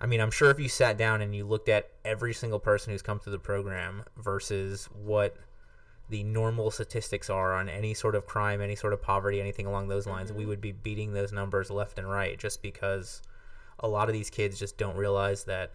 I 0.00 0.06
mean, 0.06 0.20
I'm 0.20 0.30
sure 0.30 0.50
if 0.50 0.58
you 0.58 0.68
sat 0.68 0.98
down 0.98 1.22
and 1.22 1.34
you 1.34 1.46
looked 1.46 1.68
at 1.68 1.90
every 2.04 2.34
single 2.34 2.58
person 2.58 2.92
who's 2.92 3.00
come 3.00 3.18
through 3.18 3.32
the 3.32 3.38
program 3.38 4.04
versus 4.16 4.86
what 4.92 5.36
the 6.10 6.22
normal 6.24 6.70
statistics 6.70 7.30
are 7.30 7.54
on 7.54 7.68
any 7.68 7.94
sort 7.94 8.14
of 8.14 8.26
crime, 8.26 8.60
any 8.60 8.76
sort 8.76 8.92
of 8.92 9.00
poverty, 9.00 9.40
anything 9.40 9.66
along 9.66 9.88
those 9.88 10.06
lines, 10.06 10.30
we 10.32 10.40
mm-hmm. 10.40 10.50
would 10.50 10.60
be 10.60 10.72
beating 10.72 11.12
those 11.12 11.32
numbers 11.32 11.70
left 11.70 11.98
and 11.98 12.10
right 12.10 12.38
just 12.38 12.60
because 12.60 13.22
a 13.80 13.88
lot 13.88 14.08
of 14.08 14.12
these 14.12 14.28
kids 14.28 14.58
just 14.58 14.76
don't 14.76 14.96
realize 14.96 15.44
that 15.44 15.72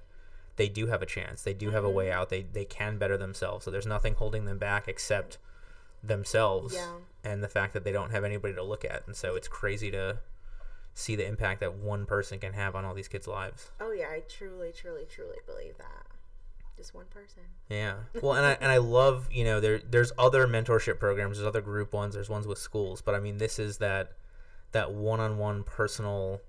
they 0.58 0.70
do 0.70 0.88
have 0.88 1.02
a 1.02 1.06
chance. 1.06 1.42
They 1.42 1.54
do 1.54 1.72
have 1.72 1.84
a 1.84 1.88
mm-hmm. 1.88 1.98
way 1.98 2.12
out. 2.12 2.30
They 2.30 2.44
they 2.44 2.65
can 2.65 2.98
better 2.98 3.18
themselves. 3.18 3.65
So 3.65 3.72
there's 3.72 3.88
nothing 3.88 4.13
holding 4.13 4.46
them 4.46 4.58
back 4.58 4.88
except 4.88 5.38
themselves 6.04 6.76
Yeah. 6.76 6.98
and 7.24 7.44
the 7.44 7.50
fact 7.50 7.74
that 7.74 7.84
they 7.84 7.92
don't 7.92 8.12
have 8.12 8.24
anybody 8.24 8.54
to 8.54 8.63
look 8.63 8.86
at. 8.86 9.04
And 9.08 9.15
so 9.15 9.36
it's 9.36 9.48
crazy 9.48 9.89
to 9.92 10.20
see 10.93 11.15
the 11.15 11.25
impact 11.28 11.60
that 11.62 11.75
one 11.75 12.06
person 12.06 12.39
can 12.39 12.54
have 12.54 12.75
on 12.75 12.86
all 12.86 12.93
these 12.93 13.08
kids' 13.08 13.28
lives. 13.28 13.71
Oh 13.80 13.91
yeah, 13.91 14.08
I 14.10 14.21
truly, 14.28 14.71
truly, 14.71 15.06
truly 15.06 15.38
believe 15.45 15.78
that. 15.78 16.06
Just 16.78 16.93
one 16.93 17.06
person. 17.10 17.43
Yeah. 17.69 17.95
Well, 18.21 18.34
and 18.36 18.45
I 18.45 18.58
and 18.62 18.71
I 18.71 18.78
love 18.78 19.28
you 19.32 19.43
know 19.43 19.60
there 19.60 19.80
there's 19.80 20.12
other 20.17 20.47
mentorship 20.47 20.97
programs, 20.99 21.38
there's 21.38 21.47
other 21.47 21.62
group 21.62 21.93
ones, 21.93 22.13
there's 22.15 22.30
ones 22.30 22.47
with 22.47 22.58
schools, 22.58 23.02
but 23.02 23.15
I 23.15 23.19
mean 23.19 23.38
this 23.38 23.60
is 23.60 23.78
that 23.80 24.13
that 24.71 24.91
one-on-one 24.93 25.63
personal 25.63 26.41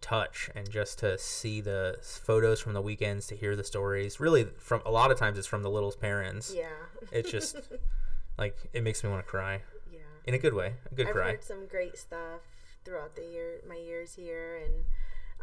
touch 0.00 0.48
and 0.54 0.70
just 0.70 0.98
to 1.00 1.18
see 1.18 1.60
the 1.60 1.98
photos 2.02 2.60
from 2.60 2.72
the 2.72 2.80
weekends 2.80 3.26
to 3.26 3.34
hear 3.36 3.56
the 3.56 3.64
stories 3.64 4.20
really 4.20 4.44
from 4.56 4.80
a 4.86 4.90
lot 4.92 5.10
of 5.10 5.18
times 5.18 5.36
it's 5.36 5.46
from 5.46 5.62
the 5.64 5.68
little's 5.68 5.96
parents 5.96 6.52
Yeah. 6.56 6.68
it's 7.10 7.28
just 7.30 7.56
like 8.38 8.56
it 8.72 8.84
makes 8.84 9.02
me 9.02 9.10
want 9.10 9.24
to 9.24 9.28
cry 9.28 9.62
yeah. 9.92 9.98
in 10.24 10.34
a 10.34 10.38
good 10.38 10.54
way, 10.54 10.74
a 10.90 10.94
good 10.94 11.08
cry. 11.08 11.10
I've 11.10 11.14
cry. 11.16 11.30
heard 11.32 11.44
some 11.44 11.66
great 11.66 11.98
stuff 11.98 12.40
throughout 12.88 13.14
the 13.16 13.24
year, 13.24 13.60
my 13.68 13.76
years 13.76 14.14
here, 14.14 14.60
and 14.64 14.84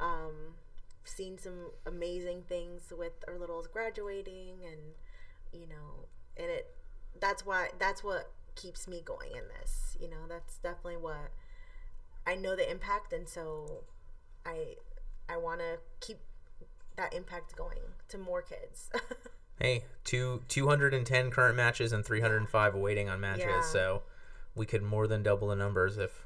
um, 0.01 0.55
seen 1.03 1.37
some 1.37 1.71
amazing 1.85 2.43
things 2.49 2.91
with 2.97 3.13
our 3.27 3.37
littles 3.37 3.67
graduating, 3.67 4.55
and 4.65 4.81
you 5.53 5.67
know, 5.67 6.07
and 6.37 6.49
it. 6.49 6.71
That's 7.19 7.45
why. 7.45 7.69
That's 7.79 8.03
what 8.03 8.31
keeps 8.55 8.87
me 8.87 9.01
going 9.05 9.31
in 9.31 9.43
this. 9.59 9.95
You 10.01 10.09
know, 10.09 10.27
that's 10.27 10.57
definitely 10.57 10.97
what 10.97 11.31
I 12.25 12.35
know 12.35 12.55
the 12.55 12.69
impact, 12.69 13.13
and 13.13 13.29
so 13.29 13.83
I 14.45 14.75
I 15.29 15.37
want 15.37 15.59
to 15.59 15.77
keep 16.05 16.17
that 16.97 17.13
impact 17.13 17.55
going 17.55 17.79
to 18.09 18.17
more 18.17 18.41
kids. 18.41 18.89
Hey, 19.59 19.85
two 20.03 20.41
210 20.49 21.31
current 21.31 21.55
matches 21.55 21.93
and 21.93 22.05
305 22.05 22.75
waiting 22.75 23.07
on 23.07 23.21
matches. 23.21 23.45
Yeah. 23.47 23.61
So 23.61 24.01
we 24.53 24.65
could 24.65 24.83
more 24.83 25.07
than 25.07 25.23
double 25.23 25.47
the 25.47 25.55
numbers 25.55 25.97
if 25.97 26.25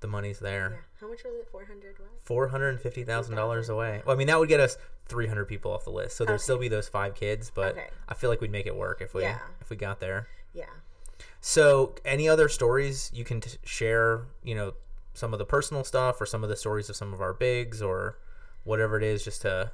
the 0.00 0.06
money's 0.06 0.38
there. 0.38 0.70
yeah. 0.72 0.76
How 1.00 1.08
much 1.08 1.24
was 1.24 1.34
it? 1.34 1.48
Four 1.50 1.64
hundred 1.64 1.98
what? 1.98 2.08
Four 2.24 2.48
hundred 2.48 2.70
and 2.70 2.80
fifty 2.80 3.04
thousand 3.04 3.36
dollars 3.36 3.68
away. 3.68 4.02
Well, 4.06 4.14
I 4.14 4.18
mean, 4.18 4.26
that 4.28 4.38
would 4.38 4.48
get 4.48 4.60
us 4.60 4.76
three 5.06 5.26
hundred 5.26 5.46
people 5.46 5.72
off 5.72 5.84
the 5.84 5.90
list. 5.90 6.16
So 6.16 6.24
there'd 6.24 6.36
Okay. 6.36 6.42
still 6.42 6.58
be 6.58 6.68
those 6.68 6.88
five 6.88 7.14
kids, 7.14 7.50
but 7.54 7.72
Okay. 7.72 7.88
I 8.08 8.14
feel 8.14 8.28
like 8.30 8.40
we'd 8.40 8.50
make 8.50 8.66
it 8.66 8.76
work 8.76 9.00
if 9.00 9.14
we 9.14 9.22
Yeah. 9.22 9.38
if 9.60 9.70
we 9.70 9.76
got 9.76 10.00
there. 10.00 10.28
Yeah. 10.52 10.66
So, 11.40 11.94
any 12.04 12.28
other 12.28 12.48
stories 12.48 13.10
you 13.14 13.24
can 13.24 13.40
t- 13.40 13.58
share? 13.64 14.22
You 14.42 14.54
know, 14.54 14.74
some 15.14 15.32
of 15.32 15.38
the 15.38 15.44
personal 15.46 15.84
stuff, 15.84 16.20
or 16.20 16.26
some 16.26 16.42
of 16.42 16.48
the 16.48 16.56
stories 16.56 16.90
of 16.90 16.96
some 16.96 17.14
of 17.14 17.20
our 17.20 17.32
bigs, 17.32 17.80
or 17.80 18.18
whatever 18.64 18.96
it 18.96 19.02
is, 19.04 19.22
just 19.24 19.42
to 19.42 19.70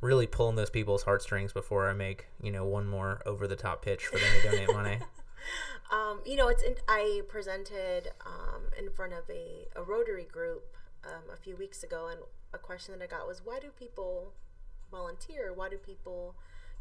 really 0.00 0.26
pull 0.28 0.48
in 0.48 0.54
those 0.54 0.70
people's 0.70 1.02
heartstrings 1.02 1.52
before 1.52 1.88
I 1.88 1.92
make 1.92 2.26
you 2.40 2.52
know 2.52 2.64
one 2.64 2.86
more 2.86 3.20
over 3.26 3.48
the 3.48 3.56
top 3.56 3.82
pitch 3.82 4.06
for 4.06 4.16
them 4.18 4.28
to 4.42 4.50
donate 4.50 4.72
money. 4.72 4.98
Um, 5.90 6.20
you 6.26 6.36
know, 6.36 6.48
it's 6.48 6.62
in, 6.62 6.74
I 6.86 7.22
presented 7.28 8.10
in 8.78 8.90
front 8.90 9.12
of 9.12 9.28
a, 9.30 9.68
a 9.76 9.82
Rotary 9.82 10.24
group 10.24 10.76
um, 11.04 11.30
a 11.32 11.36
few 11.36 11.56
weeks 11.56 11.82
ago, 11.82 12.08
and 12.10 12.20
a 12.52 12.58
question 12.58 12.98
that 12.98 13.04
I 13.04 13.06
got 13.06 13.26
was, 13.26 13.42
"Why 13.44 13.58
do 13.58 13.68
people 13.68 14.32
volunteer? 14.90 15.52
Why 15.54 15.68
do 15.68 15.76
people 15.76 16.34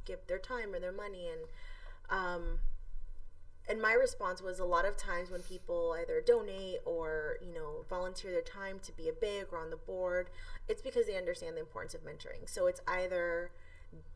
give 0.05 0.19
their 0.27 0.39
time 0.39 0.73
or 0.73 0.79
their 0.79 0.91
money?" 0.91 1.27
And 1.27 1.41
um, 2.09 2.59
and 3.69 3.81
my 3.81 3.91
response 3.91 4.41
was, 4.41 4.59
a 4.59 4.65
lot 4.65 4.85
of 4.85 4.95
times 4.95 5.29
when 5.29 5.41
people 5.41 5.93
either 5.99 6.21
donate 6.25 6.77
or 6.85 7.37
you 7.41 7.53
know 7.53 7.85
volunteer 7.89 8.31
their 8.31 8.41
time 8.41 8.79
to 8.83 8.91
be 8.91 9.09
a 9.09 9.13
big 9.13 9.47
or 9.51 9.59
on 9.59 9.69
the 9.69 9.77
board, 9.77 10.29
it's 10.67 10.81
because 10.81 11.05
they 11.05 11.17
understand 11.17 11.55
the 11.55 11.61
importance 11.61 11.93
of 11.93 12.01
mentoring. 12.01 12.47
So 12.47 12.67
it's 12.67 12.81
either 12.87 13.51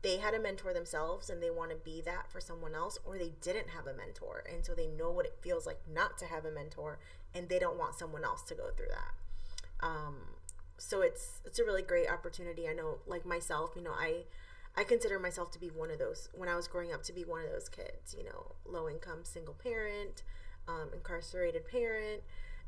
they 0.01 0.17
had 0.17 0.33
a 0.33 0.39
mentor 0.39 0.73
themselves 0.73 1.29
and 1.29 1.41
they 1.41 1.49
want 1.49 1.71
to 1.71 1.77
be 1.77 2.01
that 2.01 2.29
for 2.29 2.39
someone 2.39 2.75
else 2.75 2.99
or 3.05 3.17
they 3.17 3.31
didn't 3.41 3.69
have 3.69 3.87
a 3.87 3.93
mentor 3.93 4.43
and 4.51 4.65
so 4.65 4.73
they 4.73 4.87
know 4.87 5.11
what 5.11 5.25
it 5.25 5.37
feels 5.41 5.65
like 5.65 5.79
not 5.91 6.17
to 6.17 6.25
have 6.25 6.45
a 6.45 6.51
mentor 6.51 6.99
and 7.33 7.49
they 7.49 7.59
don't 7.59 7.77
want 7.77 7.95
someone 7.95 8.23
else 8.23 8.43
to 8.43 8.55
go 8.55 8.69
through 8.75 8.89
that. 8.89 9.85
Um, 9.85 10.15
so 10.77 11.01
it's 11.01 11.41
it's 11.45 11.59
a 11.59 11.63
really 11.63 11.81
great 11.81 12.09
opportunity. 12.09 12.67
I 12.67 12.73
know 12.73 12.99
like 13.07 13.25
myself 13.25 13.71
you 13.75 13.83
know 13.83 13.91
i 13.91 14.23
i 14.75 14.83
consider 14.83 15.19
myself 15.19 15.51
to 15.51 15.59
be 15.59 15.67
one 15.67 15.91
of 15.91 15.99
those 15.99 16.29
when 16.33 16.47
i 16.47 16.55
was 16.55 16.67
growing 16.67 16.93
up 16.93 17.03
to 17.03 17.11
be 17.11 17.23
one 17.25 17.43
of 17.43 17.51
those 17.51 17.67
kids 17.67 18.15
you 18.17 18.23
know 18.23 18.53
low 18.65 18.87
income 18.87 19.19
single 19.23 19.53
parent 19.53 20.23
um, 20.67 20.89
incarcerated 20.93 21.67
parent. 21.67 22.21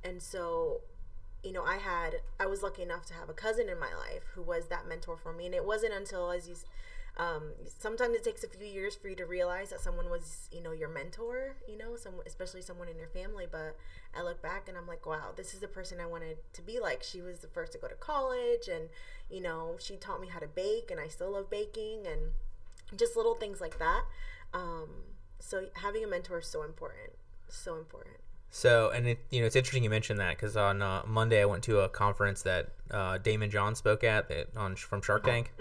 And 0.03 0.21
so 0.21 0.81
you 1.43 1.51
know, 1.51 1.63
I 1.63 1.75
had, 1.75 2.21
I 2.39 2.45
was 2.45 2.63
lucky 2.63 2.83
enough 2.83 3.05
to 3.07 3.13
have 3.15 3.29
a 3.29 3.33
cousin 3.33 3.67
in 3.67 3.77
my 3.77 3.93
life 3.93 4.23
who 4.33 4.41
was 4.41 4.67
that 4.67 4.87
mentor 4.87 5.17
for 5.17 5.33
me. 5.33 5.45
And 5.45 5.53
it 5.53 5.65
wasn't 5.65 5.93
until, 5.93 6.31
as 6.31 6.47
you, 6.47 6.55
um, 7.17 7.51
sometimes 7.67 8.15
it 8.15 8.23
takes 8.23 8.43
a 8.43 8.47
few 8.47 8.65
years 8.65 8.95
for 8.95 9.07
you 9.07 9.15
to 9.17 9.25
realize 9.25 9.69
that 9.69 9.81
someone 9.81 10.09
was, 10.09 10.49
you 10.51 10.61
know, 10.61 10.71
your 10.71 10.89
mentor, 10.89 11.57
you 11.67 11.77
know, 11.77 11.95
some, 11.95 12.13
especially 12.25 12.61
someone 12.61 12.87
in 12.87 12.97
your 12.97 13.07
family. 13.07 13.45
But 13.49 13.77
I 14.17 14.23
look 14.23 14.41
back 14.41 14.67
and 14.67 14.77
I'm 14.77 14.87
like, 14.87 15.05
wow, 15.05 15.31
this 15.35 15.53
is 15.53 15.59
the 15.59 15.67
person 15.67 15.99
I 15.99 16.07
wanted 16.07 16.37
to 16.53 16.61
be 16.61 16.79
like. 16.79 17.03
She 17.03 17.21
was 17.21 17.39
the 17.39 17.47
first 17.47 17.73
to 17.73 17.77
go 17.77 17.87
to 17.87 17.95
college 17.95 18.67
and, 18.67 18.89
you 19.29 19.41
know, 19.41 19.75
she 19.79 19.95
taught 19.95 20.21
me 20.21 20.27
how 20.27 20.39
to 20.39 20.47
bake 20.47 20.89
and 20.89 20.99
I 20.99 21.07
still 21.07 21.33
love 21.33 21.51
baking 21.51 22.07
and 22.07 22.31
just 22.97 23.15
little 23.15 23.35
things 23.35 23.61
like 23.61 23.77
that. 23.77 24.05
Um, 24.53 24.89
so 25.39 25.67
having 25.75 26.03
a 26.03 26.07
mentor 26.07 26.39
is 26.39 26.47
so 26.47 26.63
important. 26.63 27.11
So 27.47 27.75
important. 27.77 28.17
So, 28.49 28.89
and 28.89 29.07
it, 29.07 29.19
you 29.29 29.39
know, 29.41 29.47
it's 29.47 29.55
interesting 29.55 29.83
you 29.83 29.89
mentioned 29.89 30.19
that 30.19 30.35
because 30.35 30.57
on 30.57 30.81
uh, 30.81 31.03
Monday 31.05 31.41
I 31.41 31.45
went 31.45 31.63
to 31.65 31.79
a 31.81 31.89
conference 31.89 32.41
that 32.43 32.69
uh, 32.89 33.17
Daymond 33.19 33.51
John 33.51 33.75
spoke 33.75 34.03
at 34.03 34.29
that 34.29 34.47
on 34.55 34.75
from 34.75 35.01
Shark 35.01 35.25
Tank, 35.25 35.51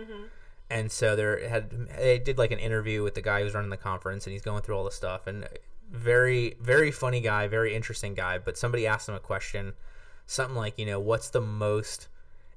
and 0.72 0.90
so 0.90 1.14
there 1.14 1.48
had 1.48 1.70
they 1.98 2.18
did 2.18 2.38
like 2.38 2.50
an 2.50 2.58
interview 2.58 3.02
with 3.02 3.14
the 3.14 3.20
guy 3.20 3.42
who's 3.42 3.54
running 3.54 3.70
the 3.70 3.76
conference, 3.76 4.26
and 4.26 4.32
he's 4.32 4.42
going 4.42 4.62
through 4.62 4.76
all 4.76 4.84
the 4.84 4.90
stuff, 4.90 5.26
and 5.26 5.46
very 5.90 6.56
very 6.60 6.90
funny 6.90 7.20
guy, 7.20 7.46
very 7.46 7.74
interesting 7.74 8.14
guy. 8.14 8.38
But 8.38 8.56
somebody 8.56 8.86
asked 8.86 9.08
him 9.08 9.14
a 9.14 9.20
question, 9.20 9.74
something 10.26 10.56
like, 10.56 10.78
you 10.78 10.86
know, 10.86 10.98
what's 10.98 11.28
the 11.28 11.40
most 11.42 12.08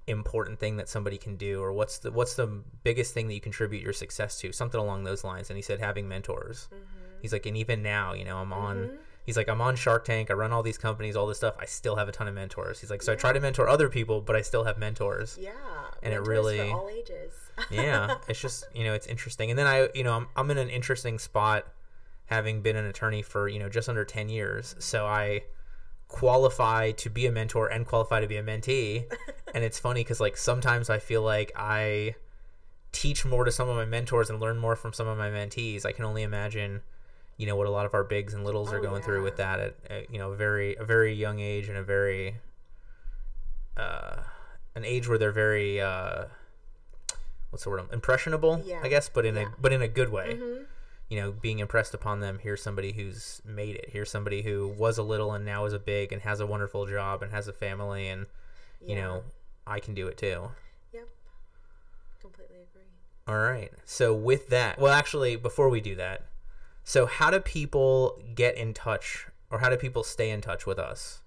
important 0.08 0.60
thing 0.60 0.78
that 0.78 0.88
somebody 0.88 1.18
can 1.18 1.36
do, 1.36 1.62
or 1.62 1.74
what's 1.74 1.98
the 2.00 2.12
what's 2.12 2.36
the 2.36 2.48
biggest 2.84 3.14
thing 3.14 3.28
that 3.28 3.34
you 3.34 3.42
contribute 3.42 3.84
your 3.84 3.94
success 3.94 4.40
to, 4.40 4.52
something 4.54 4.80
along 4.80 5.04
those 5.04 5.24
lines. 5.24 5.50
And 5.50 5.58
he 5.58 5.62
said 5.62 5.80
having 5.80 6.08
mentors. 6.08 6.70
Mm-hmm. 6.74 7.22
He's 7.22 7.34
like, 7.34 7.46
and 7.46 7.58
even 7.58 7.84
now, 7.84 8.14
you 8.14 8.24
know, 8.24 8.38
I'm 8.38 8.54
on. 8.54 8.78
Mm-hmm. 8.78 8.96
He's 9.26 9.38
like, 9.38 9.50
I'm 9.50 9.62
on 9.62 9.76
Shark 9.76 10.06
Tank. 10.06 10.30
I 10.30 10.34
run 10.34 10.52
all 10.52 10.62
these 10.62 10.78
companies, 10.78 11.16
all 11.16 11.26
this 11.26 11.38
stuff. 11.38 11.56
I 11.60 11.66
still 11.66 11.96
have 11.96 12.08
a 12.08 12.12
ton 12.12 12.28
of 12.28 12.36
mentors. 12.36 12.80
He's 12.80 12.90
like, 12.92 13.02
so 13.02 13.14
I 13.14 13.16
try 13.16 13.34
to 13.34 13.40
mentor 13.40 13.68
other 13.68 13.90
people, 13.90 14.22
but 14.22 14.36
I 14.36 14.42
still 14.42 14.66
have 14.66 14.78
mentors. 14.78 15.38
Yeah. 15.42 15.52
And 16.04 16.14
it 16.14 16.22
really- 16.22 16.72
all 16.72 16.90
ages. 16.90 17.34
yeah, 17.72 18.16
it's 18.28 18.42
just 18.42 18.66
you 18.74 18.84
know, 18.84 18.94
it's 18.94 19.08
interesting. 19.08 19.50
And 19.50 19.58
then 19.58 19.66
I, 19.66 19.88
you 19.96 20.04
know, 20.04 20.14
I'm 20.14 20.28
I'm 20.36 20.52
in 20.52 20.58
an 20.58 20.70
interesting 20.70 21.18
spot, 21.20 21.66
having 22.26 22.62
been 22.62 22.76
an 22.76 22.86
attorney 22.86 23.22
for 23.22 23.48
you 23.48 23.60
know 23.60 23.70
just 23.70 23.88
under 23.88 24.04
ten 24.04 24.28
years. 24.28 24.76
So 24.80 25.06
I 25.06 25.44
qualify 26.08 26.92
to 26.92 27.10
be 27.10 27.26
a 27.26 27.32
mentor 27.32 27.68
and 27.68 27.86
qualify 27.86 28.20
to 28.20 28.28
be 28.28 28.38
a 28.38 28.44
mentee. 28.44 29.06
and 29.54 29.64
it's 29.64 29.80
funny 29.80 30.02
because 30.02 30.20
like 30.20 30.38
sometimes 30.38 30.90
I 30.90 31.00
feel 31.00 31.22
like 31.22 31.52
I 31.56 32.16
teach 32.92 33.26
more 33.26 33.44
to 33.44 33.52
some 33.52 33.70
of 33.70 33.76
my 33.76 33.86
mentors 33.86 34.30
and 34.30 34.40
learn 34.40 34.58
more 34.58 34.76
from 34.76 34.94
some 34.94 35.08
of 35.08 35.18
my 35.18 35.30
mentees. 35.30 35.86
I 35.86 35.92
can 35.92 36.06
only 36.06 36.24
imagine, 36.24 36.82
you 37.38 37.46
know, 37.46 37.56
what 37.56 37.68
a 37.68 37.70
lot 37.72 37.86
of 37.86 37.94
our 37.94 38.04
bigs 38.04 38.34
and 38.34 38.44
littles 38.46 38.72
are 38.72 38.78
Oh, 38.78 38.82
going 38.82 39.02
through 39.02 39.24
with 39.24 39.38
that 39.38 39.60
at, 39.60 39.76
at 39.90 40.10
you 40.12 40.18
know 40.18 40.32
a 40.32 40.36
very 40.36 40.76
a 40.76 40.86
very 40.86 41.14
young 41.14 41.40
age 41.40 41.68
and 41.70 41.78
a 41.78 41.84
very 41.84 42.38
uh, 43.78 44.24
an 44.76 44.86
age 44.86 45.08
where 45.08 45.18
they're 45.18 45.32
very 45.32 45.82
uh, 45.82 46.26
what's 47.50 47.64
the 47.64 47.70
word 47.70 47.82
impressionable 47.92 48.62
Yeah. 48.66 48.80
I 48.84 48.88
guess, 48.88 49.10
but 49.10 49.26
in 49.26 49.36
Yeah. 49.36 49.44
a 49.44 49.62
but 49.62 49.74
in 49.74 49.82
a 49.82 49.88
good 49.88 50.10
way. 50.10 50.36
hmm 50.38 50.64
You 51.08 51.22
know, 51.22 51.32
being 51.32 51.60
impressed 51.60 51.94
upon 51.94 52.20
them. 52.20 52.40
Here's 52.42 52.64
somebody 52.64 52.94
who's 52.94 53.40
made 53.46 53.76
it. 53.76 53.90
Here's 53.92 54.10
somebody 54.10 54.42
who 54.42 54.68
was 54.68 54.98
a 54.98 55.04
little 55.04 55.34
and 55.34 55.46
now 55.46 55.66
is 55.66 55.74
a 55.74 55.78
big 55.80 56.12
and 56.12 56.22
has 56.24 56.40
a 56.40 56.48
wonderful 56.48 56.88
job 56.88 57.22
and 57.22 57.32
has 57.32 57.48
a 57.48 57.54
family 57.54 58.08
and 58.08 58.26
you 58.82 58.96
know 58.96 59.24
I 59.68 59.80
can 59.80 59.94
do 59.94 60.08
it 60.08 60.18
too. 60.18 60.50
Yep. 60.94 61.08
Completely 62.22 62.58
agree. 62.58 62.82
All 63.28 63.38
right. 63.38 63.72
So 63.86 64.14
with 64.16 64.48
that, 64.50 64.80
well, 64.80 64.94
actually, 64.94 65.36
before 65.36 65.70
we 65.70 65.80
do 65.82 65.96
that, 65.96 66.24
so 66.86 67.06
how 67.08 67.32
do 67.32 67.40
people 67.40 68.22
get 68.36 68.56
in 68.56 68.76
touch, 68.76 69.26
or 69.50 69.58
how 69.60 69.70
do 69.70 69.76
people 69.76 70.04
stay 70.04 70.30
in 70.30 70.40
touch 70.40 70.68
with 70.68 70.78
us? 70.78 71.24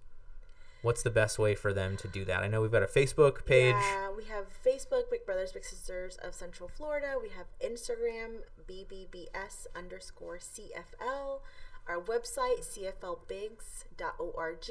What's 0.83 1.03
the 1.03 1.11
best 1.11 1.41
way 1.41 1.57
for 1.57 1.73
them 1.73 1.97
to 1.97 2.07
do 2.07 2.25
that? 2.27 2.45
I 2.45 2.47
know 2.47 2.63
we've 2.63 2.71
got 2.71 2.85
a 2.85 2.87
Facebook 2.87 3.45
page. 3.45 3.75
Yeah, 3.75 4.13
we 4.17 4.23
have 4.27 4.47
Facebook, 4.65 5.11
Big 5.11 5.27
Brothers 5.27 5.51
Big 5.51 5.65
Sisters 5.65 6.17
of 6.23 6.33
Central 6.33 6.69
Florida. 6.69 7.17
We 7.21 7.31
have 7.31 7.47
Instagram, 7.61 8.43
BBBS 8.71 9.67
underscore 9.75 10.39
CFL. 10.39 11.41
Our 11.89 12.01
website, 12.01 12.63
cflbigs.org. 12.63 14.71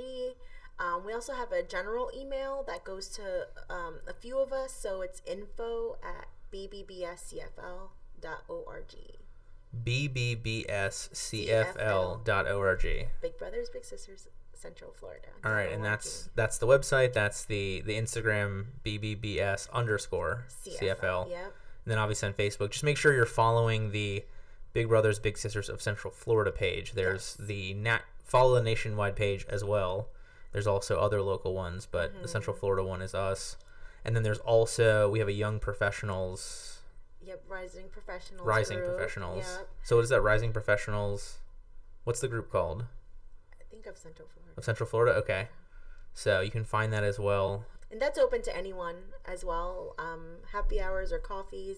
Um, 0.80 1.04
we 1.06 1.12
also 1.12 1.34
have 1.34 1.52
a 1.52 1.64
general 1.64 2.10
email 2.18 2.64
that 2.66 2.86
goes 2.86 3.10
to 3.10 3.50
um, 3.70 4.00
a 4.08 4.14
few 4.14 4.40
of 4.40 4.54
us, 4.54 4.72
so 4.72 5.02
it's 5.02 5.22
info 5.26 5.98
at 6.02 6.28
bbbscfl.org. 6.54 7.90
bbbscfl.org. 9.76 11.08
Big 13.22 13.38
Brothers 13.38 13.70
Big 13.70 13.86
Sisters 13.86 14.28
Central 14.54 14.92
Florida. 14.92 15.28
All 15.46 15.52
right, 15.52 15.72
and 15.72 15.84
that's 15.84 16.30
that's 16.36 16.58
the 16.58 16.68
website. 16.68 17.14
That's 17.14 17.46
the 17.46 17.82
the 17.82 17.94
Instagram 17.94 18.66
bbbs 18.86 19.70
underscore 19.72 20.46
CFL. 20.50 21.30
Yep. 21.30 21.54
And 21.86 21.92
then 21.92 22.00
obviously 22.00 22.28
on 22.28 22.34
Facebook, 22.34 22.72
just 22.72 22.84
make 22.84 22.98
sure 22.98 23.14
you're 23.14 23.26
following 23.26 23.92
the 23.92 24.26
Big 24.74 24.90
Brothers 24.90 25.20
Big 25.20 25.38
Sisters 25.38 25.70
of 25.70 25.82
Central 25.82 26.12
Florida 26.12 26.52
page. 26.52 26.94
There's 26.94 27.36
the 27.36 27.74
nat 27.76 28.02
follow 28.26 28.56
the 28.56 28.62
nationwide 28.62 29.16
page 29.16 29.46
as 29.50 29.64
well. 29.64 30.10
There's 30.52 30.68
also 30.68 30.98
other 30.98 31.22
local 31.22 31.54
ones, 31.54 31.88
but 31.90 32.22
the 32.22 32.28
Central 32.28 32.54
mm-hmm. 32.54 32.60
Florida 32.60 32.84
one 32.84 33.02
is 33.02 33.14
us. 33.14 33.58
And 34.04 34.16
then 34.16 34.24
there's 34.24 34.40
also 34.40 35.10
we 35.10 35.20
have 35.20 35.28
a 35.28 35.34
young 35.34 35.60
professionals, 35.60 36.77
Yep. 37.28 37.44
Rising 37.48 37.86
Professionals. 37.92 38.48
rising 38.48 38.78
group. 38.80 38.96
professionals. 38.96 39.46
Yep. 39.46 39.68
So 39.84 39.96
what 39.98 40.04
is 40.04 40.10
that 40.10 40.22
rising 40.22 40.54
professionals? 40.54 41.40
What's 42.06 42.22
the 42.22 42.28
group 42.30 42.50
called? 42.50 42.86
I 43.60 43.64
think 43.70 43.86
of 43.86 43.98
Central 43.98 44.28
Florida. 44.30 44.54
Of 44.58 44.64
Central 44.64 44.88
Florida? 44.90 45.14
Okay. 45.16 45.48
So 46.14 46.40
you 46.40 46.52
can 46.52 46.64
find 46.64 46.92
that 46.94 47.04
as 47.04 47.20
well. 47.20 47.66
And 47.92 48.02
that's 48.02 48.18
open 48.18 48.42
to 48.44 48.56
anyone 48.56 48.96
as 49.26 49.44
well. 49.46 49.94
Um, 50.00 50.38
happy 50.52 50.80
hours 50.82 51.12
or 51.12 51.20
coffees. 51.20 51.78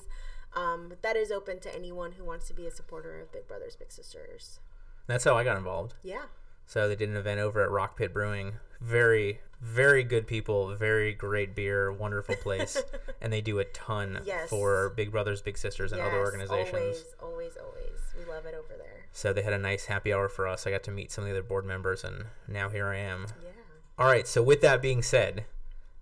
Um, 0.56 0.88
but 0.90 1.02
that 1.02 1.16
is 1.16 1.32
open 1.32 1.60
to 1.62 1.76
anyone 1.76 2.14
who 2.14 2.24
wants 2.24 2.48
to 2.48 2.54
be 2.54 2.66
a 2.66 2.72
supporter 2.72 3.20
of 3.20 3.32
Big 3.32 3.48
Brothers 3.48 3.76
Big 3.76 3.92
Sisters. 3.92 4.60
That's 5.08 5.24
how 5.24 5.36
I 5.36 5.44
got 5.44 5.58
involved. 5.58 5.96
Yeah. 6.04 6.26
So 6.70 6.88
they 6.88 6.96
did 6.96 7.10
an 7.10 7.16
event 7.18 7.40
over 7.40 7.64
at 7.64 7.72
Rock 7.72 7.98
Pit 7.98 8.14
Brewing. 8.14 8.54
Very, 8.80 9.40
very 9.60 10.04
good 10.04 10.28
people. 10.28 10.76
Very 10.76 11.16
great 11.16 11.56
beer. 11.56 11.92
Wonderful 11.92 12.36
place. 12.36 12.80
and 13.22 13.34
they 13.34 13.42
do 13.42 13.58
a 13.58 13.66
ton 13.66 14.20
Yes. 14.24 14.52
for 14.52 14.90
Big 14.90 15.12
Brothers 15.12 15.42
Big 15.42 15.58
Sisters 15.58 15.92
and 15.92 16.00
other 16.00 16.20
organizations. 16.20 16.76
Always, 16.76 17.04
always, 17.24 17.58
always. 17.58 18.00
We 18.16 18.32
love 18.32 18.46
it 18.46 18.54
over 18.54 18.78
there. 18.78 19.06
So 19.12 19.34
they 19.34 19.42
had 19.42 19.54
a 19.54 19.58
nice 19.58 19.86
happy 19.86 20.14
hour 20.14 20.30
for 20.30 20.48
us. 20.48 20.68
I 20.68 20.70
got 20.70 20.84
to 20.84 20.92
meet 20.92 21.12
some 21.12 21.24
of 21.24 21.32
the 21.32 21.36
other 21.36 21.42
board 21.42 21.66
members, 21.66 22.04
and 22.04 22.26
now 22.48 22.70
here 22.70 22.86
I 22.86 22.98
am. 22.98 23.26
Yeah. 23.42 23.50
All 23.98 24.06
right. 24.06 24.28
So 24.28 24.44
with 24.44 24.62
that 24.62 24.80
being 24.80 25.02
said, 25.02 25.46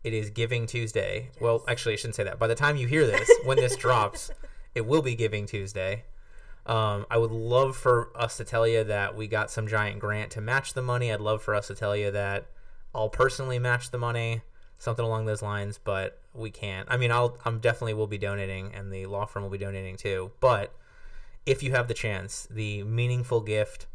it 0.03 0.13
is 0.13 0.29
Giving 0.31 0.67
Tuesday. 0.67 1.29
Well, 1.39 1.63
actually, 1.69 1.93
I 1.93 1.95
shouldn't 1.95 2.15
say 2.15 2.25
that. 2.25 2.39
By 2.39 2.47
the 2.47 2.55
time 2.55 2.75
you 2.75 2.87
hear 2.87 3.07
this, 3.07 3.31
when 3.45 3.55
this 3.55 3.75
drops, 3.77 4.31
it 4.75 4.85
will 4.85 5.01
be 5.01 5.15
Giving 5.15 5.45
Tuesday. 5.45 6.03
Um, 6.67 7.05
I 7.09 7.17
would 7.17 7.31
love 7.31 7.77
for 7.77 8.11
us 8.13 8.37
to 8.37 8.43
tell 8.43 8.67
you 8.67 8.83
that 8.83 9.15
we 9.15 9.27
got 9.27 9.49
some 9.49 9.67
giant 9.67 9.99
grant 9.99 10.31
to 10.31 10.41
match 10.41 10.73
the 10.73 10.81
money. 10.81 11.11
I'd 11.11 11.21
love 11.21 11.41
for 11.41 11.55
us 11.55 11.67
to 11.67 11.75
tell 11.75 11.95
you 11.95 12.11
that 12.11 12.47
I'll 12.93 13.09
personally 13.09 13.57
match 13.57 13.89
the 13.89 13.97
money, 13.97 14.41
something 14.77 15.05
along 15.05 15.25
those 15.25 15.41
lines. 15.41 15.79
But 15.81 16.19
we 16.33 16.51
can't. 16.51 16.85
I 16.91 16.97
mean, 16.97 17.09
I'll 17.09 17.37
I'm 17.45 17.59
definitely 17.59 17.93
will 17.93 18.07
be 18.07 18.17
donating, 18.17 18.73
and 18.75 18.91
the 18.91 19.05
law 19.05 19.25
firm 19.25 19.43
will 19.43 19.49
be 19.49 19.57
donating 19.57 19.95
too. 19.95 20.31
But 20.41 20.73
if 21.45 21.63
you 21.63 21.71
have 21.71 21.87
the 21.87 21.93
chance, 21.93 22.47
the 22.51 22.83
meaningful 22.83 23.39
gift, 23.39 23.87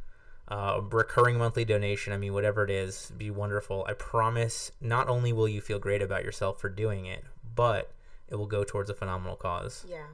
uh, 0.49 0.81
recurring 0.91 1.37
monthly 1.37 1.67
donation, 1.67 2.15
I 2.15 2.17
mean, 2.17 2.33
whatever 2.33 2.65
it 2.65 2.71
is, 2.71 3.13
be 3.19 3.31
wonderful. 3.31 3.85
I 3.87 3.93
promise 3.93 4.73
not 4.81 5.09
only 5.09 5.35
will 5.35 5.49
you 5.49 5.61
feel 5.61 5.79
great 5.79 6.01
about 6.01 6.25
yourself 6.25 6.59
for 6.59 6.71
doing 6.71 7.05
it, 7.05 7.23
but 7.55 7.93
it 8.29 8.37
will 8.37 8.47
go 8.47 8.65
towards 8.65 8.89
a 8.89 8.95
phenomenal 8.95 9.37
cause. 9.37 9.85
Yeah. 9.87 10.07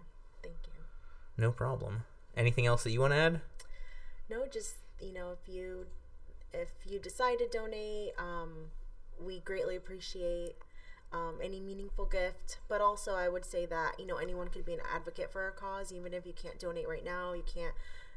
Thank 0.43 0.57
you. 0.67 0.83
No 1.37 1.53
problem. 1.53 2.03
Anything 2.39 2.67
else 2.67 2.85
that 2.85 2.93
you 2.93 3.01
want 3.01 3.13
to 3.13 3.19
add? 3.19 3.41
No, 4.31 4.47
just 4.47 4.77
you 5.01 5.13
know, 5.13 5.33
if 5.33 5.53
you 5.53 5.87
if 6.53 6.69
you 6.87 7.01
decide 7.01 7.39
to 7.41 7.49
donate, 7.49 8.13
um, 8.17 8.71
we 9.21 9.41
greatly 9.41 9.75
appreciate 9.75 10.55
um, 11.13 11.39
any 11.43 11.61
meaningful 11.61 12.07
gift. 12.07 12.59
But 12.69 12.81
also, 12.81 13.17
I 13.17 13.29
would 13.29 13.45
say 13.45 13.67
that 13.67 13.99
you 13.99 14.07
know 14.07 14.19
anyone 14.19 14.49
could 14.49 14.65
be 14.65 14.75
an 14.75 14.81
advocate 14.95 15.33
for 15.33 15.43
our 15.43 15.51
cause, 15.51 15.93
even 15.93 16.15
if 16.15 16.25
you 16.25 16.33
can't 16.33 16.61
donate 16.61 16.89
right 16.89 17.05
now. 17.05 17.33
You 17.33 17.43
can't 17.43 17.75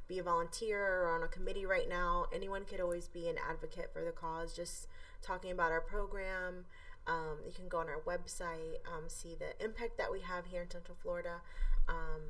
be 0.08 0.20
a 0.20 0.24
volunteer 0.24 1.04
or 1.04 1.16
on 1.16 1.24
a 1.24 1.28
committee 1.28 1.66
right 1.66 1.90
now. 1.90 2.28
Anyone 2.32 2.66
could 2.66 2.80
always 2.80 3.08
be 3.08 3.28
an 3.28 3.38
advocate 3.50 3.90
for 3.92 4.06
the 4.06 4.12
cause. 4.12 4.54
Just 4.54 4.88
talking 5.24 5.52
about 5.52 5.72
our 5.72 5.82
program. 5.82 6.66
Um, 7.08 7.40
you 7.44 7.52
can 7.52 7.68
go 7.68 7.80
on 7.80 7.88
our 7.88 8.02
website, 8.06 8.86
um, 8.86 9.06
see 9.08 9.36
the 9.36 9.64
impact 9.64 9.98
that 9.98 10.12
we 10.12 10.22
have 10.22 10.46
here 10.46 10.62
in 10.62 10.70
Central 10.70 10.96
Florida. 11.02 11.42
Um, 11.90 12.22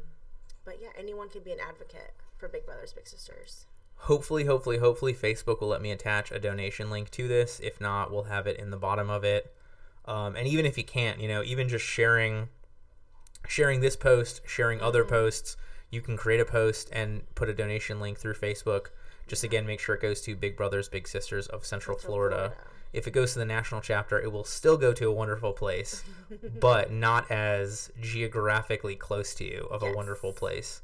but 0.66 0.78
yeah, 0.82 0.89
anyone 0.97 1.30
can 1.30 1.41
be 1.41 1.51
an 1.51 1.59
advocate 1.59 2.14
for 2.38 2.47
Big 2.47 2.66
Brothers 2.66 2.93
Big 2.93 3.07
Sisters. 3.07 3.66
Hopefully, 4.05 4.45
hopefully, 4.45 4.80
hopefully, 4.80 5.14
Facebook 5.14 5.62
will 5.62 5.68
let 5.68 5.82
me 5.82 5.91
attach 5.91 6.32
a 6.32 6.39
donation 6.39 6.89
link 6.89 7.12
to 7.12 7.28
this. 7.28 7.59
If 7.59 7.80
not, 7.80 8.12
we'll 8.12 8.24
have 8.24 8.47
it 8.47 8.57
in 8.57 8.72
the 8.72 8.78
bottom 8.78 9.09
of 9.09 9.24
it. 9.24 9.53
Um, 10.05 10.36
and 10.36 10.47
even 10.47 10.66
if 10.66 10.78
you 10.78 10.84
can't, 10.84 11.20
you 11.20 11.28
know, 11.28 11.43
even 11.43 11.70
just 11.70 11.86
sharing, 11.86 12.49
sharing 13.47 13.82
this 13.82 13.95
post, 13.95 14.41
sharing 14.47 14.82
other 14.82 15.05
posts, 15.05 15.55
you 15.91 16.01
can 16.01 16.18
create 16.18 16.39
a 16.39 16.45
post 16.45 16.89
and 16.91 17.24
put 17.36 17.49
a 17.49 17.53
donation 17.53 17.99
link 17.99 18.18
through 18.18 18.34
Facebook. 18.34 18.88
Just 19.28 19.43
again, 19.43 19.68
make 19.68 19.80
sure 19.80 19.93
it 19.93 20.01
goes 20.01 20.22
to 20.22 20.36
Big 20.36 20.57
Brothers 20.57 20.89
Big 20.89 21.07
Sisters 21.07 21.47
of 21.47 21.64
Central, 21.64 21.97
Central 21.97 22.14
Florida. 22.14 22.36
Florida. 22.36 22.55
If 22.93 23.07
it 23.07 23.11
goes 23.11 23.33
to 23.33 23.39
the 23.39 23.45
national 23.45 23.81
chapter, 23.81 24.19
it 24.19 24.31
will 24.31 24.43
still 24.43 24.77
go 24.77 24.91
to 24.93 25.07
a 25.07 25.11
wonderful 25.11 25.53
place, 25.53 26.03
but 26.59 26.91
not 26.91 27.29
as 27.31 27.91
geographically 28.01 28.95
close 28.95 29.33
to 29.35 29.45
you 29.45 29.67
of 29.71 29.81
a 29.81 29.93
wonderful 29.93 30.33
place 30.33 30.81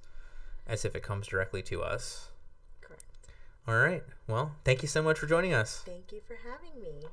as 0.65 0.85
if 0.85 0.95
it 0.95 1.03
comes 1.03 1.27
directly 1.27 1.61
to 1.63 1.81
us. 1.81 2.29
Correct. 2.81 3.03
All 3.67 3.77
right. 3.77 4.03
Well, 4.27 4.53
thank 4.63 4.81
you 4.81 4.87
so 4.87 5.01
much 5.01 5.19
for 5.19 5.27
joining 5.27 5.53
us. 5.53 5.83
Thank 5.85 6.11
you 6.11 6.21
for 6.25 6.37
having 6.43 6.81
me. 6.81 7.07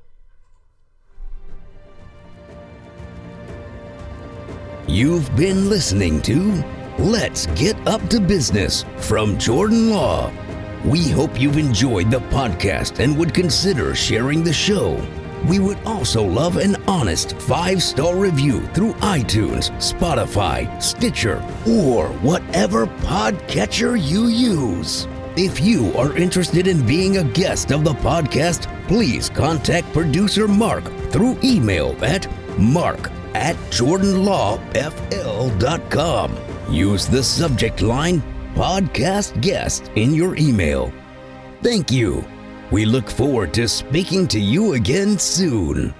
You've 4.87 5.35
been 5.35 5.69
listening 5.69 6.21
to 6.23 6.63
Let's 6.99 7.47
Get 7.47 7.75
Up 7.87 8.07
to 8.09 8.19
Business 8.19 8.85
from 8.97 9.37
Jordan 9.37 9.89
Law. 9.89 10.31
We 10.85 11.09
hope 11.09 11.41
you've 11.41 11.57
enjoyed 11.57 12.11
the 12.11 12.19
podcast 12.19 13.03
and 13.03 13.17
would 13.17 13.33
consider 13.33 13.95
sharing 13.95 14.43
the 14.43 14.53
show. 14.53 15.03
We 15.47 15.57
would 15.57 15.79
also 15.83 16.23
love 16.23 16.57
an 16.57 16.75
honest 16.87 17.35
five 17.41 17.81
star 17.81 18.15
review 18.15 18.67
through 18.67 18.93
iTunes, 18.93 19.71
Spotify, 19.77 20.79
Stitcher, 20.79 21.37
or 21.67 22.09
whatever 22.19 22.85
podcatcher 22.85 23.99
you 23.99 24.27
use. 24.27 25.07
If 25.35 25.59
you 25.59 25.91
are 25.97 26.15
interested 26.15 26.67
in 26.67 26.85
being 26.85 27.17
a 27.17 27.23
guest 27.23 27.71
of 27.71 27.83
the 27.83 27.93
podcast, 27.93 28.67
please 28.87 29.27
contact 29.27 29.91
producer 29.91 30.47
Mark 30.47 30.83
through 31.09 31.39
email 31.43 31.95
at 32.05 32.27
mark 32.59 33.09
at 33.33 33.55
jordanlawfl.com. 33.71 36.37
Use 36.71 37.07
the 37.07 37.23
subject 37.23 37.81
line 37.81 38.21
podcast 38.55 39.39
guest 39.41 39.91
in 39.95 40.13
your 40.13 40.37
email. 40.37 40.93
Thank 41.61 41.91
you. 41.91 42.25
We 42.71 42.85
look 42.85 43.09
forward 43.09 43.53
to 43.55 43.67
speaking 43.67 44.27
to 44.29 44.39
you 44.39 44.73
again 44.73 45.19
soon. 45.19 45.93